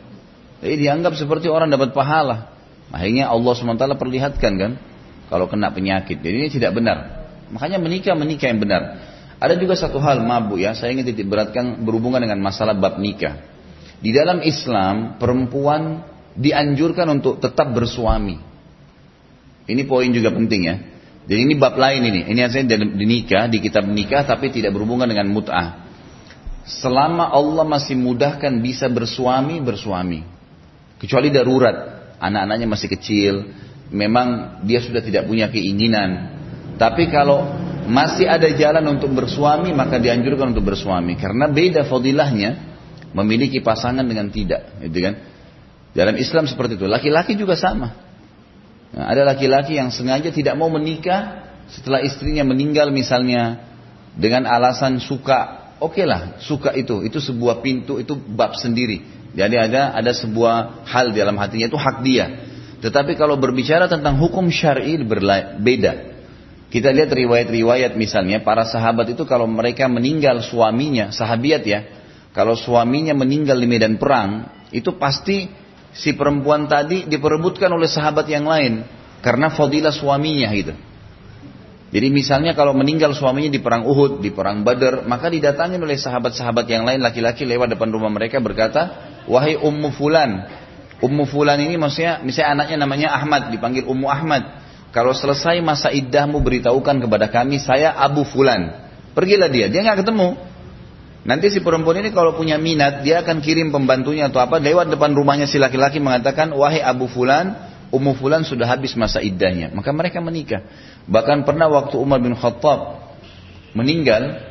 Jadi 0.64 0.74
dianggap 0.80 1.12
seperti 1.14 1.46
orang 1.52 1.68
dapat 1.68 1.92
pahala. 1.92 2.50
Akhirnya 2.88 3.28
Allah 3.28 3.52
SWT 3.52 3.84
perlihatkan 4.00 4.52
kan, 4.56 4.72
kalau 5.28 5.44
kena 5.44 5.68
penyakit. 5.76 6.24
Jadi 6.24 6.36
ini 6.40 6.48
tidak 6.48 6.72
benar. 6.72 7.23
Makanya 7.52 7.82
menikah 7.82 8.16
menikah 8.16 8.48
yang 8.48 8.60
benar. 8.62 8.82
Ada 9.42 9.60
juga 9.60 9.76
satu 9.76 10.00
hal 10.00 10.24
mabuk 10.24 10.62
ya, 10.62 10.72
saya 10.72 10.94
ingin 10.94 11.04
titik 11.04 11.28
beratkan 11.28 11.82
berhubungan 11.84 12.22
dengan 12.22 12.40
masalah 12.40 12.72
bab 12.72 12.96
nikah. 12.96 13.44
Di 14.00 14.12
dalam 14.12 14.40
Islam, 14.40 15.20
perempuan 15.20 16.00
dianjurkan 16.36 17.08
untuk 17.20 17.40
tetap 17.40 17.72
bersuami. 17.72 18.40
Ini 19.64 19.82
poin 19.88 20.08
juga 20.12 20.32
penting 20.32 20.62
ya. 20.64 20.76
Jadi 21.24 21.40
ini 21.40 21.54
bab 21.56 21.76
lain 21.80 22.04
ini. 22.04 22.20
Ini 22.28 22.40
artinya 22.44 22.76
di 22.84 23.04
nikah, 23.08 23.48
di 23.48 23.58
kitab 23.64 23.88
nikah 23.88 24.28
tapi 24.28 24.52
tidak 24.52 24.76
berhubungan 24.76 25.08
dengan 25.08 25.32
mut'ah. 25.32 25.84
Selama 26.64 27.32
Allah 27.32 27.64
masih 27.64 27.96
mudahkan 27.96 28.52
bisa 28.60 28.88
bersuami, 28.88 29.60
bersuami. 29.60 30.24
Kecuali 31.00 31.28
darurat 31.28 31.76
anak-anaknya 32.20 32.68
masih 32.68 32.88
kecil, 32.92 33.34
memang 33.92 34.60
dia 34.64 34.80
sudah 34.80 35.00
tidak 35.00 35.28
punya 35.28 35.48
keinginan. 35.48 36.40
Tapi 36.74 37.06
kalau 37.10 37.44
masih 37.84 38.26
ada 38.26 38.48
jalan 38.50 38.98
untuk 38.98 39.12
bersuami, 39.12 39.70
maka 39.76 40.00
dianjurkan 40.00 40.56
untuk 40.56 40.66
bersuami. 40.74 41.14
Karena 41.14 41.46
beda 41.46 41.86
fadilahnya 41.86 42.74
memiliki 43.14 43.62
pasangan 43.62 44.02
dengan 44.02 44.32
tidak, 44.32 44.82
gitu 44.82 44.98
kan? 45.04 45.14
Dalam 45.94 46.18
Islam 46.18 46.50
seperti 46.50 46.74
itu. 46.74 46.90
Laki-laki 46.90 47.38
juga 47.38 47.54
sama. 47.54 47.94
Nah, 48.94 49.06
ada 49.10 49.22
laki-laki 49.22 49.78
yang 49.78 49.94
sengaja 49.94 50.34
tidak 50.34 50.58
mau 50.58 50.66
menikah 50.66 51.46
setelah 51.70 52.02
istrinya 52.02 52.42
meninggal 52.42 52.90
misalnya 52.90 53.62
dengan 54.18 54.46
alasan 54.46 54.98
suka. 54.98 55.74
Oke 55.78 56.02
okay 56.02 56.04
lah, 56.06 56.38
suka 56.42 56.74
itu, 56.74 57.02
itu 57.02 57.18
sebuah 57.18 57.62
pintu, 57.62 57.98
itu 57.98 58.14
bab 58.14 58.54
sendiri. 58.58 59.02
Jadi 59.34 59.58
ada 59.58 59.90
ada 59.90 60.14
sebuah 60.14 60.86
hal 60.86 61.10
di 61.10 61.18
dalam 61.18 61.34
hatinya 61.34 61.66
itu 61.66 61.74
hak 61.74 62.06
dia. 62.06 62.26
Tetapi 62.78 63.18
kalau 63.18 63.34
berbicara 63.34 63.90
tentang 63.90 64.18
hukum 64.22 64.46
syar'i 64.46 65.02
beda. 65.02 66.13
Kita 66.74 66.90
lihat 66.90 67.14
riwayat-riwayat 67.14 67.94
misalnya 67.94 68.42
para 68.42 68.66
sahabat 68.66 69.14
itu 69.14 69.22
kalau 69.22 69.46
mereka 69.46 69.86
meninggal 69.86 70.42
suaminya, 70.42 71.14
sahabiat 71.14 71.62
ya, 71.62 71.86
kalau 72.34 72.58
suaminya 72.58 73.14
meninggal 73.14 73.54
di 73.62 73.70
medan 73.70 73.94
perang, 73.94 74.50
itu 74.74 74.98
pasti 74.98 75.46
si 75.94 76.18
perempuan 76.18 76.66
tadi 76.66 77.06
diperebutkan 77.06 77.70
oleh 77.70 77.86
sahabat 77.86 78.26
yang 78.26 78.50
lain 78.50 78.82
karena 79.22 79.54
fadilah 79.54 79.94
suaminya 79.94 80.50
gitu. 80.50 80.74
Jadi 81.94 82.10
misalnya 82.10 82.58
kalau 82.58 82.74
meninggal 82.74 83.14
suaminya 83.14 83.54
di 83.54 83.62
perang 83.62 83.86
Uhud, 83.86 84.18
di 84.18 84.34
perang 84.34 84.66
Badar, 84.66 85.06
maka 85.06 85.30
didatangi 85.30 85.78
oleh 85.78 85.94
sahabat-sahabat 85.94 86.66
yang 86.66 86.82
lain 86.82 86.98
laki-laki 86.98 87.46
lewat 87.46 87.78
depan 87.78 87.86
rumah 87.94 88.10
mereka 88.10 88.42
berkata, 88.42 89.14
wahai 89.30 89.54
Ummu 89.54 89.94
Fulan. 89.94 90.42
Ummu 90.98 91.22
Fulan 91.30 91.62
ini 91.62 91.78
maksudnya, 91.78 92.18
misalnya 92.26 92.58
anaknya 92.58 92.82
namanya 92.82 93.08
Ahmad, 93.14 93.54
dipanggil 93.54 93.86
Ummu 93.86 94.10
Ahmad. 94.10 94.63
Kalau 94.94 95.10
selesai 95.10 95.58
masa 95.58 95.90
iddahmu 95.90 96.38
beritahukan 96.38 97.02
kepada 97.02 97.26
kami, 97.26 97.58
saya 97.58 97.98
Abu 97.98 98.22
Fulan. 98.22 98.70
Pergilah 99.10 99.50
dia, 99.50 99.66
dia 99.66 99.82
nggak 99.82 100.06
ketemu. 100.06 100.38
Nanti 101.26 101.50
si 101.50 101.58
perempuan 101.58 101.98
ini 101.98 102.14
kalau 102.14 102.38
punya 102.38 102.62
minat, 102.62 103.02
dia 103.02 103.26
akan 103.26 103.42
kirim 103.42 103.74
pembantunya 103.74 104.30
atau 104.30 104.38
apa, 104.38 104.62
lewat 104.62 104.94
depan 104.94 105.10
rumahnya 105.10 105.50
si 105.50 105.58
laki-laki 105.58 105.98
mengatakan, 105.98 106.54
wahai 106.54 106.78
Abu 106.78 107.10
Fulan, 107.10 107.58
Ummu 107.90 108.14
Fulan 108.22 108.46
sudah 108.46 108.70
habis 108.70 108.94
masa 108.94 109.18
iddahnya. 109.18 109.74
Maka 109.74 109.90
mereka 109.90 110.22
menikah. 110.22 110.62
Bahkan 111.10 111.42
pernah 111.42 111.66
waktu 111.66 111.98
Umar 111.98 112.22
bin 112.22 112.38
Khattab 112.38 113.10
meninggal, 113.74 114.46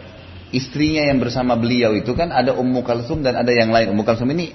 istrinya 0.52 1.08
yang 1.08 1.24
bersama 1.24 1.56
beliau 1.56 1.96
itu 1.96 2.12
kan 2.20 2.36
ada 2.36 2.52
Ummu 2.52 2.84
Kalsum 2.84 3.24
dan 3.24 3.40
ada 3.40 3.52
yang 3.56 3.72
lain. 3.72 3.96
Ummu 3.96 4.04
Kalsum 4.04 4.28
ini 4.36 4.52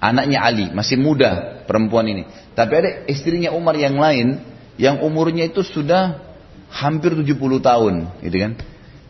anaknya 0.00 0.40
Ali, 0.44 0.72
masih 0.72 0.96
muda 0.96 1.60
perempuan 1.68 2.08
ini. 2.08 2.24
Tapi 2.56 2.72
ada 2.72 2.90
istrinya 3.04 3.52
Umar 3.52 3.76
yang 3.76 4.00
lain, 4.00 4.55
yang 4.76 5.00
umurnya 5.00 5.48
itu 5.48 5.64
sudah 5.64 6.20
hampir 6.68 7.16
70 7.16 7.60
tahun, 7.60 7.94
gitu 8.20 8.36
kan. 8.36 8.52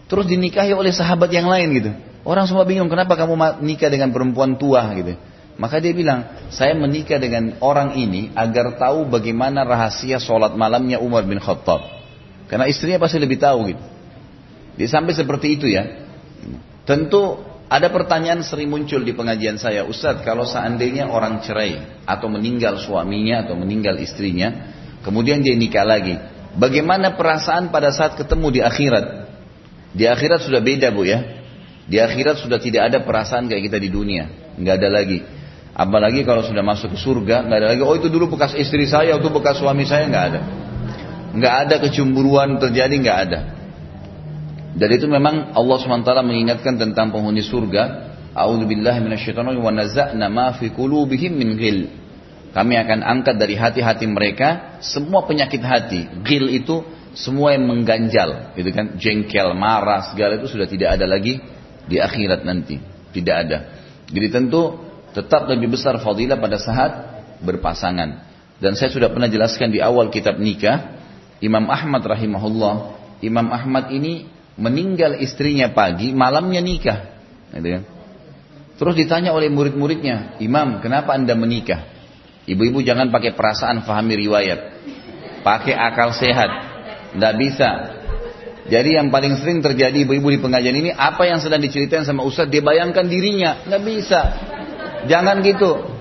Terus 0.07 0.27
dinikahi 0.31 0.71
oleh 0.71 0.95
sahabat 0.95 1.31
yang 1.35 1.51
lain 1.51 1.69
gitu. 1.75 1.91
Orang 2.27 2.47
semua 2.47 2.67
bingung, 2.67 2.91
kenapa 2.91 3.15
kamu 3.15 3.63
nikah 3.63 3.91
dengan 3.91 4.11
perempuan 4.11 4.59
tua 4.59 4.83
gitu. 4.95 5.15
Maka 5.57 5.81
dia 5.81 5.97
bilang, 5.97 6.51
saya 6.53 6.77
menikah 6.77 7.17
dengan 7.17 7.57
orang 7.65 7.97
ini 7.97 8.29
agar 8.37 8.77
tahu 8.77 9.09
bagaimana 9.09 9.65
rahasia 9.65 10.21
sholat 10.21 10.53
malamnya 10.53 11.01
Umar 11.01 11.25
bin 11.25 11.41
Khattab. 11.41 11.81
Karena 12.47 12.69
istrinya 12.69 13.01
pasti 13.01 13.19
lebih 13.19 13.41
tahu 13.41 13.73
gitu. 13.73 13.83
Dia 14.77 14.89
sampai 14.93 15.17
seperti 15.17 15.57
itu 15.57 15.67
ya. 15.67 16.07
Tentu 16.85 17.41
ada 17.67 17.91
pertanyaan 17.91 18.47
sering 18.47 18.71
muncul 18.71 19.03
di 19.03 19.11
pengajian 19.11 19.59
saya, 19.59 19.83
Ustadz 19.83 20.23
kalau 20.23 20.47
seandainya 20.47 21.11
orang 21.11 21.43
cerai 21.43 22.05
atau 22.07 22.31
meninggal 22.31 22.79
suaminya 22.79 23.43
atau 23.43 23.59
meninggal 23.59 23.99
istrinya, 23.99 24.71
kemudian 25.07 25.39
dia 25.41 25.55
nikah 25.55 25.87
lagi, 25.87 26.19
bagaimana 26.59 27.15
perasaan 27.15 27.71
pada 27.71 27.95
saat 27.95 28.19
ketemu 28.19 28.59
di 28.59 28.61
akhirat? 28.61 29.07
Di 29.95 30.05
akhirat 30.11 30.43
sudah 30.43 30.59
beda 30.59 30.91
bu 30.91 31.07
ya. 31.07 31.23
Di 31.87 32.03
akhirat 32.03 32.43
sudah 32.43 32.59
tidak 32.59 32.91
ada 32.91 32.99
perasaan 33.07 33.47
kayak 33.47 33.71
kita 33.71 33.79
di 33.79 33.89
dunia, 33.95 34.27
nggak 34.59 34.75
ada 34.83 34.89
lagi. 34.91 35.23
Apalagi 35.77 36.27
kalau 36.27 36.43
sudah 36.43 36.67
masuk 36.67 36.97
ke 36.97 36.99
surga, 36.99 37.47
nggak 37.47 37.59
ada 37.63 37.69
lagi. 37.77 37.83
Oh 37.87 37.95
itu 37.95 38.11
dulu 38.11 38.35
bekas 38.35 38.59
istri 38.59 38.91
saya, 38.91 39.15
itu 39.15 39.29
bekas 39.31 39.63
suami 39.63 39.87
saya, 39.87 40.11
nggak 40.11 40.25
ada. 40.35 40.41
Nggak 41.37 41.55
ada 41.69 41.75
kecemburuan 41.87 42.59
terjadi, 42.59 42.95
nggak 42.97 43.19
ada. 43.29 43.41
Dan 44.77 44.89
itu 44.93 45.09
memang 45.09 45.57
Allah 45.57 45.77
swt 45.81 46.11
mengingatkan 46.21 46.77
tentang 46.77 47.09
penghuni 47.09 47.41
surga. 47.41 48.09
A'udzubillahi 48.37 49.01
minasyaitonir 49.01 49.57
wa 49.57 49.73
naza'na 49.73 50.29
ma 50.29 50.53
fi 50.53 50.69
qulubihim 50.69 51.33
min 51.33 51.57
ghil. 51.57 51.79
Kami 52.57 52.73
akan 52.73 53.05
angkat 53.05 53.37
dari 53.37 53.53
hati-hati 53.53 54.09
mereka 54.09 54.81
semua 54.81 55.29
penyakit 55.29 55.61
hati. 55.61 56.09
Ghil 56.25 56.49
itu 56.49 56.81
semua 57.13 57.53
yang 57.53 57.69
mengganjal, 57.69 58.57
gitu 58.57 58.73
kan? 58.73 58.97
Jengkel, 58.97 59.53
marah, 59.53 60.09
segala 60.09 60.41
itu 60.41 60.49
sudah 60.49 60.65
tidak 60.65 60.97
ada 60.97 61.05
lagi 61.05 61.37
di 61.85 62.01
akhirat 62.01 62.49
nanti. 62.49 62.81
Tidak 63.13 63.37
ada. 63.37 63.59
Jadi 64.09 64.29
tentu 64.33 64.73
tetap 65.13 65.53
lebih 65.53 65.77
besar 65.77 66.01
fadilah 66.01 66.41
pada 66.41 66.57
saat 66.57 66.93
berpasangan. 67.45 68.25
Dan 68.57 68.73
saya 68.73 68.89
sudah 68.89 69.13
pernah 69.13 69.29
jelaskan 69.29 69.69
di 69.69 69.85
awal 69.85 70.09
kitab 70.09 70.41
nikah, 70.41 70.97
Imam 71.45 71.69
Ahmad 71.69 72.01
rahimahullah, 72.09 72.97
Imam 73.21 73.53
Ahmad 73.53 73.93
ini 73.93 74.33
meninggal 74.57 75.21
istrinya 75.21 75.69
pagi, 75.77 76.17
malamnya 76.17 76.65
nikah. 76.65 77.21
Gitu 77.53 77.69
kan? 77.69 77.83
Terus 78.81 78.95
ditanya 78.97 79.37
oleh 79.37 79.53
murid-muridnya, 79.53 80.41
Imam, 80.41 80.81
kenapa 80.81 81.13
anda 81.13 81.37
menikah? 81.37 81.96
Ibu-ibu 82.47 82.79
jangan 82.87 83.11
pakai 83.11 83.35
perasaan 83.35 83.83
fahami 83.83 84.15
riwayat. 84.23 84.61
Pakai 85.43 85.75
akal 85.75 86.15
sehat. 86.15 86.51
Tidak 87.15 87.35
bisa. 87.39 87.71
Jadi 88.67 88.99
yang 88.99 89.15
paling 89.15 89.39
sering 89.39 89.63
terjadi 89.63 90.03
ibu-ibu 90.03 90.27
di 90.31 90.43
pengajian 90.43 90.75
ini, 90.75 90.91
apa 90.91 91.23
yang 91.27 91.39
sedang 91.39 91.63
diceritain 91.63 92.03
sama 92.03 92.27
Ustadz, 92.27 92.51
dia 92.51 92.63
bayangkan 92.63 93.07
dirinya. 93.07 93.63
Nggak 93.67 93.83
bisa. 93.83 94.21
Jangan 95.07 95.39
gitu. 95.43 95.97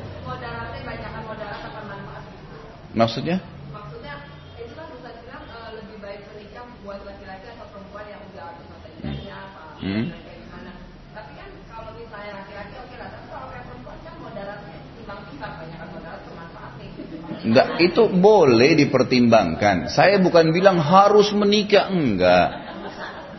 Maksudnya? 2.95 3.43
Maksudnya 3.75 4.15
itu 4.55 4.71
kan 4.71 4.87
Ustaz 4.87 5.19
bilang 5.19 5.43
uh, 5.51 5.69
lebih 5.75 5.99
baik 5.99 6.31
menikah 6.31 6.63
buat 6.79 7.03
laki-laki 7.03 7.51
atau 7.51 7.67
perempuan 7.67 8.07
yang 8.07 8.23
udah 8.31 8.55
masa 8.71 8.87
iddahnya 8.87 9.35
apa 9.35 9.61
hmm. 9.83 10.05
kayak 10.15 10.39
gimana. 10.47 10.71
Tapi 11.11 11.31
kan 11.35 11.49
kalau 11.67 11.91
misalnya 11.99 12.31
laki-laki 12.39 12.75
oke 12.79 12.95
lah, 12.95 13.09
tapi 13.11 13.27
kalau 13.27 13.47
kayak 13.51 13.65
perempuan 13.67 13.97
kan 13.99 14.15
modalnya 14.23 14.79
timbang-timbang 14.95 15.53
banyak 15.59 15.75
kan 15.75 15.89
modal 15.91 16.15
bermanfaatnya. 16.23 17.34
Enggak, 17.45 17.77
itu 17.77 18.09
boleh 18.09 18.73
dipertimbangkan. 18.73 19.93
Saya 19.93 20.17
bukan 20.17 20.49
bilang 20.49 20.81
harus 20.81 21.29
menikah, 21.31 21.93
enggak. 21.93 22.65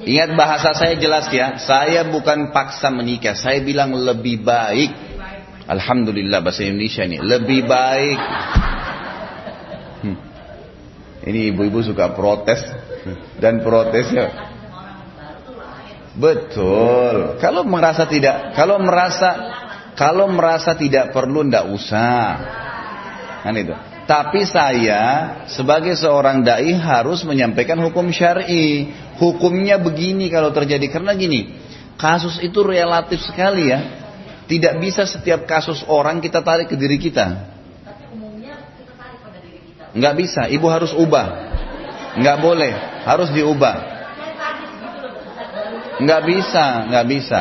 Ingat 0.06 0.30
bahasa 0.38 0.70
saya 0.76 0.94
jelas 0.94 1.26
ya, 1.32 1.58
saya 1.58 2.06
bukan 2.06 2.54
paksa 2.54 2.92
menikah, 2.92 3.34
saya 3.34 3.64
bilang 3.64 3.96
lebih 3.96 4.44
baik 4.44 4.92
Alhamdulillah 5.66 6.46
bahasa 6.46 6.62
Indonesia 6.62 7.02
ini 7.02 7.18
lebih 7.18 7.66
baik. 7.66 8.18
Hmm. 10.06 10.16
Ini 11.26 11.50
ibu-ibu 11.50 11.82
suka 11.82 12.14
protes 12.14 12.62
dan 13.42 13.66
protesnya 13.66 14.54
betul. 16.16 17.36
Kalau 17.42 17.66
merasa 17.66 18.06
tidak, 18.06 18.54
kalau 18.54 18.78
merasa 18.78 19.30
kalau 19.98 20.30
merasa 20.30 20.78
tidak 20.78 21.10
perlu 21.10 21.44
ndak 21.44 21.66
usah. 21.66 22.24
Kan 23.42 23.58
itu. 23.58 23.74
Tapi 24.06 24.46
saya 24.46 25.34
sebagai 25.50 25.98
seorang 25.98 26.46
dai 26.46 26.70
harus 26.78 27.26
menyampaikan 27.26 27.74
hukum 27.82 28.14
syar'i. 28.14 28.94
Hukumnya 29.18 29.82
begini 29.82 30.30
kalau 30.30 30.54
terjadi 30.54 30.86
karena 30.86 31.10
gini. 31.18 31.58
Kasus 31.98 32.38
itu 32.38 32.62
relatif 32.62 33.18
sekali 33.26 33.74
ya. 33.74 33.82
Tidak 34.46 34.78
bisa 34.78 35.10
setiap 35.10 35.42
kasus 35.50 35.82
orang 35.90 36.22
kita 36.22 36.38
tarik 36.38 36.70
ke 36.70 36.78
diri 36.78 37.02
kita. 37.02 37.50
Nggak 39.96 40.14
bisa, 40.14 40.42
ibu 40.54 40.66
harus 40.70 40.94
ubah. 40.94 41.26
Nggak 42.14 42.38
boleh, 42.38 42.72
harus 43.02 43.28
diubah. 43.34 43.76
Nggak 45.98 46.22
bisa, 46.28 46.64
nggak 46.92 47.06
bisa. 47.10 47.40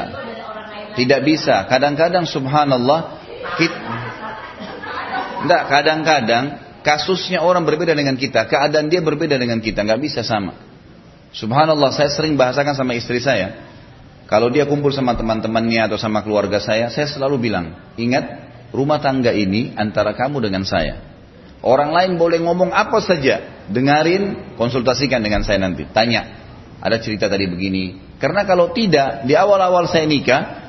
Tidak 0.96 1.22
bisa. 1.22 1.68
Kadang-kadang 1.68 2.24
subhanallah, 2.24 3.20
kita, 3.60 3.78
enggak, 5.46 5.70
kadang-kadang 5.70 6.46
kasusnya 6.82 7.42
orang 7.42 7.66
berbeda 7.66 7.94
dengan 7.94 8.18
kita, 8.18 8.46
keadaan 8.46 8.90
dia 8.90 9.02
berbeda 9.02 9.38
dengan 9.38 9.62
kita, 9.62 9.82
nggak 9.82 10.02
bisa 10.02 10.22
sama. 10.22 10.58
Subhanallah, 11.34 11.92
saya 11.92 12.10
sering 12.14 12.38
bahasakan 12.38 12.74
sama 12.78 12.94
istri 12.98 13.22
saya. 13.22 13.66
Kalau 14.26 14.50
dia 14.50 14.66
kumpul 14.66 14.90
sama 14.90 15.14
teman-temannya 15.14 15.86
atau 15.92 15.98
sama 16.02 16.26
keluarga 16.26 16.58
saya, 16.58 16.90
saya 16.90 17.06
selalu 17.06 17.50
bilang, 17.50 17.94
ingat 17.98 18.26
rumah 18.74 18.98
tangga 18.98 19.30
ini 19.30 19.76
antara 19.78 20.18
kamu 20.18 20.42
dengan 20.50 20.66
saya. 20.66 21.14
Orang 21.66 21.94
lain 21.94 22.18
boleh 22.18 22.42
ngomong 22.42 22.74
apa 22.74 23.02
saja, 23.02 23.66
dengarin, 23.70 24.54
konsultasikan 24.58 25.22
dengan 25.22 25.42
saya 25.42 25.62
nanti. 25.62 25.86
Tanya, 25.90 26.26
ada 26.82 26.98
cerita 27.02 27.26
tadi 27.26 27.50
begini. 27.50 28.18
Karena 28.22 28.46
kalau 28.46 28.74
tidak, 28.74 29.26
di 29.26 29.34
awal-awal 29.34 29.90
saya 29.90 30.06
nikah, 30.06 30.65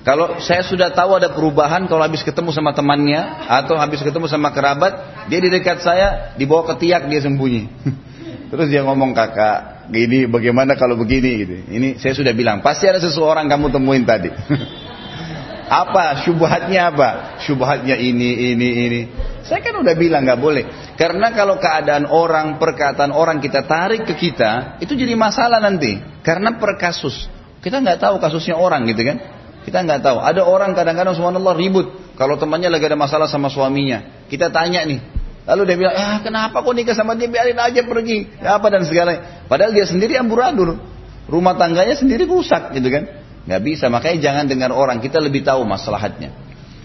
kalau 0.00 0.40
saya 0.40 0.64
sudah 0.64 0.88
tahu 0.96 1.20
ada 1.20 1.28
perubahan, 1.28 1.84
kalau 1.84 2.00
habis 2.00 2.24
ketemu 2.24 2.56
sama 2.56 2.72
temannya 2.72 3.20
atau 3.44 3.76
habis 3.76 4.00
ketemu 4.00 4.32
sama 4.32 4.48
kerabat, 4.48 5.28
dia 5.28 5.44
di 5.44 5.52
dekat 5.52 5.84
saya, 5.84 6.32
dibawa 6.40 6.64
ke 6.72 6.88
tiak 6.88 7.04
dia 7.12 7.20
sembunyi. 7.20 7.68
Terus 8.50 8.66
dia 8.72 8.80
ngomong 8.80 9.12
kakak, 9.12 9.92
gini 9.92 10.24
bagaimana 10.24 10.72
kalau 10.74 10.96
begini 10.96 11.30
gitu. 11.44 11.54
Ini 11.68 11.88
saya 12.00 12.16
sudah 12.16 12.32
bilang, 12.32 12.64
pasti 12.64 12.88
ada 12.88 12.96
seseorang 12.96 13.44
kamu 13.44 13.68
temuin 13.68 14.08
tadi. 14.08 14.32
apa 15.84 16.24
syubhatnya 16.24 16.90
apa? 16.90 17.08
Syubhatnya 17.44 18.00
ini 18.00 18.56
ini 18.56 18.68
ini. 18.88 19.00
Saya 19.44 19.60
kan 19.60 19.84
udah 19.84 19.94
bilang 20.00 20.24
nggak 20.24 20.40
boleh. 20.40 20.64
Karena 20.96 21.28
kalau 21.36 21.60
keadaan 21.60 22.08
orang, 22.08 22.56
perkataan 22.56 23.12
orang 23.12 23.36
kita 23.38 23.68
tarik 23.68 24.08
ke 24.08 24.16
kita, 24.16 24.80
itu 24.80 24.96
jadi 24.96 25.12
masalah 25.12 25.60
nanti. 25.60 26.00
Karena 26.24 26.56
per 26.56 26.80
kasus. 26.80 27.28
Kita 27.60 27.84
nggak 27.84 28.00
tahu 28.00 28.16
kasusnya 28.16 28.56
orang 28.56 28.88
gitu 28.88 29.04
kan. 29.04 29.39
Kita 29.64 29.84
nggak 29.84 30.00
tahu. 30.00 30.18
Ada 30.20 30.44
orang 30.44 30.72
kadang-kadang 30.72 31.12
subhanallah 31.12 31.56
ribut. 31.56 32.16
Kalau 32.16 32.36
temannya 32.40 32.72
lagi 32.72 32.88
ada 32.88 32.96
masalah 32.96 33.28
sama 33.28 33.52
suaminya. 33.52 34.26
Kita 34.28 34.48
tanya 34.52 34.84
nih, 34.84 35.00
Lalu 35.48 35.62
dia 35.66 35.76
bilang, 35.82 35.96
ah 35.96 36.18
kenapa 36.20 36.60
kok 36.60 36.74
nikah 36.76 36.94
sama 36.94 37.16
dia, 37.16 37.26
biarin 37.26 37.56
aja 37.56 37.80
pergi. 37.82 38.28
Ya, 38.38 38.60
apa 38.60 38.70
dan 38.70 38.84
segala. 38.84 39.42
Padahal 39.50 39.72
dia 39.72 39.88
sendiri 39.88 40.14
amburadul. 40.20 40.78
Rumah 41.26 41.54
tangganya 41.56 41.98
sendiri 41.98 42.28
rusak 42.28 42.70
gitu 42.76 42.86
kan. 42.86 43.08
Gak 43.48 43.60
bisa, 43.64 43.88
makanya 43.88 44.18
jangan 44.20 44.44
dengar 44.46 44.70
orang, 44.70 45.00
kita 45.00 45.16
lebih 45.18 45.42
tahu 45.42 45.64
masalahnya. 45.64 46.30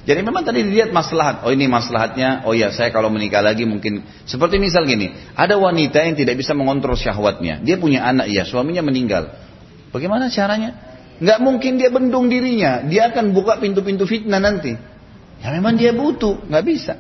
Jadi 0.06 0.22
memang 0.22 0.46
tadi 0.46 0.62
dilihat 0.62 0.94
maslahat. 0.94 1.42
Oh 1.42 1.50
ini 1.50 1.66
maslahatnya. 1.66 2.46
Oh 2.46 2.54
ya 2.54 2.70
saya 2.70 2.94
kalau 2.94 3.10
menikah 3.10 3.42
lagi 3.42 3.66
mungkin 3.66 4.06
seperti 4.30 4.62
misal 4.62 4.86
gini. 4.86 5.10
Ada 5.34 5.58
wanita 5.58 5.98
yang 6.06 6.14
tidak 6.14 6.38
bisa 6.38 6.54
mengontrol 6.54 6.94
syahwatnya. 6.94 7.58
Dia 7.66 7.82
punya 7.82 8.06
anak 8.06 8.30
ya, 8.30 8.46
suaminya 8.46 8.86
meninggal. 8.86 9.34
Bagaimana 9.90 10.30
caranya? 10.30 10.95
Gak 11.22 11.40
mungkin 11.40 11.80
dia 11.80 11.88
bendung 11.92 12.28
dirinya. 12.28 12.84
Dia 12.84 13.12
akan 13.12 13.32
buka 13.32 13.60
pintu-pintu 13.62 14.04
fitnah 14.04 14.42
nanti. 14.42 14.76
Ya 15.40 15.48
memang 15.52 15.80
dia 15.80 15.96
butuh, 15.96 16.44
Gak 16.48 16.66
bisa. 16.66 16.94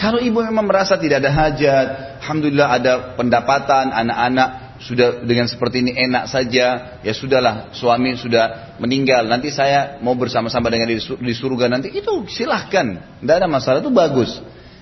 Kalau 0.00 0.16
ibu 0.16 0.40
memang 0.40 0.64
merasa 0.64 0.96
tidak 0.96 1.20
ada 1.20 1.28
hajat, 1.28 1.86
alhamdulillah 2.24 2.68
ada 2.72 2.92
pendapatan, 3.20 3.92
anak-anak 3.92 4.80
sudah 4.80 5.28
dengan 5.28 5.44
seperti 5.44 5.84
ini 5.84 5.92
enak 5.92 6.24
saja, 6.24 6.96
ya 7.04 7.12
sudahlah, 7.12 7.68
suami 7.76 8.16
sudah 8.16 8.76
meninggal, 8.80 9.28
nanti 9.28 9.52
saya 9.52 10.00
mau 10.00 10.16
bersama-sama 10.16 10.72
dengan 10.72 10.88
di 10.96 11.34
surga 11.36 11.68
nanti, 11.68 11.92
itu 11.92 12.24
silahkan, 12.32 13.20
tidak 13.20 13.34
ada 13.44 13.44
masalah, 13.44 13.84
itu 13.84 13.92
bagus. 13.92 14.40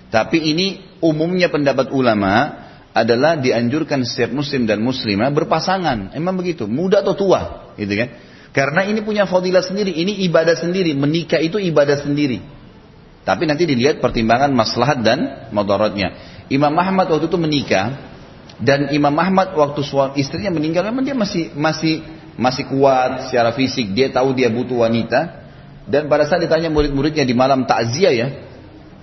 Tapi 0.09 0.39
ini 0.55 0.87
umumnya 1.03 1.51
pendapat 1.51 1.91
ulama 1.91 2.65
adalah 2.95 3.35
dianjurkan 3.43 4.07
setiap 4.07 4.31
muslim 4.31 4.71
dan 4.71 4.79
muslimah 4.87 5.35
berpasangan. 5.35 6.15
Emang 6.15 6.39
begitu, 6.39 6.71
muda 6.71 7.03
atau 7.03 7.19
tua, 7.19 7.75
gitu 7.75 7.91
kan? 7.91 8.09
Karena 8.53 8.85
ini 8.89 9.05
punya 9.05 9.29
fadilah 9.29 9.61
sendiri, 9.61 9.93
ini 9.93 10.25
ibadah 10.25 10.57
sendiri, 10.57 10.97
menikah 10.97 11.39
itu 11.39 11.61
ibadah 11.61 12.01
sendiri. 12.01 12.41
Tapi 13.29 13.45
nanti 13.45 13.69
dilihat 13.69 14.01
pertimbangan 14.01 14.49
maslahat 14.57 15.05
dan 15.05 15.53
madaratnya. 15.53 16.17
Imam 16.49 16.73
Ahmad 16.81 17.13
waktu 17.13 17.29
itu 17.29 17.37
menikah 17.37 17.93
dan 18.57 18.89
Imam 18.89 19.13
Ahmad 19.21 19.53
waktu 19.53 19.85
suami 19.85 20.17
istrinya 20.17 20.49
meninggal 20.49 20.89
memang 20.89 21.05
dia 21.05 21.13
masih 21.13 21.53
masih 21.53 22.01
masih 22.41 22.65
kuat 22.73 23.29
secara 23.29 23.53
fisik, 23.53 23.93
dia 23.93 24.09
tahu 24.09 24.33
dia 24.33 24.49
butuh 24.49 24.81
wanita. 24.89 25.45
Dan 25.85 26.09
pada 26.09 26.25
saat 26.25 26.41
ditanya 26.41 26.73
murid-muridnya 26.73 27.29
di 27.29 27.37
malam 27.37 27.69
takziah 27.69 28.13
ya, 28.17 28.29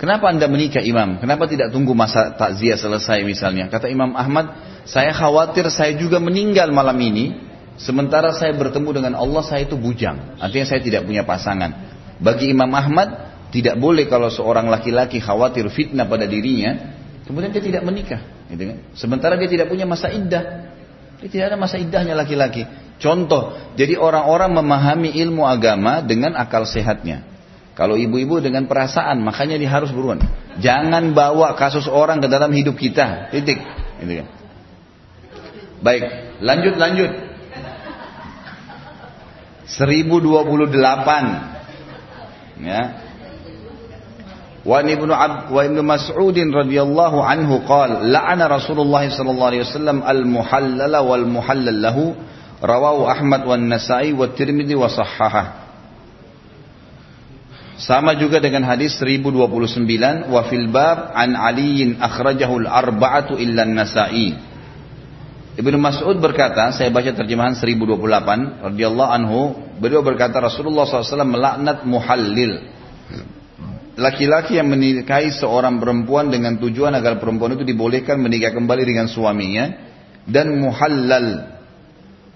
kenapa 0.01 0.29
anda 0.33 0.49
menikah 0.49 0.81
imam? 0.81 1.21
Kenapa 1.21 1.45
tidak 1.45 1.69
tunggu 1.69 1.93
masa 1.93 2.33
takziah 2.33 2.77
selesai 2.81 3.21
misalnya? 3.21 3.69
Kata 3.69 3.89
Imam 3.89 4.13
Ahmad, 4.13 4.53
saya 4.89 5.13
khawatir 5.13 5.69
saya 5.69 5.93
juga 5.97 6.17
meninggal 6.17 6.69
malam 6.73 6.97
ini, 6.97 7.44
sementara 7.77 8.31
saya 8.35 8.55
bertemu 8.55 8.89
dengan 8.91 9.13
Allah 9.19 9.43
saya 9.43 9.63
itu 9.67 9.75
bujang. 9.75 10.39
Artinya 10.39 10.65
saya 10.67 10.81
tidak 10.81 11.07
punya 11.07 11.23
pasangan. 11.23 11.71
Bagi 12.19 12.51
Imam 12.51 12.71
Ahmad, 12.71 13.35
tidak 13.51 13.79
boleh 13.79 14.07
kalau 14.11 14.27
seorang 14.27 14.67
laki-laki 14.67 15.23
khawatir 15.23 15.67
fitnah 15.71 16.07
pada 16.07 16.27
dirinya, 16.27 16.95
kemudian 17.23 17.51
dia 17.51 17.63
tidak 17.63 17.83
menikah. 17.87 18.19
Gitu 18.51 18.63
kan? 18.67 18.77
Sementara 18.95 19.39
dia 19.39 19.47
tidak 19.47 19.67
punya 19.71 19.87
masa 19.87 20.11
iddah. 20.11 20.71
Dia 21.23 21.29
tidak 21.31 21.45
ada 21.53 21.57
masa 21.59 21.79
iddahnya 21.79 22.13
laki-laki. 22.15 22.67
Contoh, 22.99 23.55
jadi 23.75 23.99
orang-orang 23.99 24.55
memahami 24.55 25.15
ilmu 25.19 25.43
agama 25.43 25.99
dengan 25.99 26.35
akal 26.39 26.63
sehatnya. 26.63 27.23
Kalau 27.75 27.99
ibu-ibu 27.99 28.39
dengan 28.39 28.71
perasaan, 28.71 29.19
makanya 29.19 29.59
dia 29.59 29.67
harus 29.67 29.91
buruan. 29.91 30.23
Jangan 30.63 31.11
bawa 31.11 31.59
kasus 31.59 31.91
orang 31.91 32.23
ke 32.23 32.31
dalam 32.31 32.47
hidup 32.55 32.79
kita. 32.79 33.35
Titik. 33.35 33.59
Gitu 33.99 34.23
kan? 34.23 34.27
Baik, 35.83 36.03
lanjut 36.39 36.75
lanjut. 36.79 37.11
1028 39.65 42.61
ya. 42.61 43.01
Wan 44.65 44.89
ibnu 44.89 45.13
Ab 45.13 45.53
wa 45.53 45.61
ibnu 45.61 45.85
Mas'ud 45.85 46.33
radhiyallahu 46.33 47.21
anhu 47.21 47.61
qala 47.69 48.01
la'ana 48.01 48.49
Rasulullah 48.49 49.05
sallallahu 49.05 49.49
alaihi 49.53 49.63
wasallam 49.65 50.01
al-muhallala 50.01 51.05
wal 51.05 51.25
muhallal 51.25 51.81
lahu. 51.81 52.15
Rawahu 52.65 53.05
Ahmad 53.05 53.45
wan 53.45 53.67
Nasa'i 53.67 54.15
wa 54.15 54.31
Tirmidzi 54.31 54.79
wa 54.79 54.87
sahaha 54.87 55.67
Sama 57.75 58.15
juga 58.15 58.39
dengan 58.39 58.63
hadis 58.63 58.95
1029 58.95 60.31
wa 60.31 60.39
fil 60.47 60.71
bab 60.71 61.11
an 61.11 61.35
Aliin 61.35 61.99
akhrajahul 61.99 62.63
arba'atu 62.63 63.35
illa 63.35 63.67
an-Nasa'i. 63.67 64.54
Ibnu 65.55 65.79
Mas'ud 65.79 66.19
berkata, 66.19 66.75
saya 66.75 66.91
baca 66.91 67.15
terjemahan 67.15 67.55
1028 67.55 68.67
radhiyallahu 68.71 69.11
anhu, 69.11 69.39
beliau 69.79 70.03
berkata 70.03 70.43
Rasulullah 70.43 70.83
SAW 70.83 71.23
melaknat 71.23 71.87
muhallil. 71.87 72.75
Laki-laki 73.95 74.59
yang 74.59 74.67
menikahi 74.67 75.31
seorang 75.31 75.79
perempuan 75.79 76.27
dengan 76.27 76.59
tujuan 76.59 76.91
agar 76.99 77.23
perempuan 77.23 77.55
itu 77.55 77.63
dibolehkan 77.63 78.19
menikah 78.19 78.51
kembali 78.51 78.83
dengan 78.83 79.07
suaminya 79.07 79.71
dan 80.27 80.59
muhallal. 80.59 81.55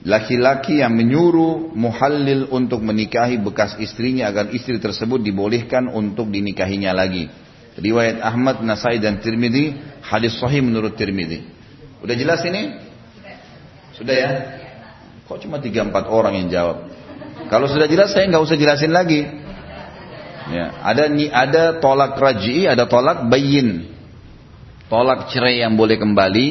Laki-laki 0.08 0.80
yang 0.80 0.96
menyuruh 0.96 1.76
muhallil 1.76 2.48
untuk 2.56 2.80
menikahi 2.80 3.36
bekas 3.44 3.76
istrinya 3.84 4.32
agar 4.32 4.56
istri 4.56 4.80
tersebut 4.80 5.20
dibolehkan 5.20 5.92
untuk 5.92 6.32
dinikahinya 6.32 6.96
lagi. 6.96 7.28
Riwayat 7.76 8.24
Ahmad, 8.24 8.64
Nasai 8.64 9.04
dan 9.04 9.20
Tirmidzi 9.20 9.76
hadis 10.08 10.40
sahih 10.40 10.64
menurut 10.64 10.96
Tirmidzi. 10.96 11.44
Udah 12.00 12.16
jelas 12.16 12.40
ini? 12.48 12.88
Sudah 14.00 14.16
ya? 14.16 14.30
kok 15.28 15.38
cuma 15.44 15.62
3-4 15.62 15.92
orang 16.08 16.34
yang 16.40 16.48
jawab 16.48 16.78
kalau 17.52 17.68
sudah 17.68 17.86
jelas 17.86 18.16
saya 18.16 18.26
nggak 18.32 18.44
usah 18.44 18.58
jelasin 18.58 18.96
lagi 18.96 19.28
Ya, 20.50 20.74
ada 20.82 21.06
ada 21.14 21.64
tolak 21.78 22.18
raj'i, 22.18 22.66
ada 22.66 22.90
tolak 22.90 23.30
bayin. 23.30 23.86
Tolak 24.90 25.30
cerai 25.30 25.62
yang 25.62 25.78
boleh 25.78 26.02
kembali 26.02 26.48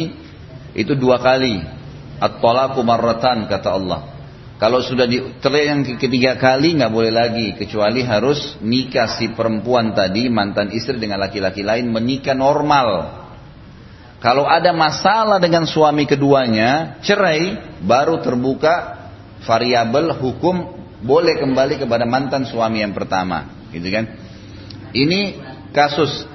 itu 0.79 0.95
dua 0.95 1.19
kali. 1.19 1.59
At-talaqu 2.23 2.79
marratan 2.87 3.51
kata 3.51 3.69
Allah. 3.75 4.01
Kalau 4.59 4.83
sudah 4.83 5.07
di 5.07 5.23
cerai 5.43 5.71
yang 5.71 5.83
ketiga 5.99 6.39
kali 6.39 6.79
nggak 6.79 6.91
boleh 6.91 7.15
lagi 7.15 7.55
kecuali 7.59 8.03
harus 8.03 8.59
nikah 8.63 9.07
si 9.19 9.31
perempuan 9.35 9.95
tadi 9.95 10.27
mantan 10.31 10.75
istri 10.75 10.99
dengan 10.99 11.23
laki-laki 11.23 11.67
lain 11.67 11.91
menikah 11.91 12.35
normal. 12.39 12.87
Kalau 14.19 14.51
ada 14.51 14.75
masalah 14.75 15.39
dengan 15.39 15.63
suami 15.63 16.03
keduanya, 16.03 16.99
cerai 17.07 17.79
baru 17.79 18.19
terbuka 18.19 18.99
variabel 19.47 20.11
hukum 20.19 20.75
boleh 21.07 21.39
kembali 21.39 21.79
kepada 21.79 22.03
mantan 22.03 22.43
suami 22.43 22.83
yang 22.83 22.91
pertama 22.91 23.71
gitu 23.71 23.87
kan? 23.87 24.11
Ini 24.91 25.39
kasus 25.71 26.27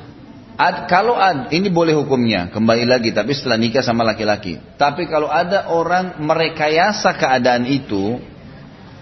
ad, 0.55 0.87
kalau 0.87 1.19
ad, 1.19 1.51
ini 1.51 1.67
boleh 1.67 1.91
hukumnya 1.91 2.47
kembali 2.55 2.87
lagi 2.87 3.11
tapi 3.11 3.35
setelah 3.35 3.59
nikah 3.59 3.83
sama 3.83 4.07
laki-laki. 4.07 4.63
Tapi 4.79 5.03
kalau 5.11 5.27
ada 5.27 5.67
orang 5.67 6.23
merekayasa 6.23 7.11
keadaan 7.19 7.67
itu, 7.67 8.23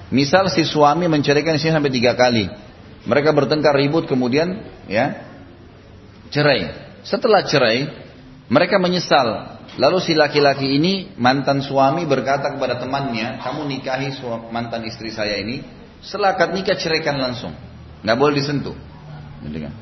misal 0.09 0.49
si 0.49 0.65
suami 0.65 1.05
menceraikan 1.05 1.53
istrinya 1.53 1.77
sampai 1.77 1.93
tiga 1.93 2.17
kali, 2.17 2.49
mereka 3.05 3.29
bertengkar 3.29 3.77
ribut 3.77 4.09
kemudian 4.09 4.65
ya 4.89 5.21
cerai. 6.33 6.89
Setelah 7.05 7.45
cerai, 7.45 7.89
mereka 8.51 8.75
menyesal. 8.75 9.57
Lalu 9.79 10.03
si 10.03 10.11
laki-laki 10.11 10.67
ini 10.67 11.15
mantan 11.15 11.63
suami 11.63 12.03
berkata 12.03 12.51
kepada 12.51 12.75
temannya, 12.75 13.39
kamu 13.39 13.63
nikahi 13.71 14.11
mantan 14.51 14.83
istri 14.83 15.07
saya 15.15 15.39
ini, 15.39 15.63
setelah 16.03 16.35
akad 16.35 16.51
nikah 16.51 16.75
ceraikan 16.75 17.15
langsung 17.15 17.55
nggak 18.03 18.17
boleh 18.19 18.35
disentuh. 18.35 18.75
Gitu 19.47 19.57
kan? 19.63 19.73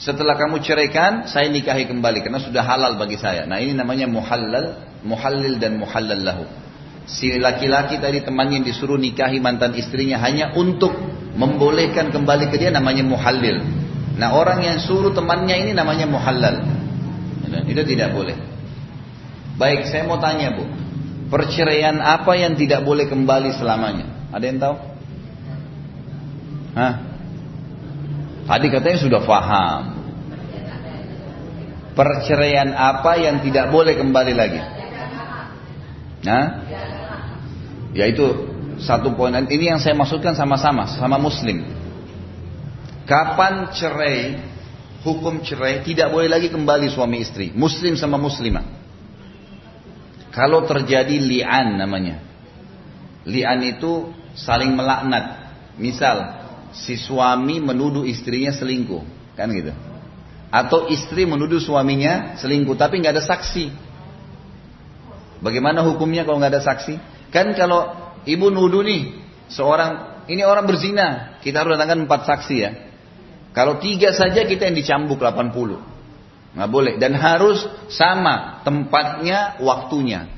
Setelah 0.00 0.40
kamu 0.40 0.64
ceraikan, 0.64 1.28
saya 1.28 1.52
nikahi 1.52 1.84
kembali 1.84 2.24
karena 2.24 2.40
sudah 2.40 2.64
halal 2.64 2.96
bagi 2.96 3.20
saya. 3.20 3.44
Nah 3.44 3.60
ini 3.60 3.76
namanya 3.76 4.08
muhallal, 4.08 4.80
muhallil 5.04 5.60
dan 5.60 5.76
muhallal 5.76 6.20
lahu. 6.20 6.44
Si 7.04 7.32
laki-laki 7.36 8.00
tadi 8.00 8.24
temannya 8.24 8.64
disuruh 8.64 8.96
nikahi 8.96 9.40
mantan 9.44 9.76
istrinya 9.76 10.16
hanya 10.24 10.56
untuk 10.56 10.96
membolehkan 11.36 12.08
kembali 12.12 12.48
ke 12.48 12.56
dia 12.56 12.72
namanya 12.72 13.04
muhallil. 13.04 13.60
Nah 14.16 14.32
orang 14.32 14.64
yang 14.64 14.80
suruh 14.80 15.12
temannya 15.12 15.68
ini 15.68 15.72
namanya 15.76 16.08
muhallal. 16.08 16.75
Itu 17.66 17.82
tidak 17.86 18.14
boleh. 18.14 18.36
Baik, 19.56 19.88
saya 19.88 20.04
mau 20.04 20.20
tanya 20.20 20.52
bu, 20.52 20.68
perceraian 21.32 21.96
apa 21.96 22.36
yang 22.36 22.58
tidak 22.58 22.84
boleh 22.84 23.08
kembali 23.08 23.56
selamanya? 23.56 24.28
Ada 24.34 24.44
yang 24.44 24.58
tahu? 24.60 24.76
Hah? 26.76 26.94
Tadi 28.46 28.66
katanya 28.68 28.98
sudah 29.00 29.20
faham. 29.24 29.82
Perceraian 31.96 32.76
apa 32.76 33.16
yang 33.16 33.40
tidak 33.40 33.72
boleh 33.72 33.96
kembali 33.96 34.34
lagi? 34.36 34.60
Nah, 36.20 36.44
yaitu 37.96 38.52
satu 38.76 39.16
poin. 39.16 39.32
Ini 39.32 39.76
yang 39.76 39.80
saya 39.80 39.96
maksudkan 39.96 40.36
sama-sama, 40.36 40.84
sama 41.00 41.16
Muslim. 41.16 41.64
Kapan 43.08 43.72
cerai, 43.72 44.36
hukum 45.06 45.46
cerai 45.46 45.86
tidak 45.86 46.10
boleh 46.10 46.26
lagi 46.26 46.50
kembali 46.50 46.90
suami 46.90 47.22
istri, 47.22 47.54
Muslim 47.54 47.94
sama 47.94 48.18
Muslimah. 48.18 48.66
Kalau 50.34 50.66
terjadi 50.66 51.16
li'an 51.16 51.78
namanya. 51.78 52.18
Li'an 53.22 53.62
itu 53.62 54.10
saling 54.34 54.74
melaknat. 54.74 55.46
Misal, 55.78 56.42
si 56.74 56.98
suami 56.98 57.62
menuduh 57.62 58.02
istrinya 58.02 58.50
selingkuh, 58.50 59.32
kan 59.38 59.48
gitu. 59.54 59.72
Atau 60.50 60.90
istri 60.90 61.24
menuduh 61.24 61.62
suaminya 61.62 62.36
selingkuh, 62.36 62.74
tapi 62.74 62.98
nggak 63.00 63.14
ada 63.16 63.24
saksi. 63.24 63.70
Bagaimana 65.40 65.86
hukumnya 65.86 66.26
kalau 66.26 66.42
nggak 66.42 66.52
ada 66.58 66.64
saksi? 66.64 66.94
Kan 67.30 67.54
kalau 67.54 67.92
ibu 68.24 68.48
nuduh 68.48 68.82
nih 68.82 69.20
seorang 69.52 70.24
ini 70.26 70.42
orang 70.42 70.66
berzina, 70.66 71.38
kita 71.44 71.62
harus 71.62 71.76
datangkan 71.76 72.08
empat 72.08 72.20
saksi 72.26 72.56
ya. 72.56 72.70
Kalau 73.56 73.80
tiga 73.80 74.12
saja 74.12 74.44
kita 74.44 74.68
yang 74.68 74.76
dicambuk 74.76 75.16
80. 75.16 75.80
Nggak 76.52 76.68
boleh. 76.68 77.00
Dan 77.00 77.16
harus 77.16 77.64
sama 77.88 78.60
tempatnya, 78.68 79.56
waktunya. 79.64 80.28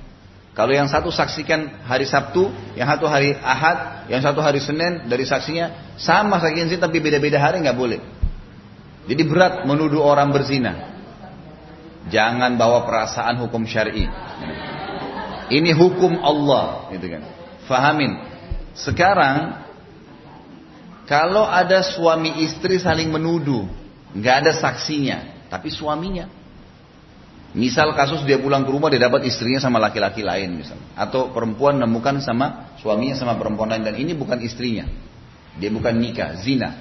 Kalau 0.55 0.71
yang 0.71 0.87
satu 0.87 1.11
saksikan 1.11 1.87
hari 1.87 2.07
Sabtu, 2.07 2.51
yang 2.79 2.87
satu 2.87 3.11
hari 3.11 3.35
Ahad, 3.35 4.07
yang 4.07 4.23
satu 4.23 4.39
hari 4.39 4.63
Senin 4.63 5.11
dari 5.11 5.27
saksinya 5.27 5.95
sama 5.99 6.43
saksinya 6.43 6.79
tapi 6.79 6.99
beda-beda 6.99 7.39
hari 7.39 7.63
nggak 7.63 7.79
boleh. 7.79 7.99
Jadi 9.07 9.23
berat 9.23 9.67
menuduh 9.67 10.03
orang 10.03 10.31
berzina. 10.35 10.95
Jangan 12.11 12.55
bawa 12.59 12.87
perasaan 12.87 13.39
hukum 13.39 13.67
syar'i. 13.67 14.07
Ini 15.49 15.71
hukum 15.75 16.19
Allah, 16.23 16.91
gitu 16.95 17.07
kan. 17.07 17.23
Fahamin. 17.71 18.19
Sekarang 18.75 19.68
kalau 21.09 21.49
ada 21.49 21.81
suami 21.81 22.45
istri 22.45 22.77
saling 22.77 23.09
menuduh, 23.09 23.65
nggak 24.13 24.35
ada 24.45 24.53
saksinya, 24.53 25.49
tapi 25.49 25.73
suaminya. 25.73 26.29
Misal 27.57 27.97
kasus 27.97 28.29
dia 28.29 28.37
pulang 28.37 28.69
ke 28.69 28.71
rumah 28.71 28.93
dia 28.93 29.01
dapat 29.01 29.25
istrinya 29.25 29.57
sama 29.57 29.81
laki-laki 29.81 30.21
lain 30.21 30.61
misal, 30.61 30.77
atau 30.93 31.33
perempuan 31.33 31.81
nemukan 31.81 32.21
sama 32.21 32.77
suaminya 32.77 33.17
sama 33.17 33.41
perempuan 33.41 33.73
lain 33.73 33.89
dan 33.89 33.97
ini 33.97 34.13
bukan 34.13 34.37
istrinya, 34.45 34.85
dia 35.57 35.73
bukan 35.73 35.97
nikah, 35.97 36.37
zina. 36.45 36.77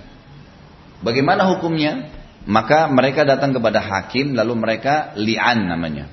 Bagaimana 1.00 1.48
hukumnya? 1.56 2.12
Maka 2.48 2.88
mereka 2.92 3.28
datang 3.28 3.56
kepada 3.56 3.80
hakim 3.80 4.36
lalu 4.36 4.56
mereka 4.60 5.16
li'an 5.16 5.68
namanya. 5.68 6.12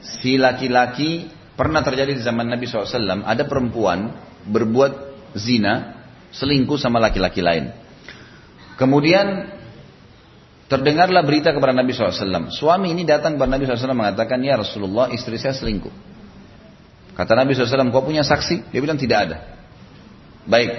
Si 0.00 0.36
laki-laki 0.40 1.28
pernah 1.56 1.80
terjadi 1.84 2.16
di 2.16 2.20
zaman 2.24 2.48
Nabi 2.52 2.68
SAW 2.68 3.24
ada 3.24 3.44
perempuan 3.48 4.12
berbuat 4.44 4.92
zina 5.36 5.97
selingkuh 6.32 6.76
sama 6.80 7.00
laki-laki 7.02 7.40
lain. 7.44 7.72
Kemudian 8.78 9.48
terdengarlah 10.70 11.24
berita 11.26 11.50
kepada 11.50 11.74
Nabi 11.74 11.90
SAW. 11.90 12.52
Suami 12.54 12.94
ini 12.94 13.02
datang 13.02 13.34
kepada 13.34 13.50
Nabi 13.58 13.66
SAW 13.66 13.96
mengatakan, 13.96 14.38
Ya 14.44 14.54
Rasulullah 14.54 15.10
istri 15.10 15.40
saya 15.40 15.56
selingkuh. 15.56 15.90
Kata 17.18 17.34
Nabi 17.34 17.58
SAW, 17.58 17.90
kau 17.90 18.06
punya 18.06 18.22
saksi? 18.22 18.70
Dia 18.70 18.78
bilang 18.78 19.00
tidak 19.00 19.18
ada. 19.26 19.36
Baik, 20.46 20.70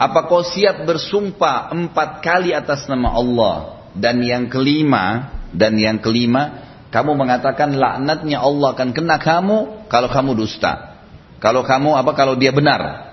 apa 0.00 0.24
kau 0.26 0.40
siap 0.40 0.88
bersumpah 0.88 1.70
empat 1.70 2.24
kali 2.24 2.56
atas 2.56 2.88
nama 2.88 3.12
Allah 3.12 3.56
dan 3.92 4.20
yang 4.24 4.48
kelima 4.48 5.36
dan 5.52 5.76
yang 5.76 6.00
kelima 6.00 6.66
kamu 6.90 7.12
mengatakan 7.12 7.76
laknatnya 7.76 8.40
Allah 8.40 8.72
akan 8.72 8.90
kena 8.96 9.20
kamu 9.20 9.88
kalau 9.92 10.08
kamu 10.08 10.32
dusta. 10.32 10.96
Kalau 11.44 11.60
kamu 11.60 11.92
apa 11.92 12.16
kalau 12.16 12.40
dia 12.40 12.56
benar. 12.56 13.05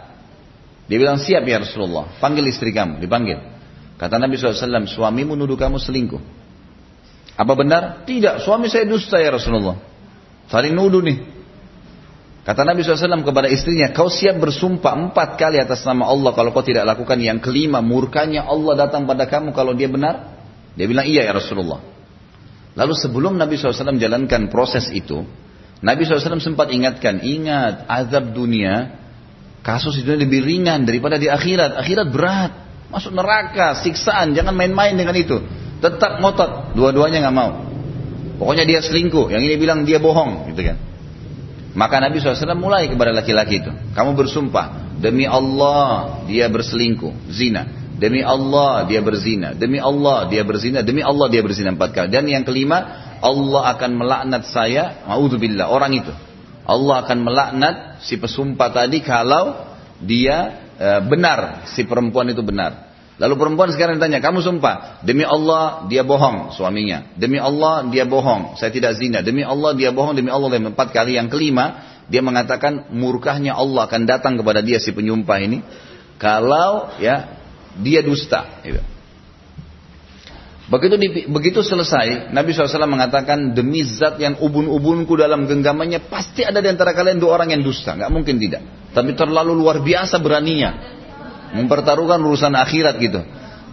Dia 0.93 1.01
bilang 1.01 1.17
siap 1.17 1.41
ya 1.49 1.57
Rasulullah. 1.57 2.05
Panggil 2.21 2.45
istri 2.53 2.69
kamu, 2.69 3.01
dipanggil. 3.01 3.41
Kata 3.97 4.21
Nabi 4.21 4.37
SAW, 4.37 4.85
suamimu 4.85 5.33
nuduh 5.33 5.57
kamu 5.57 5.81
selingkuh. 5.81 6.21
Apa 7.33 7.57
benar? 7.57 8.05
Tidak, 8.05 8.45
suami 8.45 8.69
saya 8.69 8.85
dusta 8.85 9.17
ya 9.17 9.33
Rasulullah. 9.33 9.73
Saling 10.53 10.77
nuduh 10.77 11.01
nih. 11.01 11.17
Kata 12.45 12.61
Nabi 12.61 12.85
SAW 12.85 13.25
kepada 13.25 13.49
istrinya, 13.49 13.89
kau 13.89 14.05
siap 14.05 14.37
bersumpah 14.37 14.93
empat 14.93 15.33
kali 15.33 15.57
atas 15.57 15.81
nama 15.81 16.05
Allah 16.05 16.29
kalau 16.37 16.53
kau 16.53 16.61
tidak 16.61 16.85
lakukan 16.85 17.17
yang 17.17 17.41
kelima, 17.41 17.81
murkanya 17.81 18.45
Allah 18.45 18.85
datang 18.85 19.09
pada 19.09 19.25
kamu 19.25 19.49
kalau 19.49 19.73
dia 19.73 19.89
benar? 19.89 20.29
Dia 20.77 20.85
bilang, 20.85 21.09
iya 21.09 21.25
ya 21.25 21.33
Rasulullah. 21.33 21.81
Lalu 22.77 22.93
sebelum 22.93 23.33
Nabi 23.33 23.57
SAW 23.57 23.97
jalankan 23.97 24.45
proses 24.53 24.93
itu, 24.93 25.25
Nabi 25.81 26.05
SAW 26.05 26.37
sempat 26.37 26.69
ingatkan, 26.69 27.25
ingat 27.25 27.89
azab 27.89 28.29
dunia 28.29 29.02
Kasus 29.63 29.95
itu 30.03 30.11
lebih 30.11 30.43
ringan 30.43 30.83
daripada 30.83 31.15
di 31.15 31.31
akhirat. 31.31 31.79
Akhirat 31.79 32.07
berat. 32.11 32.51
Masuk 32.91 33.15
neraka, 33.15 33.79
siksaan. 33.79 34.35
Jangan 34.35 34.53
main-main 34.53 34.93
dengan 34.93 35.15
itu. 35.15 35.39
Tetap 35.79 36.19
ngotot. 36.19 36.75
Dua-duanya 36.75 37.23
nggak 37.23 37.35
mau. 37.35 37.63
Pokoknya 38.37 38.67
dia 38.67 38.83
selingkuh. 38.83 39.31
Yang 39.31 39.43
ini 39.47 39.55
bilang 39.55 39.87
dia 39.87 40.03
bohong. 40.03 40.51
Gitu 40.51 40.61
kan. 40.67 40.77
Maka 41.73 42.03
Nabi 42.03 42.21
SAW 42.21 42.59
mulai 42.59 42.91
kepada 42.91 43.15
laki-laki 43.15 43.63
itu. 43.63 43.71
Kamu 43.95 44.13
bersumpah. 44.19 44.99
Demi 44.99 45.23
Allah 45.23 46.21
dia 46.27 46.51
berselingkuh. 46.51 47.31
Zina. 47.31 47.65
Demi 47.95 48.19
Allah 48.19 48.83
dia 48.83 48.99
berzina. 48.99 49.55
Demi 49.55 49.79
Allah 49.79 50.27
dia 50.27 50.43
berzina. 50.43 50.83
Demi 50.83 50.99
Allah 50.99 51.31
dia 51.31 51.39
berzina 51.39 51.71
empat 51.71 51.89
kali. 51.95 52.07
Dan 52.11 52.27
yang 52.27 52.43
kelima. 52.43 53.15
Allah 53.23 53.79
akan 53.79 53.95
melaknat 53.95 54.43
saya. 54.51 55.07
Ma'udzubillah. 55.07 55.71
Orang 55.71 55.95
itu. 55.95 56.11
Allah 56.67 57.07
akan 57.07 57.17
melaknat 57.23 57.92
si 58.03 58.19
pesumpah 58.19 58.69
tadi 58.69 58.99
kalau 58.99 59.55
dia 60.03 60.67
e, 60.75 60.87
benar, 61.07 61.65
si 61.71 61.87
perempuan 61.87 62.29
itu 62.29 62.43
benar. 62.43 62.93
Lalu 63.21 63.39
perempuan 63.39 63.69
sekarang 63.71 64.01
ditanya, 64.01 64.19
kamu 64.19 64.41
sumpah, 64.41 64.99
demi 65.05 65.23
Allah 65.23 65.85
dia 65.85 66.01
bohong 66.01 66.51
suaminya, 66.51 67.13
demi 67.15 67.37
Allah 67.37 67.85
dia 67.87 68.03
bohong, 68.03 68.57
saya 68.59 68.73
tidak 68.73 68.97
zina, 68.97 69.21
demi 69.21 69.45
Allah 69.45 69.71
dia 69.77 69.93
bohong, 69.93 70.17
demi 70.17 70.33
Allah 70.33 70.49
yang 70.51 70.73
empat 70.73 70.91
kali. 70.91 71.15
Yang 71.15 71.29
kelima, 71.37 71.65
dia 72.09 72.25
mengatakan 72.25 72.89
murkahnya 72.91 73.53
Allah 73.55 73.85
akan 73.87 74.01
datang 74.09 74.33
kepada 74.35 74.65
dia 74.65 74.81
si 74.81 74.91
penyumpah 74.91 75.37
ini, 75.39 75.61
kalau 76.17 76.89
ya 76.99 77.37
dia 77.79 78.01
dusta. 78.01 78.59
Gitu. 78.65 78.92
Begitu 80.73 80.95
di, 80.97 81.07
begitu 81.29 81.61
selesai, 81.61 82.33
Nabi 82.33 82.49
SAW 82.49 82.89
mengatakan 82.89 83.53
demi 83.53 83.85
zat 83.85 84.17
yang 84.17 84.41
ubun-ubunku 84.41 85.13
dalam 85.13 85.45
genggamannya 85.45 86.09
pasti 86.09 86.41
ada 86.41 86.65
di 86.65 86.69
antara 86.73 86.97
kalian 86.97 87.21
dua 87.21 87.37
orang 87.37 87.53
yang 87.53 87.61
dusta, 87.61 87.93
nggak 87.93 88.09
mungkin 88.09 88.41
tidak. 88.41 88.89
Tapi 88.89 89.13
terlalu 89.13 89.53
luar 89.53 89.85
biasa 89.85 90.17
beraninya 90.17 90.73
mempertaruhkan 91.53 92.17
urusan 92.17 92.57
akhirat 92.57 92.97
gitu. 92.97 93.21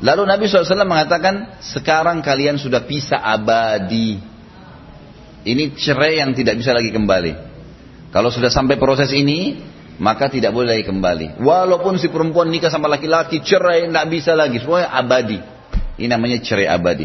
Lalu 0.05 0.29
Nabi 0.29 0.45
SAW 0.45 0.85
mengatakan 0.85 1.61
sekarang 1.65 2.21
kalian 2.21 2.61
sudah 2.61 2.85
pisah 2.85 3.25
abadi. 3.25 4.21
Ini 5.41 5.73
cerai 5.73 6.21
yang 6.21 6.37
tidak 6.37 6.61
bisa 6.61 6.77
lagi 6.77 6.93
kembali. 6.93 7.33
Kalau 8.13 8.29
sudah 8.29 8.53
sampai 8.53 8.77
proses 8.77 9.09
ini, 9.17 9.57
maka 9.97 10.29
tidak 10.29 10.53
boleh 10.53 10.77
lagi 10.77 10.85
kembali. 10.85 11.41
Walaupun 11.41 11.97
si 11.97 12.13
perempuan 12.13 12.53
nikah 12.53 12.69
sama 12.69 12.93
laki-laki 12.93 13.41
cerai, 13.41 13.89
tidak 13.89 14.07
bisa 14.13 14.37
lagi, 14.37 14.61
semuanya 14.61 14.93
abadi. 14.93 15.60
Ini 16.01 16.09
namanya 16.09 16.41
cerai 16.41 16.65
abadi. 16.65 17.05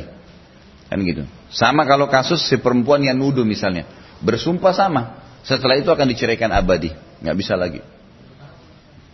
Kan 0.88 1.04
gitu. 1.04 1.28
Sama 1.52 1.84
kalau 1.84 2.08
kasus 2.08 2.48
si 2.48 2.56
perempuan 2.56 3.04
yang 3.04 3.20
nuduh 3.20 3.44
misalnya. 3.44 3.84
Bersumpah 4.24 4.72
sama. 4.72 5.20
Setelah 5.44 5.76
itu 5.76 5.92
akan 5.92 6.08
diceraikan 6.08 6.56
abadi. 6.56 6.96
Nggak 7.20 7.36
bisa 7.36 7.60
lagi. 7.60 7.84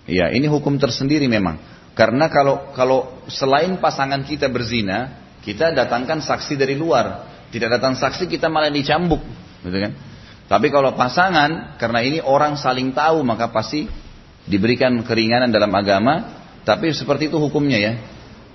Ya, 0.05 0.29
ini 0.29 0.45
hukum 0.45 0.77
tersendiri 0.77 1.25
memang. 1.25 1.57
Karena 1.97 2.29
kalau 2.29 2.71
kalau 2.77 3.25
selain 3.27 3.77
pasangan 3.81 4.21
kita 4.23 4.47
berzina, 4.47 5.17
kita 5.41 5.73
datangkan 5.73 6.21
saksi 6.21 6.55
dari 6.55 6.77
luar. 6.77 7.27
Tidak 7.51 7.67
datang 7.67 7.99
saksi 7.99 8.31
kita 8.31 8.47
malah 8.47 8.71
dicambuk, 8.71 9.19
gitu 9.67 9.75
kan? 9.75 9.91
Tapi 10.47 10.67
kalau 10.71 10.95
pasangan, 10.95 11.75
karena 11.75 11.99
ini 11.99 12.19
orang 12.23 12.55
saling 12.55 12.95
tahu, 12.95 13.23
maka 13.27 13.51
pasti 13.51 13.91
diberikan 14.47 14.95
keringanan 15.03 15.51
dalam 15.51 15.71
agama. 15.75 16.39
Tapi 16.63 16.95
seperti 16.95 17.27
itu 17.27 17.35
hukumnya 17.39 17.75
ya. 17.75 17.93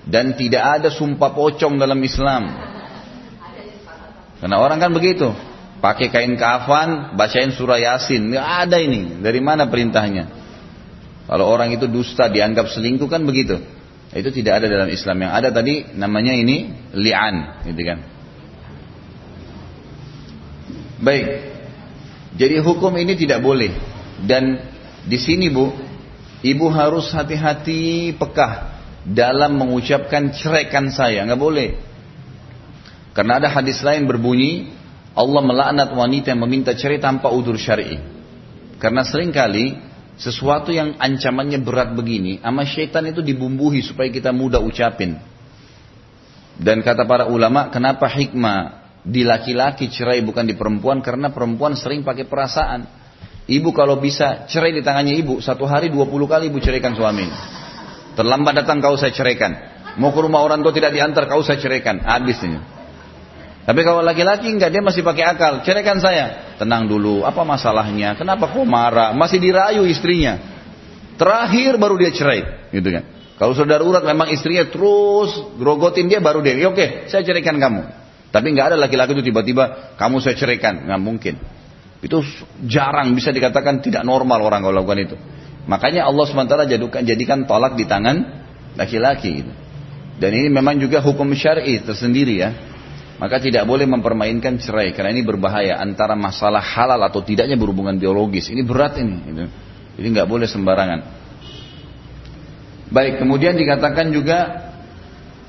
Dan 0.07 0.39
tidak 0.39 0.63
ada 0.63 0.89
sumpah 0.89 1.35
pocong 1.35 1.83
dalam 1.83 1.99
Islam. 1.99 2.47
Karena 4.39 4.57
orang 4.63 4.79
kan 4.79 4.95
begitu. 4.95 5.35
Pakai 5.83 6.15
kain 6.15 6.39
kafan, 6.39 7.19
bacain 7.19 7.51
surah 7.51 7.83
yasin. 7.83 8.31
Nggak 8.31 8.47
ada 8.47 8.79
ini. 8.79 9.19
Dari 9.19 9.43
mana 9.43 9.67
perintahnya? 9.67 10.31
Kalau 11.27 11.51
orang 11.51 11.75
itu 11.75 11.91
dusta, 11.91 12.31
dianggap 12.31 12.71
selingkuh 12.71 13.11
kan 13.11 13.27
begitu. 13.27 13.59
Itu 14.15 14.31
tidak 14.31 14.63
ada 14.63 14.67
dalam 14.71 14.89
Islam. 14.89 15.27
Yang 15.27 15.33
ada 15.35 15.49
tadi 15.51 15.75
namanya 15.99 16.33
ini 16.39 16.71
li'an. 16.95 17.67
Gitu 17.67 17.83
kan. 17.83 17.99
Baik. 21.03 21.27
Jadi 22.39 22.63
hukum 22.63 22.95
ini 22.95 23.19
tidak 23.19 23.43
boleh. 23.43 23.75
Dan 24.23 24.63
di 25.03 25.19
sini 25.19 25.51
bu, 25.51 25.75
ibu 26.47 26.67
harus 26.71 27.11
hati-hati 27.11 28.15
pekah 28.15 28.76
dalam 29.07 29.55
mengucapkan 29.55 30.35
ceraikan 30.35 30.91
saya, 30.91 31.23
nggak 31.23 31.39
boleh. 31.39 31.79
Karena 33.15 33.39
ada 33.39 33.49
hadis 33.49 33.81
lain 33.87 34.05
berbunyi, 34.05 34.75
Allah 35.17 35.41
melaknat 35.41 35.89
wanita 35.95 36.35
yang 36.35 36.43
meminta 36.43 36.75
cerai 36.75 37.01
tanpa 37.01 37.31
udur 37.31 37.57
syar'i. 37.57 37.97
Karena 38.77 39.07
sering 39.07 39.33
kali 39.33 39.79
sesuatu 40.21 40.69
yang 40.75 40.99
ancamannya 41.01 41.63
berat 41.63 41.97
begini, 41.97 42.43
sama 42.45 42.67
syaitan 42.69 43.07
itu 43.09 43.25
dibumbuhi 43.25 43.81
supaya 43.81 44.13
kita 44.13 44.35
mudah 44.35 44.61
ucapin. 44.61 45.17
Dan 46.57 46.85
kata 46.85 47.09
para 47.09 47.29
ulama, 47.29 47.73
kenapa 47.73 48.09
hikmah 48.09 48.85
di 49.07 49.23
laki-laki 49.25 49.89
cerai 49.89 50.21
bukan 50.21 50.45
di 50.45 50.57
perempuan? 50.59 51.01
Karena 51.01 51.33
perempuan 51.33 51.73
sering 51.79 52.05
pakai 52.05 52.29
perasaan. 52.29 52.85
Ibu 53.47 53.71
kalau 53.71 53.97
bisa 54.03 54.45
cerai 54.51 54.75
di 54.75 54.83
tangannya 54.83 55.15
ibu, 55.15 55.39
satu 55.39 55.65
hari 55.65 55.89
dua 55.89 56.05
puluh 56.11 56.27
kali 56.27 56.51
ibu 56.51 56.59
ceraikan 56.59 56.93
suami. 56.99 57.29
Terlambat 58.17 58.65
datang 58.65 58.81
kau 58.81 58.97
saya 58.97 59.13
ceraikan. 59.13 59.53
Mau 60.01 60.13
ke 60.13 60.21
rumah 60.25 60.41
orang 60.41 60.65
tua 60.65 60.73
tidak 60.73 60.97
diantar 60.97 61.29
kau 61.29 61.45
saya 61.45 61.61
ceraikan. 61.61 62.01
Habis 62.01 62.41
ini. 62.49 62.59
Tapi 63.67 63.81
kalau 63.83 64.01
laki-laki 64.01 64.49
enggak 64.49 64.73
dia 64.73 64.81
masih 64.81 65.05
pakai 65.05 65.37
akal. 65.37 65.61
Ceraikan 65.61 66.01
saya. 66.01 66.57
Tenang 66.57 66.89
dulu. 66.89 67.29
Apa 67.29 67.45
masalahnya? 67.45 68.17
Kenapa 68.17 68.49
kau 68.49 68.65
marah? 68.65 69.13
Masih 69.13 69.37
dirayu 69.37 69.85
istrinya. 69.85 70.41
Terakhir 71.21 71.77
baru 71.77 72.01
dia 72.01 72.09
cerai. 72.09 72.73
Gitu 72.73 72.89
kan. 72.89 73.05
Kalau 73.37 73.53
sudah 73.53 73.77
darurat 73.77 74.01
memang 74.01 74.33
istrinya 74.33 74.65
terus 74.65 75.37
grogotin 75.61 76.09
dia 76.09 76.25
baru 76.25 76.41
dia. 76.41 76.57
Ya, 76.57 76.73
Oke, 76.73 77.05
saya 77.13 77.21
ceraikan 77.21 77.61
kamu. 77.61 77.85
Tapi 78.33 78.47
nggak 78.53 78.73
ada 78.73 78.77
laki-laki 78.81 79.13
itu 79.13 79.29
tiba-tiba 79.29 79.97
kamu 80.01 80.25
saya 80.25 80.41
ceraikan. 80.41 80.89
Nggak 80.89 81.01
mungkin. 81.05 81.35
Itu 82.01 82.25
jarang 82.65 83.13
bisa 83.13 83.29
dikatakan 83.29 83.85
tidak 83.85 84.09
normal 84.09 84.41
orang 84.41 84.65
kalau 84.65 84.81
lakukan 84.81 85.01
itu. 85.05 85.17
Makanya 85.67 86.07
Allah 86.07 86.25
SWT 86.27 86.55
jadikan, 86.71 87.03
jadikan 87.03 87.39
tolak 87.45 87.75
di 87.75 87.85
tangan 87.87 88.47
laki-laki. 88.79 89.43
Dan 90.17 90.31
ini 90.33 90.49
memang 90.49 90.79
juga 90.79 91.03
hukum 91.03 91.27
syar'i 91.35 91.83
tersendiri 91.83 92.35
ya. 92.41 92.51
Maka 93.17 93.41
tidak 93.41 93.65
boleh 93.65 93.89
mempermainkan 93.89 94.61
cerai 94.61 94.93
karena 94.93 95.11
ini 95.11 95.25
berbahaya 95.25 95.81
antara 95.81 96.13
masalah 96.13 96.61
halal 96.61 97.01
atau 97.01 97.25
tidaknya 97.25 97.57
berhubungan 97.57 97.97
biologis. 97.97 98.53
Ini 98.53 98.63
berat 98.63 99.01
ini. 99.01 99.17
Gitu. 99.25 99.45
Jadi 99.97 100.07
nggak 100.13 100.29
boleh 100.29 100.47
sembarangan. 100.47 101.01
Baik, 102.93 103.19
kemudian 103.19 103.59
dikatakan 103.59 104.15
juga 104.15 104.67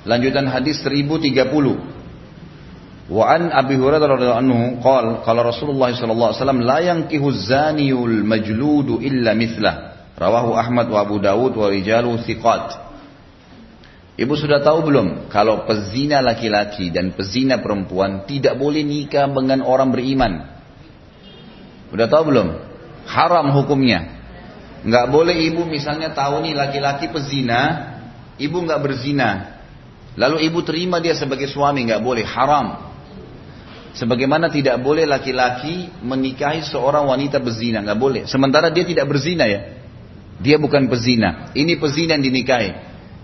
Lanjutan 0.08 0.48
hadis 0.48 0.80
1030. 0.88 3.12
Wa 3.12 3.24
an 3.28 3.52
Abi 3.52 3.76
Hurairah 3.76 4.08
radhiyallahu 4.08 4.44
anhu 4.44 4.80
qala 4.80 5.24
qala 5.24 5.44
Rasulullah 5.44 5.92
sallallahu 5.92 6.32
alaihi 6.32 6.42
wasallam 6.44 6.62
la 6.64 6.80
yankihu 6.80 7.28
zaniyul 7.32 8.24
majludu 8.24 9.04
illa 9.04 9.36
mithlah. 9.36 9.87
Rawahu 10.18 10.58
Ahmad 10.58 10.90
wa 10.90 11.00
Abu 11.06 11.22
Dawud 11.22 11.54
wa 11.54 11.70
rijalu 11.70 12.18
thiqat. 12.26 12.90
Ibu 14.18 14.34
sudah 14.34 14.66
tahu 14.66 14.90
belum 14.90 15.30
kalau 15.30 15.70
pezina 15.70 16.26
laki-laki 16.26 16.90
dan 16.90 17.14
pezina 17.14 17.62
perempuan 17.62 18.26
tidak 18.26 18.58
boleh 18.58 18.82
nikah 18.82 19.30
dengan 19.30 19.62
orang 19.62 19.94
beriman? 19.94 20.58
Sudah 21.94 22.10
tahu 22.10 22.34
belum? 22.34 22.48
Haram 23.06 23.54
hukumnya. 23.54 24.18
Nggak 24.82 25.06
boleh 25.14 25.38
ibu 25.54 25.70
misalnya 25.70 26.18
tahu 26.18 26.42
nih 26.42 26.58
laki-laki 26.58 27.14
pezina, 27.14 27.62
ibu 28.42 28.58
nggak 28.58 28.82
berzina. 28.82 29.62
Lalu 30.18 30.50
ibu 30.50 30.66
terima 30.66 30.98
dia 30.98 31.14
sebagai 31.14 31.46
suami 31.46 31.86
nggak 31.86 32.02
boleh, 32.02 32.26
haram. 32.26 32.90
Sebagaimana 33.94 34.50
tidak 34.50 34.82
boleh 34.82 35.06
laki-laki 35.06 35.94
menikahi 36.02 36.66
seorang 36.66 37.06
wanita 37.06 37.38
berzina, 37.38 37.86
nggak 37.86 38.00
boleh. 38.02 38.22
Sementara 38.26 38.74
dia 38.74 38.82
tidak 38.82 39.06
berzina 39.06 39.46
ya, 39.46 39.77
dia 40.38 40.62
bukan 40.62 40.86
pezina. 40.86 41.50
Ini 41.58 41.82
pezina 41.82 42.14
yang 42.18 42.26
dinikahi. 42.26 42.72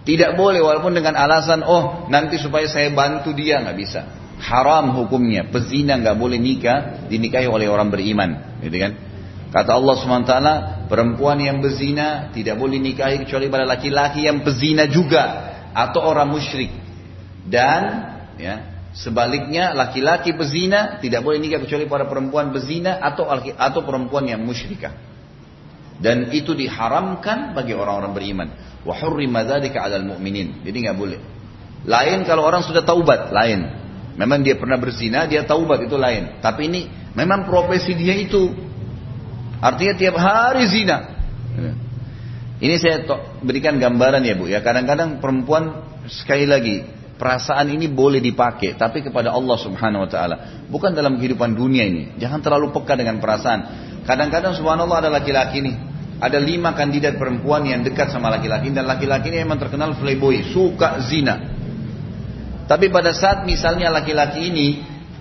Tidak 0.03 0.36
boleh 0.36 0.59
walaupun 0.59 0.91
dengan 0.91 1.16
alasan 1.16 1.64
oh 1.64 2.11
nanti 2.11 2.36
supaya 2.36 2.68
saya 2.68 2.91
bantu 2.91 3.32
dia 3.32 3.61
nggak 3.64 3.78
bisa. 3.78 4.01
Haram 4.43 4.91
hukumnya. 4.99 5.47
Pezina 5.47 5.95
nggak 5.95 6.18
boleh 6.20 6.41
nikah 6.41 7.07
dinikahi 7.07 7.47
oleh 7.47 7.72
orang 7.72 7.88
beriman, 7.88 8.59
gitu 8.59 8.76
kan? 8.76 8.91
Kata 9.53 9.78
Allah 9.78 9.95
SWT, 10.01 10.34
perempuan 10.89 11.38
yang 11.38 11.61
berzina 11.61 12.34
tidak 12.34 12.57
boleh 12.57 12.82
nikahi 12.82 13.22
kecuali 13.22 13.53
pada 13.53 13.70
laki-laki 13.70 14.26
yang 14.26 14.41
pezina 14.41 14.89
juga 14.89 15.53
atau 15.72 16.01
orang 16.01 16.26
musyrik. 16.26 16.74
Dan 17.45 17.82
ya, 18.41 18.55
sebaliknya 18.97 19.78
laki-laki 19.78 20.34
pezina 20.34 20.97
tidak 20.97 21.22
boleh 21.22 21.38
nikah 21.38 21.61
kecuali 21.61 21.86
pada 21.86 22.09
perempuan 22.09 22.49
bezina 22.49 22.97
atau 22.97 23.30
atau 23.30 23.82
perempuan 23.86 24.26
yang 24.26 24.41
musyrikah. 24.41 25.12
Dan 26.02 26.34
itu 26.34 26.58
diharamkan 26.58 27.54
bagi 27.54 27.78
orang-orang 27.78 28.12
beriman. 28.14 28.48
Wa 28.82 28.98
hurrima 28.98 29.46
dzalika 29.46 29.86
mu'minin. 30.02 30.66
Jadi 30.66 30.78
nggak 30.88 30.98
boleh. 30.98 31.20
Lain 31.84 32.24
kalau 32.24 32.48
orang 32.48 32.64
sudah 32.64 32.82
taubat, 32.82 33.30
lain. 33.30 33.84
Memang 34.14 34.46
dia 34.46 34.56
pernah 34.56 34.78
berzina, 34.78 35.26
dia 35.26 35.44
taubat 35.44 35.84
itu 35.84 35.98
lain. 35.98 36.39
Tapi 36.39 36.70
ini 36.70 36.82
memang 37.18 37.50
profesi 37.50 37.98
dia 37.98 38.14
itu. 38.14 38.54
Artinya 39.64 39.94
tiap 39.96 40.16
hari 40.20 40.64
zina. 40.70 40.98
Ini 42.64 42.76
saya 42.80 43.04
berikan 43.44 43.76
gambaran 43.76 44.24
ya 44.24 44.36
Bu 44.39 44.48
ya. 44.48 44.64
Kadang-kadang 44.64 45.20
perempuan 45.20 45.84
sekali 46.08 46.48
lagi 46.48 46.84
perasaan 47.20 47.72
ini 47.72 47.88
boleh 47.88 48.20
dipakai 48.20 48.76
tapi 48.76 49.00
kepada 49.00 49.32
Allah 49.32 49.58
Subhanahu 49.60 50.04
wa 50.06 50.10
taala, 50.10 50.36
bukan 50.68 50.91
dalam 50.96 51.20
kehidupan 51.20 51.56
dunia 51.56 51.88
ini. 51.88 52.16
Jangan 52.20 52.39
terlalu 52.44 52.76
peka 52.76 53.00
dengan 53.00 53.20
perasaan. 53.20 53.60
Kadang-kadang 54.04 54.56
subhanallah 54.56 55.08
ada 55.08 55.12
laki-laki 55.12 55.64
nih 55.64 55.76
ada 56.24 56.39
lima 56.39 56.72
kandidat 56.72 57.20
perempuan 57.20 57.68
yang 57.68 57.84
dekat 57.84 58.08
sama 58.16 58.32
laki-laki 58.32 58.72
dan 58.72 58.88
laki-laki 58.88 59.28
ini 59.28 59.43
memang 59.43 59.60
terkenal 59.60 59.91
playboy, 59.99 60.39
suka 60.56 61.04
zina. 61.04 61.36
Tapi 62.64 62.88
pada 62.88 63.12
saat 63.12 63.43
misalnya 63.43 63.91
laki-laki 63.91 64.47
ini 64.47 64.68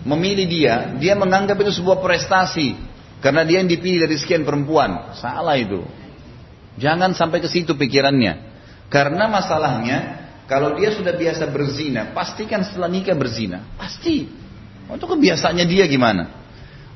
memilih 0.07 0.47
dia, 0.47 0.75
dia 1.03 1.19
menganggap 1.19 1.59
itu 1.59 1.83
sebuah 1.83 1.99
prestasi 1.99 2.79
karena 3.19 3.43
dia 3.43 3.59
yang 3.59 3.67
dipilih 3.67 4.07
dari 4.07 4.15
sekian 4.15 4.47
perempuan. 4.47 5.11
Salah 5.19 5.59
itu. 5.59 5.83
Jangan 6.79 7.19
sampai 7.19 7.43
ke 7.43 7.51
situ 7.51 7.75
pikirannya. 7.75 8.55
Karena 8.87 9.27
masalahnya 9.27 9.99
kalau 10.47 10.79
dia 10.79 10.95
sudah 10.95 11.19
biasa 11.19 11.51
berzina, 11.51 12.15
pastikan 12.15 12.63
setelah 12.63 12.87
nikah 12.87 13.19
berzina. 13.19 13.67
Pasti. 13.75 14.31
Itu 14.87 15.07
kebiasaannya 15.09 15.67
dia 15.67 15.91
gimana? 15.91 16.42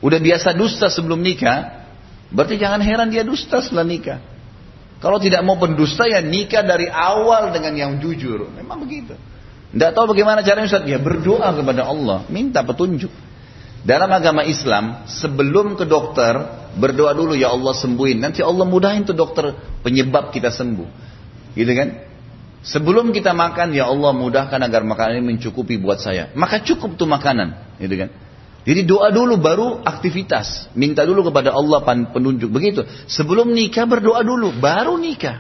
Udah 0.04 0.20
biasa 0.20 0.52
dusta 0.52 0.92
sebelum 0.92 1.24
nikah, 1.24 1.86
Berarti 2.30 2.58
jangan 2.58 2.82
heran 2.82 3.08
dia 3.12 3.22
dusta 3.22 3.62
setelah 3.62 3.86
nikah. 3.86 4.18
Kalau 4.98 5.20
tidak 5.20 5.44
mau 5.44 5.60
pendusta 5.60 6.08
ya 6.08 6.24
nikah 6.24 6.64
dari 6.64 6.88
awal 6.88 7.52
dengan 7.54 7.76
yang 7.76 7.92
jujur. 8.00 8.48
Memang 8.50 8.82
begitu. 8.82 9.14
Tidak 9.70 9.92
tahu 9.92 10.16
bagaimana 10.16 10.40
caranya 10.40 10.66
Ustaz? 10.66 10.88
Ya 10.88 10.96
berdoa 10.96 11.52
kepada 11.52 11.84
Allah. 11.86 12.24
Minta 12.32 12.64
petunjuk. 12.64 13.12
Dalam 13.86 14.10
agama 14.10 14.42
Islam, 14.42 15.06
sebelum 15.06 15.78
ke 15.78 15.86
dokter, 15.86 16.34
berdoa 16.74 17.14
dulu 17.14 17.38
ya 17.38 17.54
Allah 17.54 17.70
sembuhin. 17.76 18.18
Nanti 18.18 18.42
Allah 18.42 18.66
mudahin 18.66 19.06
tuh 19.06 19.14
dokter 19.14 19.54
penyebab 19.86 20.34
kita 20.34 20.50
sembuh. 20.50 20.88
Gitu 21.54 21.70
kan? 21.70 21.88
Sebelum 22.66 23.14
kita 23.14 23.30
makan, 23.30 23.70
ya 23.78 23.86
Allah 23.86 24.10
mudahkan 24.10 24.58
agar 24.58 24.82
makanan 24.82 25.22
ini 25.22 25.38
mencukupi 25.38 25.78
buat 25.78 26.02
saya. 26.02 26.34
Maka 26.34 26.66
cukup 26.66 26.98
tuh 26.98 27.06
makanan. 27.06 27.78
Gitu 27.78 27.94
kan? 27.94 28.10
Jadi 28.66 28.82
doa 28.82 29.14
dulu 29.14 29.38
baru 29.38 29.78
aktivitas. 29.86 30.74
Minta 30.74 31.06
dulu 31.06 31.30
kepada 31.30 31.54
Allah 31.54 31.86
penunjuk. 31.86 32.50
Begitu. 32.50 32.82
Sebelum 33.06 33.54
nikah 33.54 33.86
berdoa 33.86 34.26
dulu. 34.26 34.50
Baru 34.58 34.98
nikah. 34.98 35.38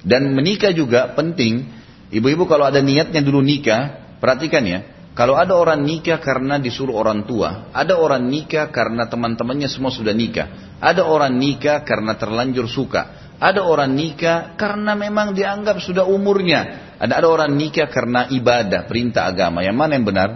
Dan 0.00 0.32
menikah 0.32 0.72
juga 0.72 1.12
penting. 1.12 1.68
Ibu-ibu 2.08 2.48
kalau 2.48 2.64
ada 2.64 2.80
niatnya 2.80 3.20
dulu 3.20 3.44
nikah. 3.44 4.16
Perhatikan 4.16 4.64
ya. 4.64 4.80
Kalau 5.12 5.36
ada 5.36 5.60
orang 5.60 5.84
nikah 5.84 6.16
karena 6.16 6.56
disuruh 6.56 6.96
orang 6.96 7.28
tua. 7.28 7.68
Ada 7.76 8.00
orang 8.00 8.24
nikah 8.24 8.72
karena 8.72 9.12
teman-temannya 9.12 9.68
semua 9.68 9.92
sudah 9.92 10.16
nikah. 10.16 10.76
Ada 10.80 11.04
orang 11.04 11.36
nikah 11.36 11.84
karena 11.84 12.16
terlanjur 12.16 12.64
suka. 12.64 13.32
Ada 13.36 13.60
orang 13.60 13.92
nikah 13.92 14.56
karena 14.56 14.96
memang 14.96 15.36
dianggap 15.36 15.84
sudah 15.84 16.08
umurnya. 16.08 16.96
Ada, 16.96 17.20
ada 17.20 17.28
orang 17.28 17.52
nikah 17.52 17.92
karena 17.92 18.24
ibadah, 18.32 18.88
perintah 18.88 19.28
agama. 19.28 19.60
Yang 19.60 19.76
mana 19.76 19.92
yang 20.00 20.06
benar? 20.08 20.30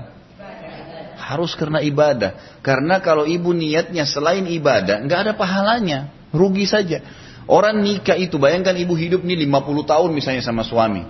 Harus 1.30 1.54
karena 1.54 1.78
ibadah. 1.78 2.58
Karena 2.58 2.98
kalau 2.98 3.22
ibu 3.22 3.54
niatnya 3.54 4.02
selain 4.02 4.50
ibadah, 4.50 4.98
nggak 5.06 5.20
ada 5.30 5.32
pahalanya. 5.38 6.10
Rugi 6.34 6.66
saja. 6.66 6.98
Orang 7.46 7.86
nikah 7.86 8.18
itu, 8.18 8.34
bayangkan 8.34 8.74
ibu 8.74 8.98
hidup 8.98 9.22
nih 9.22 9.46
50 9.46 9.86
tahun 9.86 10.10
misalnya 10.10 10.42
sama 10.42 10.66
suami. 10.66 11.06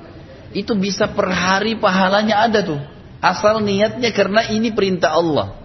Itu 0.53 0.77
bisa 0.77 1.09
per 1.09 1.33
hari 1.33 1.81
pahalanya 1.81 2.45
ada 2.45 2.61
tuh. 2.61 2.81
Asal 3.25 3.64
niatnya 3.64 4.12
karena 4.12 4.45
ini 4.53 4.77
perintah 4.77 5.16
Allah. 5.16 5.57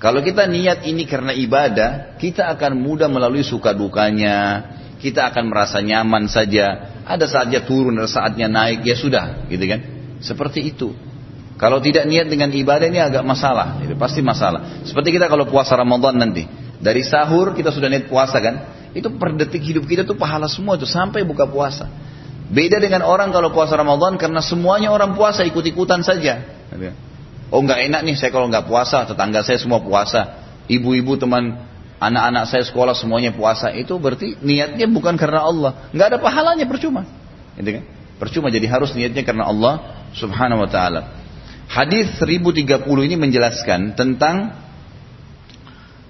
Kalau 0.00 0.24
kita 0.24 0.48
niat 0.48 0.88
ini 0.88 1.04
karena 1.04 1.36
ibadah, 1.36 2.16
kita 2.16 2.48
akan 2.56 2.80
mudah 2.80 3.12
melalui 3.12 3.44
suka 3.44 3.76
dukanya. 3.76 4.64
Kita 4.96 5.28
akan 5.28 5.52
merasa 5.52 5.84
nyaman 5.84 6.24
saja. 6.32 6.96
Ada 7.04 7.28
saatnya 7.28 7.60
turun, 7.68 8.00
ada 8.00 8.08
saatnya 8.08 8.48
naik, 8.48 8.88
ya 8.88 8.96
sudah, 8.96 9.44
gitu 9.52 9.64
kan? 9.68 9.80
Seperti 10.24 10.72
itu. 10.72 10.96
Kalau 11.60 11.76
tidak 11.76 12.08
niat 12.08 12.24
dengan 12.32 12.48
ibadah 12.48 12.88
ini 12.88 13.04
agak 13.04 13.20
masalah, 13.20 13.84
itu 13.84 13.92
pasti 14.00 14.24
masalah. 14.24 14.80
Seperti 14.88 15.12
kita 15.12 15.28
kalau 15.28 15.44
puasa 15.44 15.76
Ramadan 15.76 16.16
nanti, 16.16 16.48
dari 16.80 17.04
sahur 17.04 17.52
kita 17.52 17.68
sudah 17.68 17.92
niat 17.92 18.08
puasa 18.08 18.40
kan, 18.40 18.54
itu 18.96 19.12
per 19.20 19.36
detik 19.36 19.60
hidup 19.60 19.84
kita 19.84 20.08
tuh 20.08 20.16
pahala 20.16 20.48
semua 20.48 20.80
itu 20.80 20.88
sampai 20.88 21.20
buka 21.20 21.44
puasa. 21.44 21.84
Beda 22.48 22.80
dengan 22.80 23.04
orang 23.04 23.28
kalau 23.28 23.52
puasa 23.52 23.76
Ramadan 23.76 24.16
karena 24.16 24.40
semuanya 24.40 24.88
orang 24.88 25.12
puasa 25.12 25.44
ikut-ikutan 25.44 26.00
saja. 26.00 26.48
Oh 27.52 27.60
nggak 27.60 27.92
enak 27.92 28.00
nih 28.08 28.16
saya 28.16 28.32
kalau 28.32 28.48
nggak 28.48 28.64
puasa, 28.64 29.04
tetangga 29.04 29.44
saya 29.44 29.60
semua 29.60 29.84
puasa, 29.84 30.40
ibu-ibu 30.64 31.20
teman 31.20 31.60
anak-anak 32.00 32.48
saya 32.48 32.64
sekolah 32.64 32.96
semuanya 32.96 33.36
puasa 33.36 33.68
itu 33.76 34.00
berarti 34.00 34.40
niatnya 34.40 34.88
bukan 34.88 35.12
karena 35.20 35.44
Allah, 35.44 35.92
nggak 35.92 36.06
ada 36.16 36.18
pahalanya 36.24 36.64
percuma, 36.64 37.04
gitu 37.60 37.76
kan? 37.76 37.84
Percuma 38.16 38.48
jadi 38.48 38.64
harus 38.64 38.96
niatnya 38.96 39.20
karena 39.28 39.44
Allah 39.44 40.08
Subhanahu 40.16 40.64
Wa 40.64 40.70
Taala. 40.72 41.19
Hadis 41.70 42.18
1030 42.18 42.82
ini 43.06 43.14
menjelaskan 43.14 43.94
tentang 43.94 44.58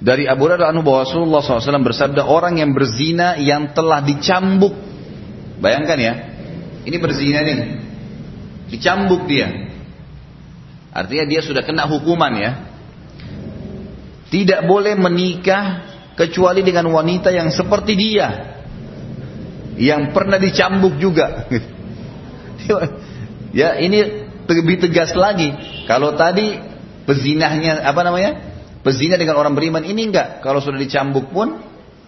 dari 0.01 0.25
Abu 0.25 0.49
Hurairah 0.49 0.73
anu 0.73 0.81
bahwa 0.81 1.05
Rasulullah 1.05 1.45
SAW 1.45 1.85
bersabda 1.85 2.25
orang 2.25 2.65
yang 2.65 2.73
berzina 2.73 3.37
yang 3.37 3.77
telah 3.77 4.01
dicambuk. 4.01 4.73
Bayangkan 5.61 6.01
ya, 6.01 6.15
ini 6.89 6.97
berzina 6.97 7.45
nih, 7.45 7.59
dicambuk 8.73 9.29
dia. 9.29 9.69
Artinya 10.97 11.29
dia 11.29 11.45
sudah 11.45 11.61
kena 11.61 11.85
hukuman 11.85 12.33
ya. 12.41 12.53
Tidak 14.33 14.65
boleh 14.65 14.97
menikah 14.97 15.85
kecuali 16.17 16.65
dengan 16.65 16.89
wanita 16.89 17.29
yang 17.29 17.53
seperti 17.53 17.93
dia. 18.01 18.57
Yang 19.77 20.17
pernah 20.17 20.41
dicambuk 20.41 20.97
juga. 20.97 21.45
ya 23.61 23.77
ini 23.77 24.30
lebih 24.51 24.83
tegas 24.83 25.15
lagi. 25.15 25.55
Kalau 25.87 26.19
tadi 26.19 26.59
pezinahnya 27.07 27.87
apa 27.87 28.01
namanya? 28.03 28.33
Pezina 28.81 29.21
dengan 29.21 29.37
orang 29.37 29.53
beriman 29.53 29.85
ini 29.85 30.09
enggak. 30.09 30.41
Kalau 30.41 30.65
sudah 30.65 30.81
dicambuk 30.81 31.29
pun 31.31 31.61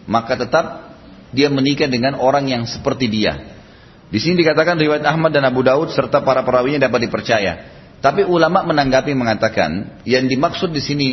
maka 0.09 0.41
tetap 0.41 0.97
dia 1.33 1.53
menikah 1.53 1.89
dengan 1.89 2.17
orang 2.17 2.49
yang 2.49 2.65
seperti 2.65 3.13
dia. 3.13 3.61
Di 4.09 4.21
sini 4.21 4.45
dikatakan 4.45 4.77
riwayat 4.77 5.05
Ahmad 5.05 5.33
dan 5.33 5.45
Abu 5.49 5.65
Daud 5.65 5.93
serta 5.93 6.21
para 6.25 6.45
perawinya 6.45 6.89
dapat 6.89 7.09
dipercaya. 7.09 7.53
Tapi 8.01 8.25
ulama 8.25 8.65
menanggapi 8.65 9.13
mengatakan 9.13 10.01
yang 10.09 10.29
dimaksud 10.29 10.73
di 10.73 10.83
sini 10.83 11.11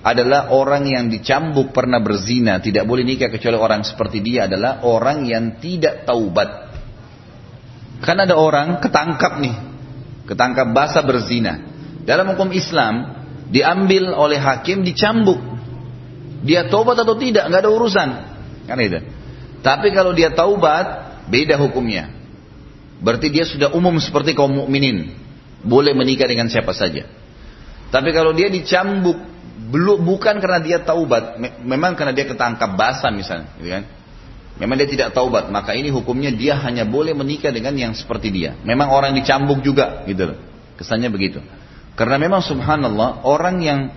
adalah 0.00 0.48
orang 0.52 0.88
yang 0.88 1.12
dicambuk 1.12 1.76
pernah 1.76 2.00
berzina 2.00 2.56
tidak 2.56 2.88
boleh 2.88 3.04
nikah 3.04 3.28
kecuali 3.28 3.56
orang 3.60 3.84
seperti 3.84 4.24
dia 4.24 4.48
adalah 4.48 4.80
orang 4.84 5.28
yang 5.28 5.60
tidak 5.60 6.08
taubat. 6.08 6.72
Kan 8.00 8.16
ada 8.16 8.32
orang 8.32 8.80
ketangkap 8.80 9.44
nih 9.44 9.69
ketangkap 10.30 10.70
basah 10.70 11.02
berzina. 11.02 11.58
Dalam 12.06 12.30
hukum 12.32 12.54
Islam 12.54 13.18
diambil 13.50 14.14
oleh 14.14 14.38
hakim 14.38 14.86
dicambuk. 14.86 15.42
Dia 16.46 16.70
taubat 16.70 17.02
atau 17.02 17.18
tidak 17.18 17.50
nggak 17.50 17.60
ada 17.66 17.70
urusan. 17.74 18.08
Kan 18.70 18.78
itu. 18.78 19.02
Tapi 19.60 19.90
kalau 19.90 20.14
dia 20.14 20.30
taubat 20.30 20.86
beda 21.26 21.58
hukumnya. 21.58 22.14
Berarti 23.02 23.28
dia 23.28 23.44
sudah 23.44 23.74
umum 23.74 23.98
seperti 23.98 24.32
kaum 24.38 24.54
mukminin. 24.54 25.18
Boleh 25.66 25.92
menikah 25.92 26.30
dengan 26.30 26.46
siapa 26.48 26.72
saja. 26.72 27.04
Tapi 27.90 28.14
kalau 28.14 28.30
dia 28.32 28.46
dicambuk 28.48 29.18
belum 29.70 30.02
bukan 30.08 30.40
karena 30.40 30.60
dia 30.62 30.78
taubat, 30.80 31.36
memang 31.60 31.92
karena 31.94 32.16
dia 32.16 32.24
ketangkap 32.24 32.74
basah 32.74 33.12
misalnya, 33.12 33.54
gitu 33.60 33.68
kan? 33.70 33.84
Memang 34.60 34.76
dia 34.76 34.88
tidak 34.92 35.16
taubat, 35.16 35.48
maka 35.48 35.72
ini 35.72 35.88
hukumnya 35.88 36.28
dia 36.28 36.52
hanya 36.60 36.84
boleh 36.84 37.16
menikah 37.16 37.48
dengan 37.48 37.72
yang 37.72 37.96
seperti 37.96 38.28
dia. 38.28 38.60
Memang 38.60 38.92
orang 38.92 39.16
dicambuk 39.16 39.64
juga, 39.64 40.04
gitu 40.04 40.36
loh. 40.36 40.38
Kesannya 40.76 41.08
begitu. 41.08 41.40
Karena 41.96 42.20
memang 42.20 42.44
subhanallah 42.44 43.24
orang 43.24 43.56
yang 43.64 43.88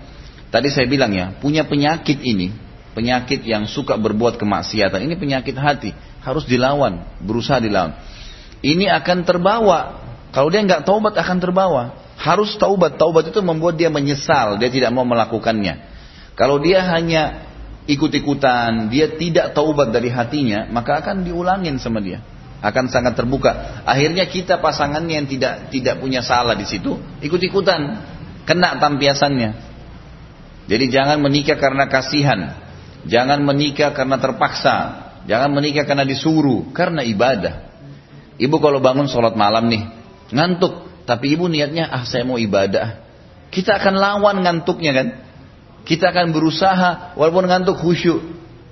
tadi 0.48 0.72
saya 0.72 0.88
bilang 0.88 1.12
ya 1.12 1.36
punya 1.36 1.68
penyakit 1.68 2.24
ini, 2.24 2.56
penyakit 2.96 3.44
yang 3.44 3.68
suka 3.68 4.00
berbuat 4.00 4.40
kemaksiatan, 4.40 5.04
ini 5.04 5.20
penyakit 5.20 5.56
hati 5.60 5.92
harus 6.24 6.48
dilawan, 6.48 7.04
berusaha 7.20 7.60
dilawan. 7.60 8.00
Ini 8.64 8.88
akan 9.04 9.28
terbawa. 9.28 10.00
Kalau 10.32 10.48
dia 10.48 10.64
nggak 10.64 10.88
taubat 10.88 11.14
akan 11.20 11.38
terbawa. 11.44 12.00
Harus 12.16 12.56
taubat. 12.56 12.96
Taubat 12.96 13.28
itu 13.28 13.44
membuat 13.44 13.76
dia 13.76 13.92
menyesal, 13.92 14.56
dia 14.56 14.72
tidak 14.72 14.96
mau 14.96 15.04
melakukannya. 15.04 15.92
Kalau 16.40 16.64
dia 16.64 16.80
hanya 16.88 17.53
ikut-ikutan, 17.90 18.88
dia 18.88 19.12
tidak 19.16 19.52
taubat 19.52 19.92
dari 19.92 20.08
hatinya, 20.08 20.68
maka 20.72 21.04
akan 21.04 21.28
diulangin 21.28 21.80
sama 21.80 22.00
dia. 22.00 22.24
Akan 22.64 22.88
sangat 22.88 23.20
terbuka. 23.20 23.84
Akhirnya 23.84 24.24
kita 24.24 24.64
pasangannya 24.64 25.20
yang 25.20 25.28
tidak 25.28 25.68
tidak 25.68 26.00
punya 26.00 26.24
salah 26.24 26.56
di 26.56 26.64
situ, 26.64 26.96
ikut-ikutan, 27.20 27.82
kena 28.48 28.80
tampiasannya. 28.80 29.76
Jadi 30.64 30.86
jangan 30.88 31.20
menikah 31.20 31.60
karena 31.60 31.92
kasihan, 31.92 32.56
jangan 33.04 33.44
menikah 33.44 33.92
karena 33.92 34.16
terpaksa, 34.16 34.76
jangan 35.28 35.52
menikah 35.52 35.84
karena 35.84 36.08
disuruh, 36.08 36.72
karena 36.72 37.04
ibadah. 37.04 37.68
Ibu 38.40 38.56
kalau 38.64 38.80
bangun 38.80 39.12
sholat 39.12 39.36
malam 39.36 39.68
nih, 39.68 39.84
ngantuk, 40.32 40.88
tapi 41.04 41.36
ibu 41.36 41.52
niatnya 41.52 41.92
ah 41.92 42.08
saya 42.08 42.24
mau 42.24 42.40
ibadah. 42.40 43.04
Kita 43.52 43.76
akan 43.76 43.96
lawan 44.00 44.40
ngantuknya 44.42 44.92
kan? 44.96 45.08
Kita 45.84 46.16
akan 46.16 46.32
berusaha 46.32 47.16
walaupun 47.20 47.48
ngantuk 47.48 47.80
khusyuk. 47.84 48.20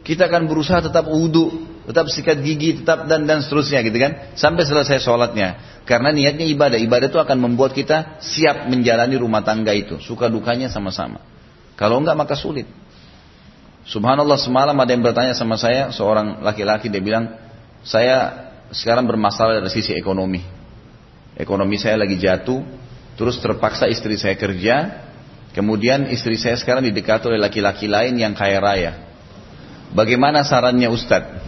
Kita 0.02 0.32
akan 0.32 0.50
berusaha 0.50 0.82
tetap 0.82 1.06
wudhu, 1.06 1.68
tetap 1.86 2.10
sikat 2.10 2.42
gigi, 2.42 2.82
tetap 2.82 3.06
dan 3.06 3.28
dan 3.28 3.44
seterusnya 3.44 3.84
gitu 3.86 3.98
kan. 4.00 4.34
Sampai 4.34 4.64
selesai 4.66 5.04
sholatnya. 5.04 5.82
Karena 5.84 6.10
niatnya 6.10 6.48
ibadah. 6.48 6.80
Ibadah 6.80 7.08
itu 7.12 7.20
akan 7.20 7.38
membuat 7.38 7.76
kita 7.76 8.22
siap 8.24 8.66
menjalani 8.72 9.20
rumah 9.20 9.44
tangga 9.44 9.76
itu. 9.76 10.00
Suka 10.00 10.32
dukanya 10.32 10.72
sama-sama. 10.72 11.22
Kalau 11.76 12.00
enggak 12.00 12.18
maka 12.18 12.34
sulit. 12.40 12.66
Subhanallah 13.82 14.38
semalam 14.38 14.78
ada 14.78 14.92
yang 14.94 15.02
bertanya 15.02 15.34
sama 15.34 15.58
saya, 15.58 15.90
seorang 15.90 16.46
laki-laki 16.46 16.86
dia 16.88 17.02
bilang, 17.02 17.34
saya 17.82 18.50
sekarang 18.70 19.10
bermasalah 19.10 19.58
dari 19.58 19.74
sisi 19.74 19.98
ekonomi. 19.98 20.46
Ekonomi 21.34 21.82
saya 21.82 21.98
lagi 21.98 22.22
jatuh, 22.22 22.62
terus 23.18 23.42
terpaksa 23.42 23.90
istri 23.90 24.22
saya 24.22 24.38
kerja, 24.38 25.10
Kemudian 25.52 26.08
istri 26.08 26.40
saya 26.40 26.56
sekarang 26.56 26.88
didekati 26.88 27.28
oleh 27.28 27.42
laki-laki 27.42 27.92
lain 27.92 28.16
yang 28.16 28.32
kaya 28.32 28.64
raya. 28.64 28.92
Bagaimana 29.92 30.48
sarannya 30.48 30.88
Ustadz? 30.88 31.44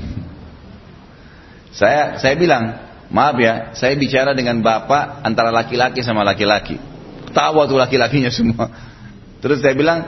Saya 1.71 2.19
saya 2.19 2.35
bilang, 2.35 2.75
maaf 3.07 3.39
ya, 3.39 3.71
saya 3.71 3.95
bicara 3.95 4.35
dengan 4.35 4.59
bapak 4.59 5.23
antara 5.23 5.49
laki-laki 5.55 6.03
sama 6.03 6.27
laki-laki. 6.27 6.75
Tawa 7.31 7.63
tuh 7.65 7.79
laki-lakinya 7.79 8.29
semua. 8.29 8.67
Terus 9.39 9.63
saya 9.63 9.71
bilang, 9.71 10.03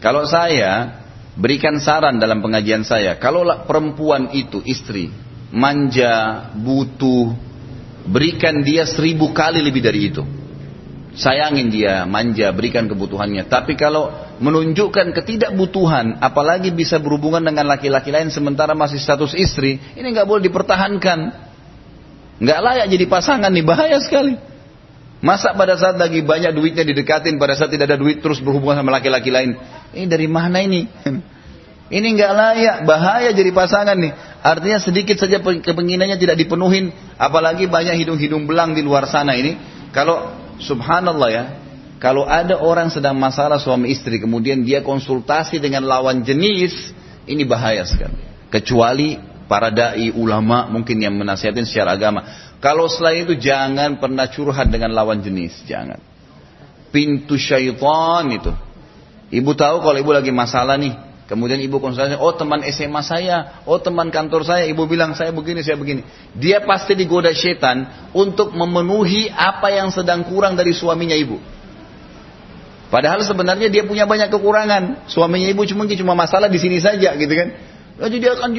kalau 0.00 0.24
saya 0.24 1.04
berikan 1.36 1.76
saran 1.76 2.16
dalam 2.16 2.40
pengajian 2.40 2.82
saya, 2.82 3.20
kalau 3.20 3.44
perempuan 3.68 4.32
itu 4.32 4.64
istri 4.64 5.12
manja, 5.52 6.48
butuh, 6.56 7.36
berikan 8.08 8.64
dia 8.64 8.88
seribu 8.88 9.36
kali 9.36 9.60
lebih 9.60 9.84
dari 9.84 10.00
itu 10.08 10.24
sayangin 11.14 11.70
dia, 11.70 12.02
manja, 12.04 12.50
berikan 12.50 12.90
kebutuhannya. 12.90 13.46
Tapi 13.46 13.78
kalau 13.78 14.10
menunjukkan 14.42 15.14
ketidakbutuhan, 15.14 16.18
apalagi 16.18 16.74
bisa 16.74 16.98
berhubungan 16.98 17.42
dengan 17.42 17.70
laki-laki 17.70 18.10
lain 18.10 18.28
sementara 18.34 18.74
masih 18.74 18.98
status 18.98 19.32
istri, 19.38 19.78
ini 19.94 20.06
nggak 20.10 20.26
boleh 20.26 20.42
dipertahankan. 20.50 21.18
Nggak 22.42 22.60
layak 22.60 22.86
jadi 22.90 23.04
pasangan 23.06 23.50
nih, 23.54 23.64
bahaya 23.64 23.98
sekali. 24.02 24.34
Masa 25.24 25.56
pada 25.56 25.78
saat 25.80 25.96
lagi 25.96 26.20
banyak 26.20 26.52
duitnya 26.52 26.84
didekatin, 26.84 27.40
pada 27.40 27.56
saat 27.56 27.72
tidak 27.72 27.88
ada 27.88 27.96
duit 27.96 28.20
terus 28.20 28.44
berhubungan 28.44 28.84
sama 28.84 28.92
laki-laki 28.92 29.32
lain. 29.32 29.56
Ini 29.96 30.04
dari 30.04 30.28
mana 30.28 30.60
ini? 30.60 30.84
Ini 31.84 32.06
nggak 32.16 32.32
layak, 32.32 32.76
bahaya 32.88 33.30
jadi 33.30 33.52
pasangan 33.52 33.94
nih. 33.94 34.12
Artinya 34.40 34.80
sedikit 34.80 35.20
saja 35.20 35.38
kepinginannya 35.40 36.16
tidak 36.16 36.40
dipenuhin, 36.40 36.90
apalagi 37.20 37.68
banyak 37.68 38.00
hidung-hidung 38.00 38.48
belang 38.48 38.72
di 38.72 38.80
luar 38.80 39.04
sana 39.04 39.36
ini. 39.36 39.56
Kalau 39.92 40.43
subhanallah 40.60 41.30
ya, 41.30 41.44
kalau 42.02 42.28
ada 42.28 42.60
orang 42.60 42.92
sedang 42.92 43.16
masalah 43.16 43.56
suami 43.56 43.88
istri, 43.88 44.20
kemudian 44.20 44.60
dia 44.60 44.84
konsultasi 44.84 45.56
dengan 45.56 45.88
lawan 45.88 46.20
jenis, 46.20 46.92
ini 47.24 47.48
bahaya 47.48 47.86
sekali. 47.88 48.20
Kecuali 48.52 49.16
para 49.48 49.72
dai 49.72 50.12
ulama 50.12 50.68
mungkin 50.68 51.00
yang 51.00 51.16
menasihatin 51.16 51.64
secara 51.64 51.96
agama. 51.96 52.52
Kalau 52.60 52.88
selain 52.88 53.24
itu 53.28 53.36
jangan 53.36 53.96
pernah 54.00 54.28
curhat 54.28 54.68
dengan 54.68 54.92
lawan 54.92 55.20
jenis, 55.20 55.64
jangan. 55.64 56.00
Pintu 56.92 57.40
syaitan 57.40 58.24
itu. 58.28 58.52
Ibu 59.34 59.52
tahu 59.56 59.82
kalau 59.82 59.98
ibu 59.98 60.12
lagi 60.12 60.30
masalah 60.30 60.76
nih, 60.78 60.94
Kemudian 61.24 61.56
ibu 61.64 61.80
konsultasi, 61.80 62.20
oh 62.20 62.36
teman 62.36 62.60
SMA 62.68 63.00
saya, 63.00 63.64
oh 63.64 63.80
teman 63.80 64.12
kantor 64.12 64.44
saya, 64.44 64.68
ibu 64.68 64.84
bilang 64.84 65.16
saya 65.16 65.32
begini, 65.32 65.64
saya 65.64 65.80
begini. 65.80 66.04
Dia 66.36 66.60
pasti 66.60 66.92
digoda 66.92 67.32
setan 67.32 67.88
untuk 68.12 68.52
memenuhi 68.52 69.32
apa 69.32 69.72
yang 69.72 69.88
sedang 69.88 70.28
kurang 70.28 70.52
dari 70.52 70.76
suaminya 70.76 71.16
ibu. 71.16 71.40
Padahal 72.92 73.24
sebenarnya 73.24 73.72
dia 73.72 73.88
punya 73.88 74.04
banyak 74.04 74.28
kekurangan. 74.28 75.08
Suaminya 75.08 75.48
ibu 75.48 75.64
cuma 75.64 75.88
cuma 75.88 76.12
masalah 76.12 76.52
di 76.52 76.60
sini 76.60 76.76
saja, 76.76 77.16
gitu 77.16 77.32
kan? 77.32 77.48
Jadi 78.04 78.16
dia 78.20 78.36
akan 78.36 78.50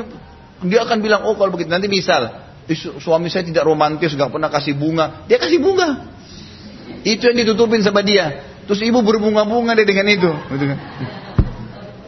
dia 0.65 0.79
akan 0.81 0.97
bilang, 1.05 1.21
oh 1.29 1.37
kalau 1.37 1.53
begitu 1.53 1.69
nanti 1.69 1.85
misal 1.85 2.49
suami 2.97 3.29
saya 3.29 3.45
tidak 3.45 3.61
romantis, 3.61 4.17
nggak 4.17 4.33
pernah 4.33 4.49
kasih 4.49 4.73
bunga, 4.73 5.29
dia 5.29 5.37
kasih 5.37 5.61
bunga. 5.61 6.09
Itu 7.05 7.29
yang 7.29 7.37
ditutupin 7.45 7.85
sama 7.85 8.01
dia. 8.01 8.41
Terus 8.65 8.81
ibu 8.81 9.05
berbunga-bunga 9.05 9.77
deh 9.77 9.85
dengan 9.85 10.09
itu, 10.09 10.33
gitu 10.33 10.65
kan? 10.73 10.79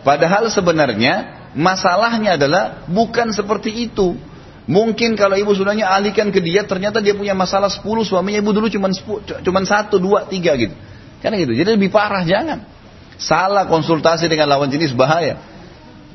Padahal 0.08 0.47
sebenarnya 0.47 1.36
masalahnya 1.51 2.39
adalah 2.39 2.88
bukan 2.88 3.36
seperti 3.36 3.91
itu. 3.91 4.16
Mungkin 4.64 5.20
kalau 5.20 5.36
ibu 5.36 5.51
sudahnya 5.51 5.91
alihkan 5.91 6.32
ke 6.32 6.39
dia, 6.39 6.64
ternyata 6.64 7.03
dia 7.03 7.12
punya 7.12 7.36
masalah 7.36 7.68
10, 7.68 7.84
suaminya 8.08 8.39
ibu 8.39 8.55
dulu 8.55 8.72
cuma 8.72 9.60
satu, 9.68 9.99
dua, 9.99 10.24
tiga 10.32 10.55
gitu. 10.55 10.72
Karena 11.20 11.36
gitu. 11.43 11.51
Jadi 11.51 11.76
lebih 11.76 11.91
parah 11.91 12.24
jangan. 12.24 12.64
Salah 13.20 13.68
konsultasi 13.68 14.32
dengan 14.32 14.47
lawan 14.47 14.72
jenis 14.72 14.95
bahaya. 14.95 15.43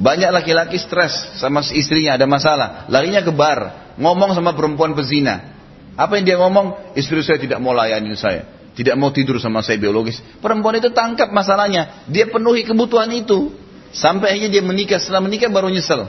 Banyak 0.01 0.33
laki-laki 0.33 0.81
stres 0.81 1.37
sama 1.37 1.61
istrinya 1.61 2.17
ada 2.17 2.25
masalah, 2.25 2.89
larinya 2.89 3.21
ke 3.21 3.29
bar, 3.29 3.93
ngomong 4.01 4.33
sama 4.33 4.57
perempuan 4.57 4.97
pezina. 4.97 5.53
Apa 6.01 6.17
yang 6.17 6.25
dia 6.25 6.37
ngomong? 6.41 6.97
Istri 6.97 7.21
saya 7.21 7.37
tidak 7.37 7.61
mau 7.61 7.77
layani 7.77 8.17
saya, 8.17 8.49
tidak 8.73 8.97
mau 8.97 9.13
tidur 9.13 9.37
sama 9.37 9.61
saya 9.61 9.77
biologis. 9.77 10.25
Perempuan 10.41 10.81
itu 10.81 10.89
tangkap 10.97 11.29
masalahnya, 11.29 12.09
dia 12.09 12.25
penuhi 12.25 12.65
kebutuhan 12.65 13.13
itu. 13.13 13.62
Sampai 13.93 14.37
akhirnya 14.37 14.51
dia 14.59 14.63
menikah, 14.65 14.97
setelah 14.97 15.21
menikah 15.21 15.53
baru 15.53 15.69
nyesel. 15.69 16.09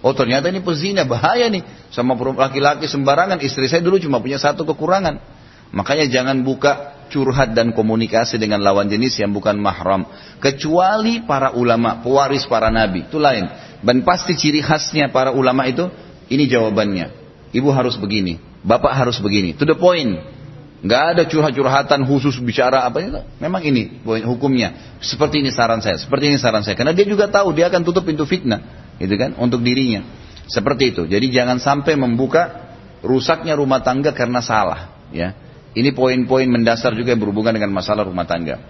Oh 0.00 0.14
ternyata 0.14 0.46
ini 0.46 0.62
pezina, 0.62 1.02
bahaya 1.02 1.50
nih. 1.50 1.66
Sama 1.90 2.14
laki-laki 2.14 2.86
sembarangan, 2.86 3.42
istri 3.42 3.66
saya 3.66 3.82
dulu 3.82 3.98
cuma 3.98 4.22
punya 4.22 4.38
satu 4.38 4.62
kekurangan. 4.62 5.18
Makanya 5.74 6.06
jangan 6.06 6.46
buka 6.46 6.94
curhat 7.10 7.54
dan 7.58 7.74
komunikasi 7.74 8.38
dengan 8.38 8.62
lawan 8.62 8.86
jenis 8.86 9.18
yang 9.18 9.34
bukan 9.34 9.58
mahram. 9.58 10.06
Kecuali 10.38 11.26
para 11.26 11.54
ulama, 11.58 11.98
pewaris 12.06 12.46
para 12.46 12.70
nabi. 12.70 13.10
Itu 13.10 13.18
lain. 13.18 13.50
Dan 13.82 14.06
pasti 14.06 14.38
ciri 14.38 14.62
khasnya 14.62 15.10
para 15.10 15.34
ulama 15.34 15.66
itu, 15.66 15.90
ini 16.30 16.46
jawabannya. 16.46 17.26
Ibu 17.50 17.68
harus 17.74 17.98
begini, 17.98 18.38
bapak 18.62 18.94
harus 18.94 19.18
begini. 19.18 19.58
To 19.58 19.66
the 19.66 19.74
point. 19.74 20.35
Nggak 20.84 21.02
ada 21.16 21.22
curhat-curhatan 21.24 22.04
khusus 22.04 22.36
bicara 22.44 22.84
apa 22.84 23.00
itu. 23.00 23.20
Memang 23.40 23.64
ini 23.64 24.04
hukumnya. 24.04 24.96
Seperti 25.00 25.40
ini 25.40 25.48
saran 25.48 25.80
saya. 25.80 25.96
Seperti 25.96 26.28
ini 26.28 26.36
saran 26.36 26.60
saya. 26.60 26.76
Karena 26.76 26.92
dia 26.92 27.08
juga 27.08 27.32
tahu 27.32 27.56
dia 27.56 27.72
akan 27.72 27.80
tutup 27.80 28.04
pintu 28.04 28.28
fitnah, 28.28 28.92
gitu 29.00 29.16
kan, 29.16 29.32
untuk 29.40 29.64
dirinya. 29.64 30.04
Seperti 30.46 30.92
itu. 30.92 31.02
Jadi 31.08 31.26
jangan 31.32 31.58
sampai 31.58 31.96
membuka 31.96 32.70
rusaknya 33.00 33.56
rumah 33.56 33.80
tangga 33.80 34.12
karena 34.12 34.44
salah. 34.44 34.92
Ya. 35.10 35.32
Ini 35.76 35.92
poin-poin 35.92 36.48
mendasar 36.48 36.96
juga 36.96 37.12
yang 37.12 37.20
berhubungan 37.20 37.52
dengan 37.52 37.72
masalah 37.72 38.04
rumah 38.04 38.24
tangga. 38.24 38.60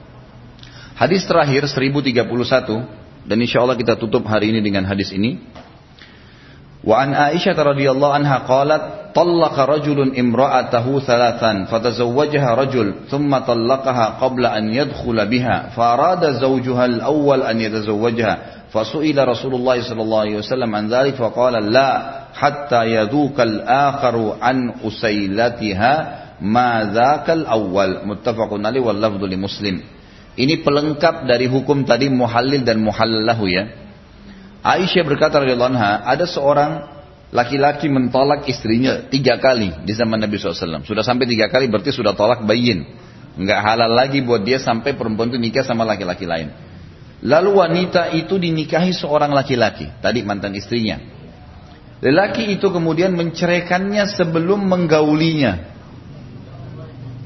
Hadis 0.97 1.29
terakhir 1.29 1.69
1031 1.69 2.25
dan 3.27 3.37
insya 3.43 3.61
Allah 3.61 3.77
kita 3.77 3.99
tutup 4.01 4.25
hari 4.25 4.55
ini 4.55 4.65
dengan 4.65 4.87
hadis 4.89 5.13
ini. 5.13 5.39
وعن 6.87 7.15
عائشة 7.15 7.63
رضي 7.63 7.91
الله 7.91 8.13
عنها 8.15 8.39
قالت 8.39 8.83
طلق 9.15 9.57
رجل 9.61 9.99
امرأته 10.19 11.01
ثلاثا 11.01 11.65
فتزوجها 11.65 12.55
رجل 12.55 12.95
ثم 13.11 13.39
طلقها 13.39 14.07
قبل 14.21 14.47
أن 14.47 14.65
يدخل 14.75 15.27
بها 15.27 15.57
فأراد 15.77 16.31
زوجها 16.31 16.85
الأول 16.85 17.43
أن 17.43 17.61
يتزوجها 17.61 18.39
فسئل 18.71 19.29
رسول 19.29 19.55
الله 19.55 19.83
صلى 19.83 20.03
الله 20.03 20.21
عليه 20.21 20.37
وسلم 20.37 20.75
عن 20.75 20.89
ذلك 20.89 21.15
فقال 21.15 21.73
لا 21.73 21.91
حتى 22.35 22.85
يذوق 22.85 23.41
الآخر 23.41 24.37
عن 24.43 24.73
أسيلتها 24.85 25.93
ما 26.41 26.91
ذاك 26.95 27.31
الأول 27.31 28.07
متفق 28.07 28.51
عليه 28.53 28.81
واللفظ 28.81 29.23
لمسلم 29.25 29.77
Ini 30.37 30.61
pelengkap 30.61 31.25
dari 31.25 31.49
hukum 31.49 31.89
tadi 31.89 32.13
muhallil 32.13 32.61
dan 32.61 32.77
muhallahu 32.85 33.49
ya. 33.49 33.86
Aisyah 34.67 35.07
berkata 35.07 35.39
radhiyallahu 35.39 35.79
anha, 35.79 36.03
ada 36.03 36.27
seorang 36.27 36.91
laki-laki 37.31 37.87
mentolak 37.87 38.51
istrinya 38.51 39.07
tiga 39.07 39.39
kali 39.39 39.71
di 39.87 39.93
zaman 39.95 40.19
Nabi 40.19 40.43
SAW. 40.43 40.83
Sudah 40.83 41.07
sampai 41.07 41.31
tiga 41.31 41.47
kali 41.47 41.71
berarti 41.71 41.95
sudah 41.95 42.19
tolak 42.19 42.43
bayin. 42.43 42.83
Enggak 43.39 43.63
halal 43.63 43.95
lagi 43.95 44.19
buat 44.27 44.43
dia 44.43 44.59
sampai 44.59 44.99
perempuan 44.99 45.31
itu 45.31 45.39
nikah 45.39 45.63
sama 45.63 45.87
laki-laki 45.87 46.27
lain. 46.27 46.51
Lalu 47.23 47.51
wanita 47.63 48.11
itu 48.19 48.43
dinikahi 48.43 48.91
seorang 48.91 49.31
laki-laki, 49.31 49.87
tadi 50.03 50.27
mantan 50.27 50.53
istrinya. 50.59 50.99
Lelaki 52.03 52.53
itu 52.53 52.69
kemudian 52.69 53.15
menceraikannya 53.17 54.05
sebelum 54.19 54.67
menggaulinya. 54.67 55.77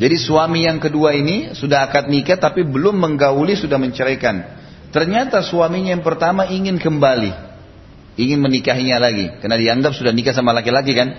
Jadi 0.00 0.16
suami 0.16 0.64
yang 0.64 0.80
kedua 0.80 1.12
ini 1.12 1.52
sudah 1.52 1.88
akad 1.88 2.08
nikah 2.08 2.38
tapi 2.38 2.64
belum 2.64 2.96
menggauli 3.00 3.58
sudah 3.58 3.76
menceraikan. 3.76 4.59
Ternyata 4.90 5.42
suaminya 5.46 5.94
yang 5.94 6.02
pertama 6.02 6.50
ingin 6.50 6.78
kembali. 6.78 7.32
Ingin 8.18 8.42
menikahinya 8.42 8.98
lagi. 8.98 9.30
Karena 9.38 9.56
dianggap 9.56 9.94
sudah 9.94 10.10
nikah 10.10 10.34
sama 10.34 10.50
laki-laki 10.50 10.92
kan. 10.98 11.14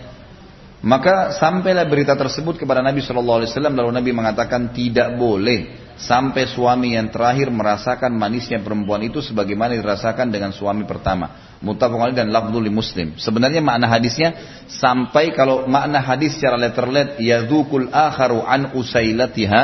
Maka 0.81 1.37
sampailah 1.37 1.85
berita 1.85 2.17
tersebut 2.17 2.57
kepada 2.57 2.81
Nabi 2.81 3.05
Shallallahu 3.05 3.45
Alaihi 3.45 3.53
Wasallam 3.53 3.77
lalu 3.77 3.89
Nabi 3.93 4.11
mengatakan 4.17 4.73
tidak 4.73 5.13
boleh 5.13 5.77
sampai 5.93 6.49
suami 6.49 6.97
yang 6.97 7.13
terakhir 7.13 7.53
merasakan 7.53 8.09
manisnya 8.17 8.57
perempuan 8.65 9.05
itu 9.05 9.21
sebagaimana 9.21 9.77
dirasakan 9.77 10.33
dengan 10.33 10.49
suami 10.49 10.81
pertama. 10.89 11.53
Muttafaq 11.61 12.17
dan 12.17 12.33
lafzul 12.33 12.65
muslim. 12.73 13.13
Sebenarnya 13.21 13.61
makna 13.61 13.85
hadisnya 13.93 14.33
sampai 14.65 15.37
kalau 15.37 15.69
makna 15.69 16.01
hadis 16.01 16.33
secara 16.41 16.57
letterlet 16.57 17.21
yadzukul 17.21 17.93
akharu 17.93 18.41
an 18.41 18.73
usailatiha 18.73 19.63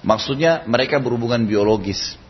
maksudnya 0.00 0.64
mereka 0.64 0.96
berhubungan 0.96 1.44
biologis. 1.44 2.23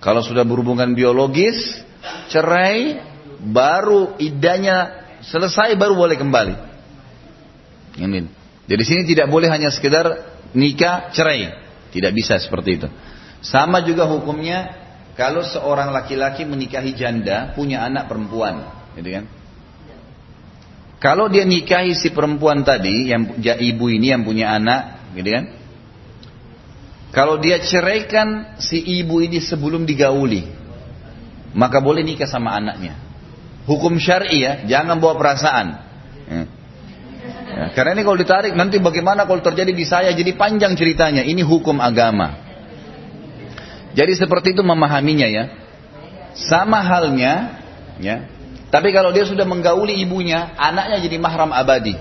Kalau 0.00 0.20
sudah 0.20 0.44
berhubungan 0.44 0.92
biologis, 0.92 1.82
cerai 2.28 3.00
baru 3.40 4.16
idahnya 4.20 5.06
selesai 5.24 5.74
baru 5.74 5.96
boleh 5.96 6.16
kembali. 6.16 6.54
Amin. 8.00 8.28
Jadi 8.66 8.82
sini 8.82 9.02
tidak 9.08 9.30
boleh 9.30 9.48
hanya 9.48 9.72
sekedar 9.72 10.36
nikah 10.52 11.10
cerai. 11.14 11.54
Tidak 11.94 12.12
bisa 12.12 12.36
seperti 12.36 12.82
itu. 12.82 12.88
Sama 13.40 13.80
juga 13.80 14.04
hukumnya 14.04 14.74
kalau 15.16 15.40
seorang 15.40 15.96
laki-laki 15.96 16.44
menikahi 16.44 16.92
janda 16.92 17.56
punya 17.56 17.80
anak 17.88 18.10
perempuan, 18.10 18.68
gitu 19.00 19.16
kan? 19.16 19.24
Kalau 21.00 21.28
dia 21.32 21.44
nikahi 21.44 21.96
si 21.96 22.12
perempuan 22.12 22.64
tadi 22.64 23.08
yang 23.08 23.36
ibu 23.40 23.86
ini 23.88 24.12
yang 24.12 24.28
punya 24.28 24.52
anak, 24.52 25.12
gitu 25.16 25.28
kan? 25.32 25.44
Kalau 27.14 27.38
dia 27.38 27.62
ceraikan 27.62 28.58
si 28.58 28.82
ibu 28.82 29.22
ini 29.22 29.38
sebelum 29.40 29.86
digauli, 29.86 30.46
maka 31.56 31.80
boleh 31.80 32.02
nikah 32.04 32.28
sama 32.28 32.52
anaknya. 32.58 32.98
Hukum 33.66 33.98
syar'i 33.98 34.46
ya, 34.46 34.52
jangan 34.68 35.02
bawa 35.02 35.18
perasaan. 35.18 35.66
Ya. 36.26 36.42
Ya, 37.56 37.72
karena 37.72 37.96
ini 37.96 38.02
kalau 38.04 38.18
ditarik 38.20 38.52
nanti 38.52 38.76
bagaimana 38.76 39.24
kalau 39.24 39.40
terjadi 39.40 39.72
di 39.72 39.86
saya 39.88 40.12
jadi 40.12 40.36
panjang 40.36 40.76
ceritanya. 40.76 41.24
Ini 41.24 41.40
hukum 41.40 41.80
agama. 41.80 42.36
Jadi 43.96 44.12
seperti 44.12 44.52
itu 44.52 44.60
memahaminya 44.60 45.24
ya. 45.24 45.44
Sama 46.36 46.84
halnya 46.84 47.58
ya. 47.96 48.28
Tapi 48.68 48.92
kalau 48.92 49.08
dia 49.14 49.24
sudah 49.24 49.48
menggauli 49.48 49.96
ibunya, 50.04 50.52
anaknya 50.58 51.00
jadi 51.00 51.16
mahram 51.16 51.48
abadi. 51.54 51.96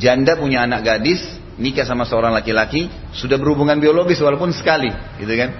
Janda 0.00 0.38
punya 0.40 0.64
anak 0.64 0.80
gadis, 0.80 1.20
nikah 1.60 1.84
sama 1.84 2.08
seorang 2.08 2.32
laki-laki, 2.32 2.88
sudah 3.12 3.36
berhubungan 3.36 3.76
biologis 3.80 4.20
walaupun 4.20 4.52
sekali, 4.52 4.88
gitu 5.20 5.34
kan? 5.36 5.50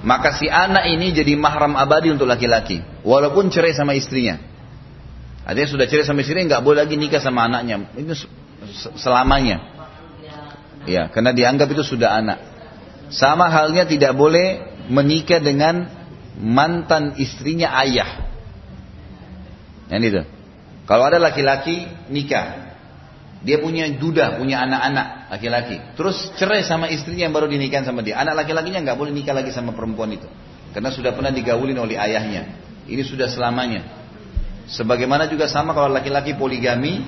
Maka 0.00 0.32
si 0.36 0.48
anak 0.48 0.88
ini 0.88 1.12
jadi 1.12 1.36
mahram 1.36 1.76
abadi 1.76 2.08
untuk 2.08 2.24
laki-laki, 2.24 2.80
walaupun 3.04 3.52
cerai 3.52 3.76
sama 3.76 3.92
istrinya. 3.92 4.40
Artinya 5.44 5.68
sudah 5.68 5.86
cerai 5.88 6.04
sama 6.04 6.20
istri 6.20 6.40
nggak 6.44 6.62
boleh 6.62 6.84
lagi 6.84 6.96
nikah 7.00 7.20
sama 7.20 7.48
anaknya. 7.48 7.88
Ini 7.96 8.12
selamanya. 8.96 9.56
Ya, 10.88 11.12
karena 11.12 11.36
dianggap 11.36 11.68
itu 11.72 11.84
sudah 11.84 12.16
anak. 12.16 12.38
Sama 13.12 13.52
halnya 13.52 13.84
tidak 13.84 14.16
boleh 14.16 14.64
menikah 14.88 15.42
dengan 15.42 15.90
mantan 16.40 17.20
istrinya 17.20 17.76
ayah. 17.84 18.30
Yang 19.92 20.02
itu. 20.06 20.22
Kalau 20.88 21.04
ada 21.06 21.20
laki-laki 21.20 21.86
nikah, 22.08 22.59
dia 23.40 23.56
punya 23.56 23.88
duda, 23.96 24.36
punya 24.36 24.60
anak-anak 24.68 25.32
laki-laki. 25.32 25.80
Terus 25.96 26.36
cerai 26.36 26.60
sama 26.60 26.92
istrinya 26.92 27.24
yang 27.24 27.34
baru 27.34 27.48
dinikahin 27.48 27.88
sama 27.88 28.04
dia. 28.04 28.20
Anak 28.20 28.44
laki-lakinya 28.44 28.84
nggak 28.84 28.98
boleh 29.00 29.12
nikah 29.16 29.32
lagi 29.32 29.48
sama 29.48 29.72
perempuan 29.72 30.12
itu. 30.12 30.28
Karena 30.76 30.92
sudah 30.92 31.16
pernah 31.16 31.32
digaulin 31.32 31.76
oleh 31.80 31.96
ayahnya. 31.96 32.52
Ini 32.84 33.00
sudah 33.00 33.32
selamanya. 33.32 33.80
Sebagaimana 34.68 35.26
juga 35.26 35.48
sama 35.48 35.72
kalau 35.72 35.88
laki-laki 35.88 36.36
poligami, 36.36 37.00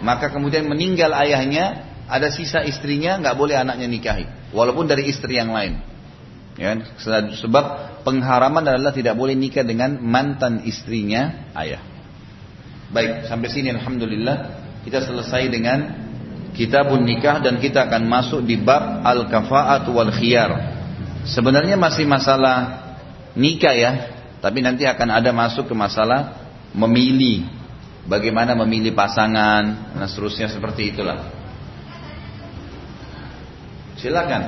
maka 0.00 0.30
kemudian 0.30 0.64
meninggal 0.70 1.10
ayahnya, 1.12 1.90
ada 2.06 2.30
sisa 2.30 2.62
istrinya, 2.64 3.18
nggak 3.18 3.36
boleh 3.36 3.58
anaknya 3.58 3.90
nikahi, 3.90 4.24
walaupun 4.54 4.88
dari 4.88 5.10
istri 5.10 5.36
yang 5.36 5.52
lain. 5.52 5.82
Ya, 6.58 6.76
kan? 6.76 6.86
sebab 7.34 7.64
pengharaman 8.04 8.62
adalah 8.66 8.92
tidak 8.92 9.16
boleh 9.16 9.32
nikah 9.32 9.64
dengan 9.64 10.00
mantan 10.00 10.64
istrinya 10.66 11.50
ayah. 11.56 11.82
Baik, 12.90 13.30
sampai 13.30 13.48
sini 13.48 13.70
Alhamdulillah 13.70 14.36
kita 14.86 15.04
selesai 15.04 15.52
dengan 15.52 15.78
kitabun 16.56 17.04
nikah 17.04 17.40
dan 17.40 17.60
kita 17.60 17.88
akan 17.88 18.08
masuk 18.08 18.40
di 18.44 18.56
bab 18.56 19.04
al-kafa'at 19.04 19.84
wal 19.88 20.12
khiyar. 20.12 20.50
Sebenarnya 21.28 21.76
masih 21.76 22.08
masalah 22.08 22.80
nikah 23.36 23.74
ya, 23.76 23.92
tapi 24.40 24.64
nanti 24.64 24.88
akan 24.88 25.08
ada 25.20 25.30
masuk 25.36 25.68
ke 25.68 25.74
masalah 25.76 26.48
memilih. 26.72 27.44
Bagaimana 28.00 28.56
memilih 28.56 28.96
pasangan 28.96 29.92
dan 29.92 30.06
seterusnya 30.08 30.48
seperti 30.48 30.96
itulah. 30.96 31.20
Silakan. 34.00 34.42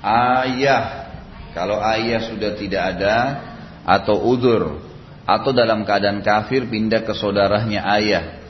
Ayah. 0.00 0.84
Kalau 1.52 1.76
ayah 1.84 2.24
sudah 2.24 2.56
tidak 2.56 2.82
ada 2.96 3.16
atau 3.88 4.20
udur 4.28 4.84
atau 5.24 5.50
dalam 5.56 5.88
keadaan 5.88 6.20
kafir 6.20 6.68
pindah 6.68 7.08
ke 7.08 7.16
saudaranya 7.16 7.88
ayah 7.96 8.44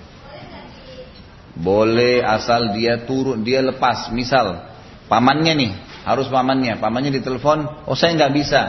boleh 1.55 2.27
asal 2.27 2.75
dia 2.75 3.07
turun 3.07 3.47
dia 3.47 3.63
lepas 3.63 4.11
misal 4.11 4.67
pamannya 5.07 5.55
nih 5.55 5.73
harus 6.09 6.33
pamannya. 6.33 6.81
Pamannya 6.81 7.13
ditelepon, 7.21 7.85
oh 7.85 7.93
saya 7.93 8.17
nggak 8.17 8.33
bisa. 8.33 8.63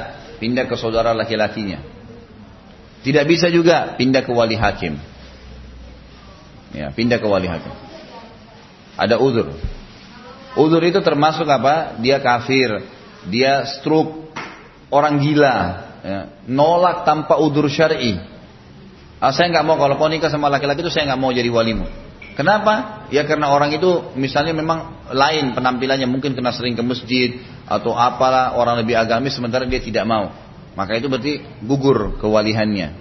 Pindah 0.44 0.68
ke 0.68 0.76
saudara 0.76 1.16
laki-lakinya. 1.16 1.80
Tidak 3.00 3.24
bisa 3.24 3.48
juga 3.48 3.96
pindah 3.96 4.28
ke 4.28 4.32
wali 4.36 4.60
hakim. 4.60 5.00
Ya, 6.76 6.92
pindah 6.92 7.20
ke 7.20 7.28
wali 7.28 7.48
hakim. 7.48 7.72
Ada 9.00 9.16
udur. 9.16 9.56
Udur 10.60 10.84
itu 10.84 11.00
termasuk 11.00 11.48
apa? 11.48 11.96
Dia 12.04 12.20
kafir, 12.20 12.84
dia 13.32 13.64
stroke, 13.64 14.36
orang 14.92 15.24
gila, 15.24 15.88
ya. 16.04 16.20
nolak 16.48 17.08
tanpa 17.08 17.38
udur 17.40 17.68
syar'i. 17.68 18.20
Ah, 19.20 19.36
saya 19.36 19.52
nggak 19.52 19.66
mau 19.68 19.76
kalau 19.76 20.00
kau 20.00 20.08
nikah 20.08 20.32
sama 20.32 20.48
laki-laki 20.48 20.80
itu 20.80 20.92
saya 20.92 21.12
nggak 21.12 21.20
mau 21.20 21.32
jadi 21.36 21.52
walimu. 21.52 21.88
Kenapa? 22.40 23.04
Ya 23.12 23.28
karena 23.28 23.52
orang 23.52 23.76
itu 23.76 24.16
misalnya 24.16 24.56
memang 24.56 25.12
lain 25.12 25.52
penampilannya 25.52 26.08
mungkin 26.08 26.40
kena 26.40 26.56
sering 26.56 26.72
ke 26.72 26.80
masjid 26.80 27.36
atau 27.68 27.92
apalah 27.92 28.56
orang 28.56 28.80
lebih 28.80 28.96
agamis 28.96 29.36
sementara 29.36 29.68
dia 29.68 29.84
tidak 29.84 30.08
mau. 30.08 30.32
Maka 30.72 30.96
itu 30.96 31.12
berarti 31.12 31.44
gugur 31.60 32.16
kewalihannya. 32.16 32.96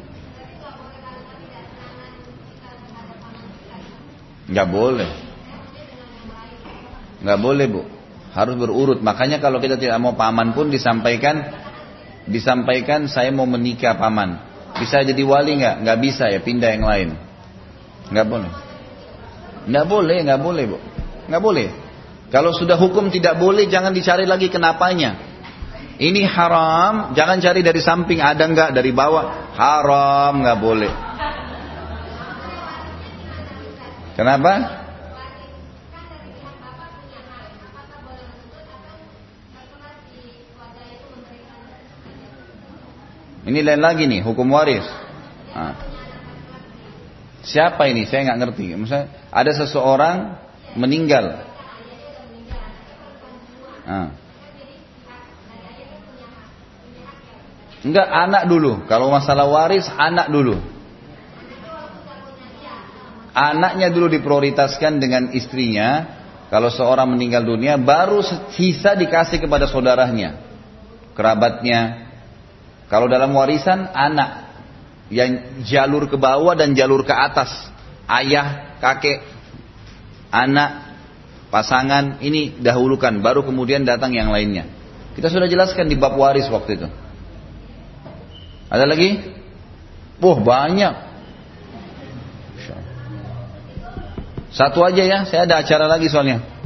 Gak 4.51 4.69
boleh. 4.75 5.11
Gak 7.23 7.39
boleh 7.39 7.66
bu. 7.70 7.83
Harus 8.35 8.55
berurut. 8.59 8.99
Makanya 8.99 9.39
kalau 9.39 9.62
kita 9.62 9.79
tidak 9.79 10.03
mau 10.03 10.19
paman 10.19 10.51
pun 10.51 10.66
disampaikan 10.66 11.68
disampaikan 12.28 13.09
saya 13.09 13.32
mau 13.32 13.48
menikah 13.48 13.96
paman. 13.96 14.38
Bisa 14.78 15.02
jadi 15.02 15.22
wali 15.24 15.59
nggak? 15.59 15.76
Nggak 15.82 15.98
bisa 15.98 16.24
ya 16.30 16.38
pindah 16.44 16.70
yang 16.70 16.84
lain. 16.86 17.09
Nggak 18.12 18.26
boleh. 18.28 18.52
Nggak 19.68 19.86
boleh, 19.88 20.18
nggak 20.24 20.40
boleh, 20.40 20.64
bu. 20.64 20.78
Nggak 21.28 21.42
boleh. 21.42 21.68
Kalau 22.28 22.52
sudah 22.52 22.76
hukum 22.76 23.09
tidak 23.09 23.40
boleh, 23.40 23.68
jangan 23.68 23.92
dicari 23.92 24.28
lagi 24.28 24.52
kenapanya. 24.52 25.16
Ini 25.98 26.22
haram, 26.30 27.10
jangan 27.16 27.42
cari 27.42 27.60
dari 27.64 27.82
samping 27.82 28.22
ada 28.22 28.46
nggak 28.46 28.70
dari 28.70 28.94
bawah. 28.94 29.52
Haram 29.59 30.32
nggak 30.46 30.59
boleh. 30.62 30.92
Kenapa? 34.14 34.52
Ini 43.49 43.65
lain 43.65 43.81
lagi 43.81 44.05
nih, 44.05 44.20
hukum 44.20 44.45
waris. 44.53 44.85
Nah. 45.57 45.73
Siapa 47.41 47.89
ini? 47.89 48.05
Saya 48.05 48.29
nggak 48.29 48.41
ngerti. 48.45 48.77
Misalnya 48.77 49.09
ada 49.33 49.51
seseorang 49.57 50.37
meninggal. 50.77 51.49
Nah. 53.89 54.12
Enggak 57.89 58.09
anak 58.11 58.43
dulu. 58.53 58.85
Kalau 58.85 59.09
masalah 59.09 59.49
waris 59.49 59.89
anak 59.97 60.29
dulu. 60.29 60.61
Anaknya 63.33 63.89
dulu 63.89 64.12
diprioritaskan 64.12 65.01
dengan 65.01 65.33
istrinya. 65.33 66.20
Kalau 66.53 66.69
seorang 66.69 67.12
meninggal 67.12 67.45
dunia 67.45 67.81
baru 67.81 68.25
sisa 68.53 68.97
dikasih 68.97 69.41
kepada 69.41 69.69
saudaranya, 69.69 70.37
kerabatnya. 71.12 72.07
Kalau 72.89 73.06
dalam 73.06 73.36
warisan 73.36 73.85
anak 73.93 74.48
yang 75.12 75.60
jalur 75.65 76.09
ke 76.09 76.16
bawah 76.16 76.56
dan 76.56 76.73
jalur 76.73 77.05
ke 77.05 77.12
atas, 77.12 77.52
ayah, 78.09 78.77
kakek, 78.81 79.24
anak, 80.32 80.89
pasangan 81.52 82.20
ini 82.24 82.56
dahulukan, 82.60 83.20
baru 83.20 83.44
kemudian 83.44 83.85
datang 83.85 84.16
yang 84.16 84.32
lainnya. 84.32 84.69
Kita 85.16 85.28
sudah 85.28 85.48
jelaskan 85.48 85.89
di 85.89 85.97
bab 86.01 86.16
waris 86.16 86.48
waktu 86.48 86.81
itu. 86.81 86.89
Ada 88.69 88.85
lagi? 88.85 89.20
Wah 90.20 90.39
banyak. 90.40 90.94
Satu 94.48 94.81
aja 94.81 95.02
ya, 95.05 95.19
saya 95.28 95.44
ada 95.44 95.60
acara 95.60 95.86
lagi 95.86 96.09
soalnya. 96.09 96.57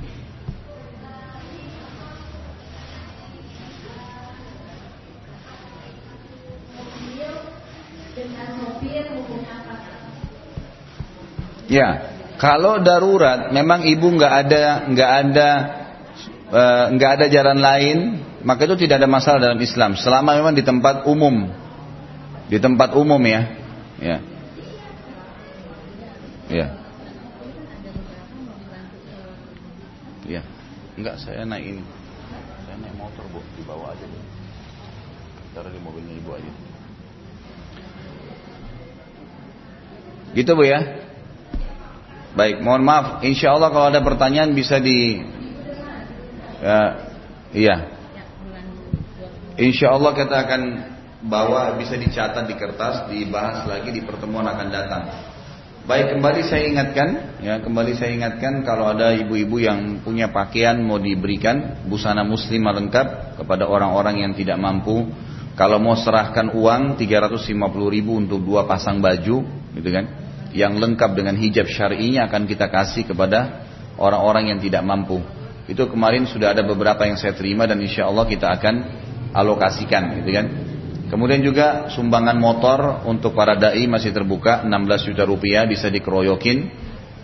Ya, 11.73 11.89
kalau 12.37 12.85
darurat, 12.85 13.49
memang 13.49 13.89
ibu 13.89 14.13
nggak 14.13 14.33
ada 14.45 14.65
nggak 14.93 15.11
ada 15.25 15.51
eh, 16.53 16.85
nggak 16.93 17.11
ada 17.17 17.27
jalan 17.33 17.59
lain, 17.65 17.99
maka 18.45 18.69
itu 18.69 18.85
tidak 18.85 19.01
ada 19.01 19.09
masalah 19.09 19.41
dalam 19.41 19.61
Islam. 19.63 19.97
Selama 19.97 20.37
memang 20.37 20.53
di 20.53 20.61
tempat 20.61 21.09
umum, 21.09 21.49
di 22.53 22.61
tempat 22.61 22.93
umum 22.93 23.23
ya. 23.25 23.41
Ya. 24.03 24.19
Ya. 26.53 26.67
Ya. 30.29 30.43
Enggak, 31.01 31.17
saya 31.25 31.49
naik 31.49 31.65
ini. 31.65 31.83
Saya 32.69 32.77
naik 32.85 32.95
motor, 33.01 33.25
Bu, 33.33 33.41
dibawa 33.57 33.97
aja, 33.97 34.05
Bu. 34.05 34.21
Taruh 35.57 35.73
di 35.73 35.81
mobilnya 35.81 36.15
Ibu 36.21 36.31
aja. 36.37 36.53
Gitu, 40.37 40.53
Bu 40.53 40.65
ya? 40.69 41.02
Baik, 42.33 42.65
mohon 42.65 42.81
maaf. 42.81 43.21
Insya 43.21 43.53
Allah 43.53 43.69
kalau 43.69 43.93
ada 43.93 44.01
pertanyaan 44.01 44.57
bisa 44.57 44.81
di... 44.81 45.21
Ya, 46.63 46.81
iya. 47.53 47.77
Insya 49.61 49.93
Allah 49.93 50.17
kita 50.17 50.37
akan 50.49 50.63
bawa 51.29 51.77
bisa 51.77 51.95
dicatat 52.01 52.49
di 52.49 52.55
kertas, 52.57 53.05
dibahas 53.13 53.69
lagi 53.69 53.93
di 53.93 54.01
pertemuan 54.01 54.49
akan 54.49 54.69
datang. 54.73 55.03
Baik, 55.83 56.15
kembali 56.15 56.47
saya 56.47 56.65
ingatkan, 56.71 57.09
ya 57.43 57.59
kembali 57.59 57.99
saya 57.99 58.15
ingatkan 58.15 58.63
kalau 58.63 58.87
ada 58.87 59.11
ibu-ibu 59.19 59.59
yang 59.59 59.99
punya 60.07 60.31
pakaian 60.31 60.79
mau 60.79 60.97
diberikan 60.97 61.85
busana 61.91 62.23
muslim 62.23 62.71
lengkap 62.71 63.37
kepada 63.43 63.67
orang-orang 63.67 64.23
yang 64.23 64.33
tidak 64.33 64.63
mampu. 64.63 65.11
Kalau 65.59 65.83
mau 65.83 65.99
serahkan 65.99 66.55
uang 66.55 66.97
350 66.97 67.51
ribu 67.93 68.17
untuk 68.17 68.41
dua 68.41 68.65
pasang 68.65 69.03
baju, 69.05 69.43
gitu 69.75 69.91
kan? 69.93 70.07
Yang 70.53 70.73
lengkap 70.85 71.11
dengan 71.17 71.35
hijab 71.41 71.65
syar'inya 71.69 72.29
akan 72.29 72.45
kita 72.45 72.69
kasih 72.69 73.09
kepada 73.09 73.65
orang-orang 73.97 74.53
yang 74.53 74.61
tidak 74.61 74.85
mampu. 74.85 75.21
Itu 75.65 75.89
kemarin 75.89 76.29
sudah 76.29 76.53
ada 76.53 76.61
beberapa 76.61 77.09
yang 77.09 77.17
saya 77.17 77.33
terima 77.33 77.65
dan 77.65 77.81
insya 77.81 78.09
Allah 78.09 78.29
kita 78.29 78.53
akan 78.53 78.75
alokasikan, 79.33 80.21
gitu 80.21 80.31
kan? 80.35 80.47
Kemudian 81.13 81.45
juga 81.45 81.93
sumbangan 81.93 82.41
motor 82.41 83.05
untuk 83.05 83.37
para 83.37 83.53
dai 83.53 83.85
masih 83.85 84.17
terbuka 84.17 84.65
16 84.65 85.13
juta 85.13 85.29
rupiah 85.29 85.69
bisa 85.69 85.93
dikeroyokin. 85.93 86.73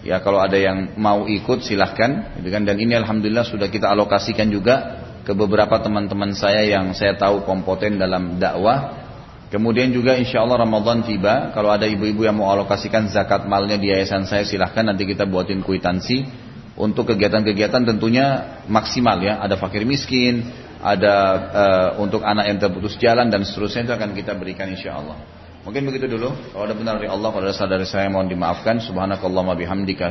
Ya 0.05 0.21
kalau 0.21 0.45
ada 0.45 0.61
yang 0.61 0.93
mau 1.01 1.25
ikut 1.25 1.65
silahkan. 1.65 2.37
Gitu 2.37 2.53
kan. 2.53 2.69
Dan 2.69 2.77
ini 2.77 2.93
alhamdulillah 2.93 3.49
sudah 3.49 3.73
kita 3.73 3.89
alokasikan 3.89 4.53
juga 4.53 4.77
ke 5.25 5.33
beberapa 5.33 5.81
teman-teman 5.81 6.37
saya 6.37 6.69
yang 6.69 6.93
saya 6.93 7.17
tahu 7.17 7.49
kompeten 7.49 7.97
dalam 7.97 8.37
dakwah. 8.37 9.08
Kemudian 9.49 9.89
juga 9.97 10.13
insya 10.21 10.45
Allah 10.45 10.61
Ramadan 10.61 11.01
tiba. 11.09 11.49
Kalau 11.57 11.73
ada 11.73 11.89
ibu-ibu 11.89 12.29
yang 12.29 12.37
mau 12.37 12.53
alokasikan 12.53 13.09
zakat 13.09 13.49
malnya 13.49 13.81
di 13.81 13.89
yayasan 13.89 14.29
saya 14.29 14.45
silahkan 14.45 14.85
nanti 14.85 15.09
kita 15.09 15.25
buatin 15.25 15.65
kuitansi 15.65 16.29
untuk 16.77 17.09
kegiatan-kegiatan 17.09 17.89
tentunya 17.89 18.61
maksimal 18.69 19.17
ya. 19.25 19.41
Ada 19.41 19.57
fakir 19.57 19.89
miskin, 19.89 20.45
ada 20.85 21.15
uh, 21.49 21.89
untuk 22.05 22.21
anak 22.23 22.45
yang 22.45 22.59
terputus 22.61 23.01
jalan 23.01 23.33
dan 23.33 23.43
seterusnya 23.43 23.89
itu 23.89 23.93
akan 23.97 24.11
kita 24.13 24.37
berikan 24.37 24.69
insya 24.69 25.01
Allah. 25.01 25.17
Mungkin 25.65 25.85
begitu 25.89 26.07
dulu. 26.13 26.29
Kalau 26.53 26.65
ada 26.69 26.77
benar 26.77 27.01
dari 27.01 27.09
Allah, 27.09 27.29
kalau 27.33 27.45
ada 27.49 27.57
salah 27.57 27.81
dari 27.81 27.89
saya 27.89 28.07
mohon 28.13 28.29
dimaafkan. 28.29 28.85
Subhanakallahumma 28.85 29.57
bihamdika. 29.57 30.09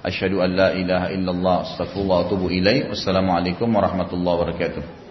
Asyhadu 0.00 0.40
an 0.40 0.50
la 0.56 0.68
ilaha 0.72 1.12
illallah 1.12 1.56
astaghfirullah 1.64 2.28
wa 2.28 2.50
ilaih. 2.50 2.88
Wassalamualaikum 2.88 3.68
warahmatullahi 3.68 4.36
wabarakatuh. 4.36 5.07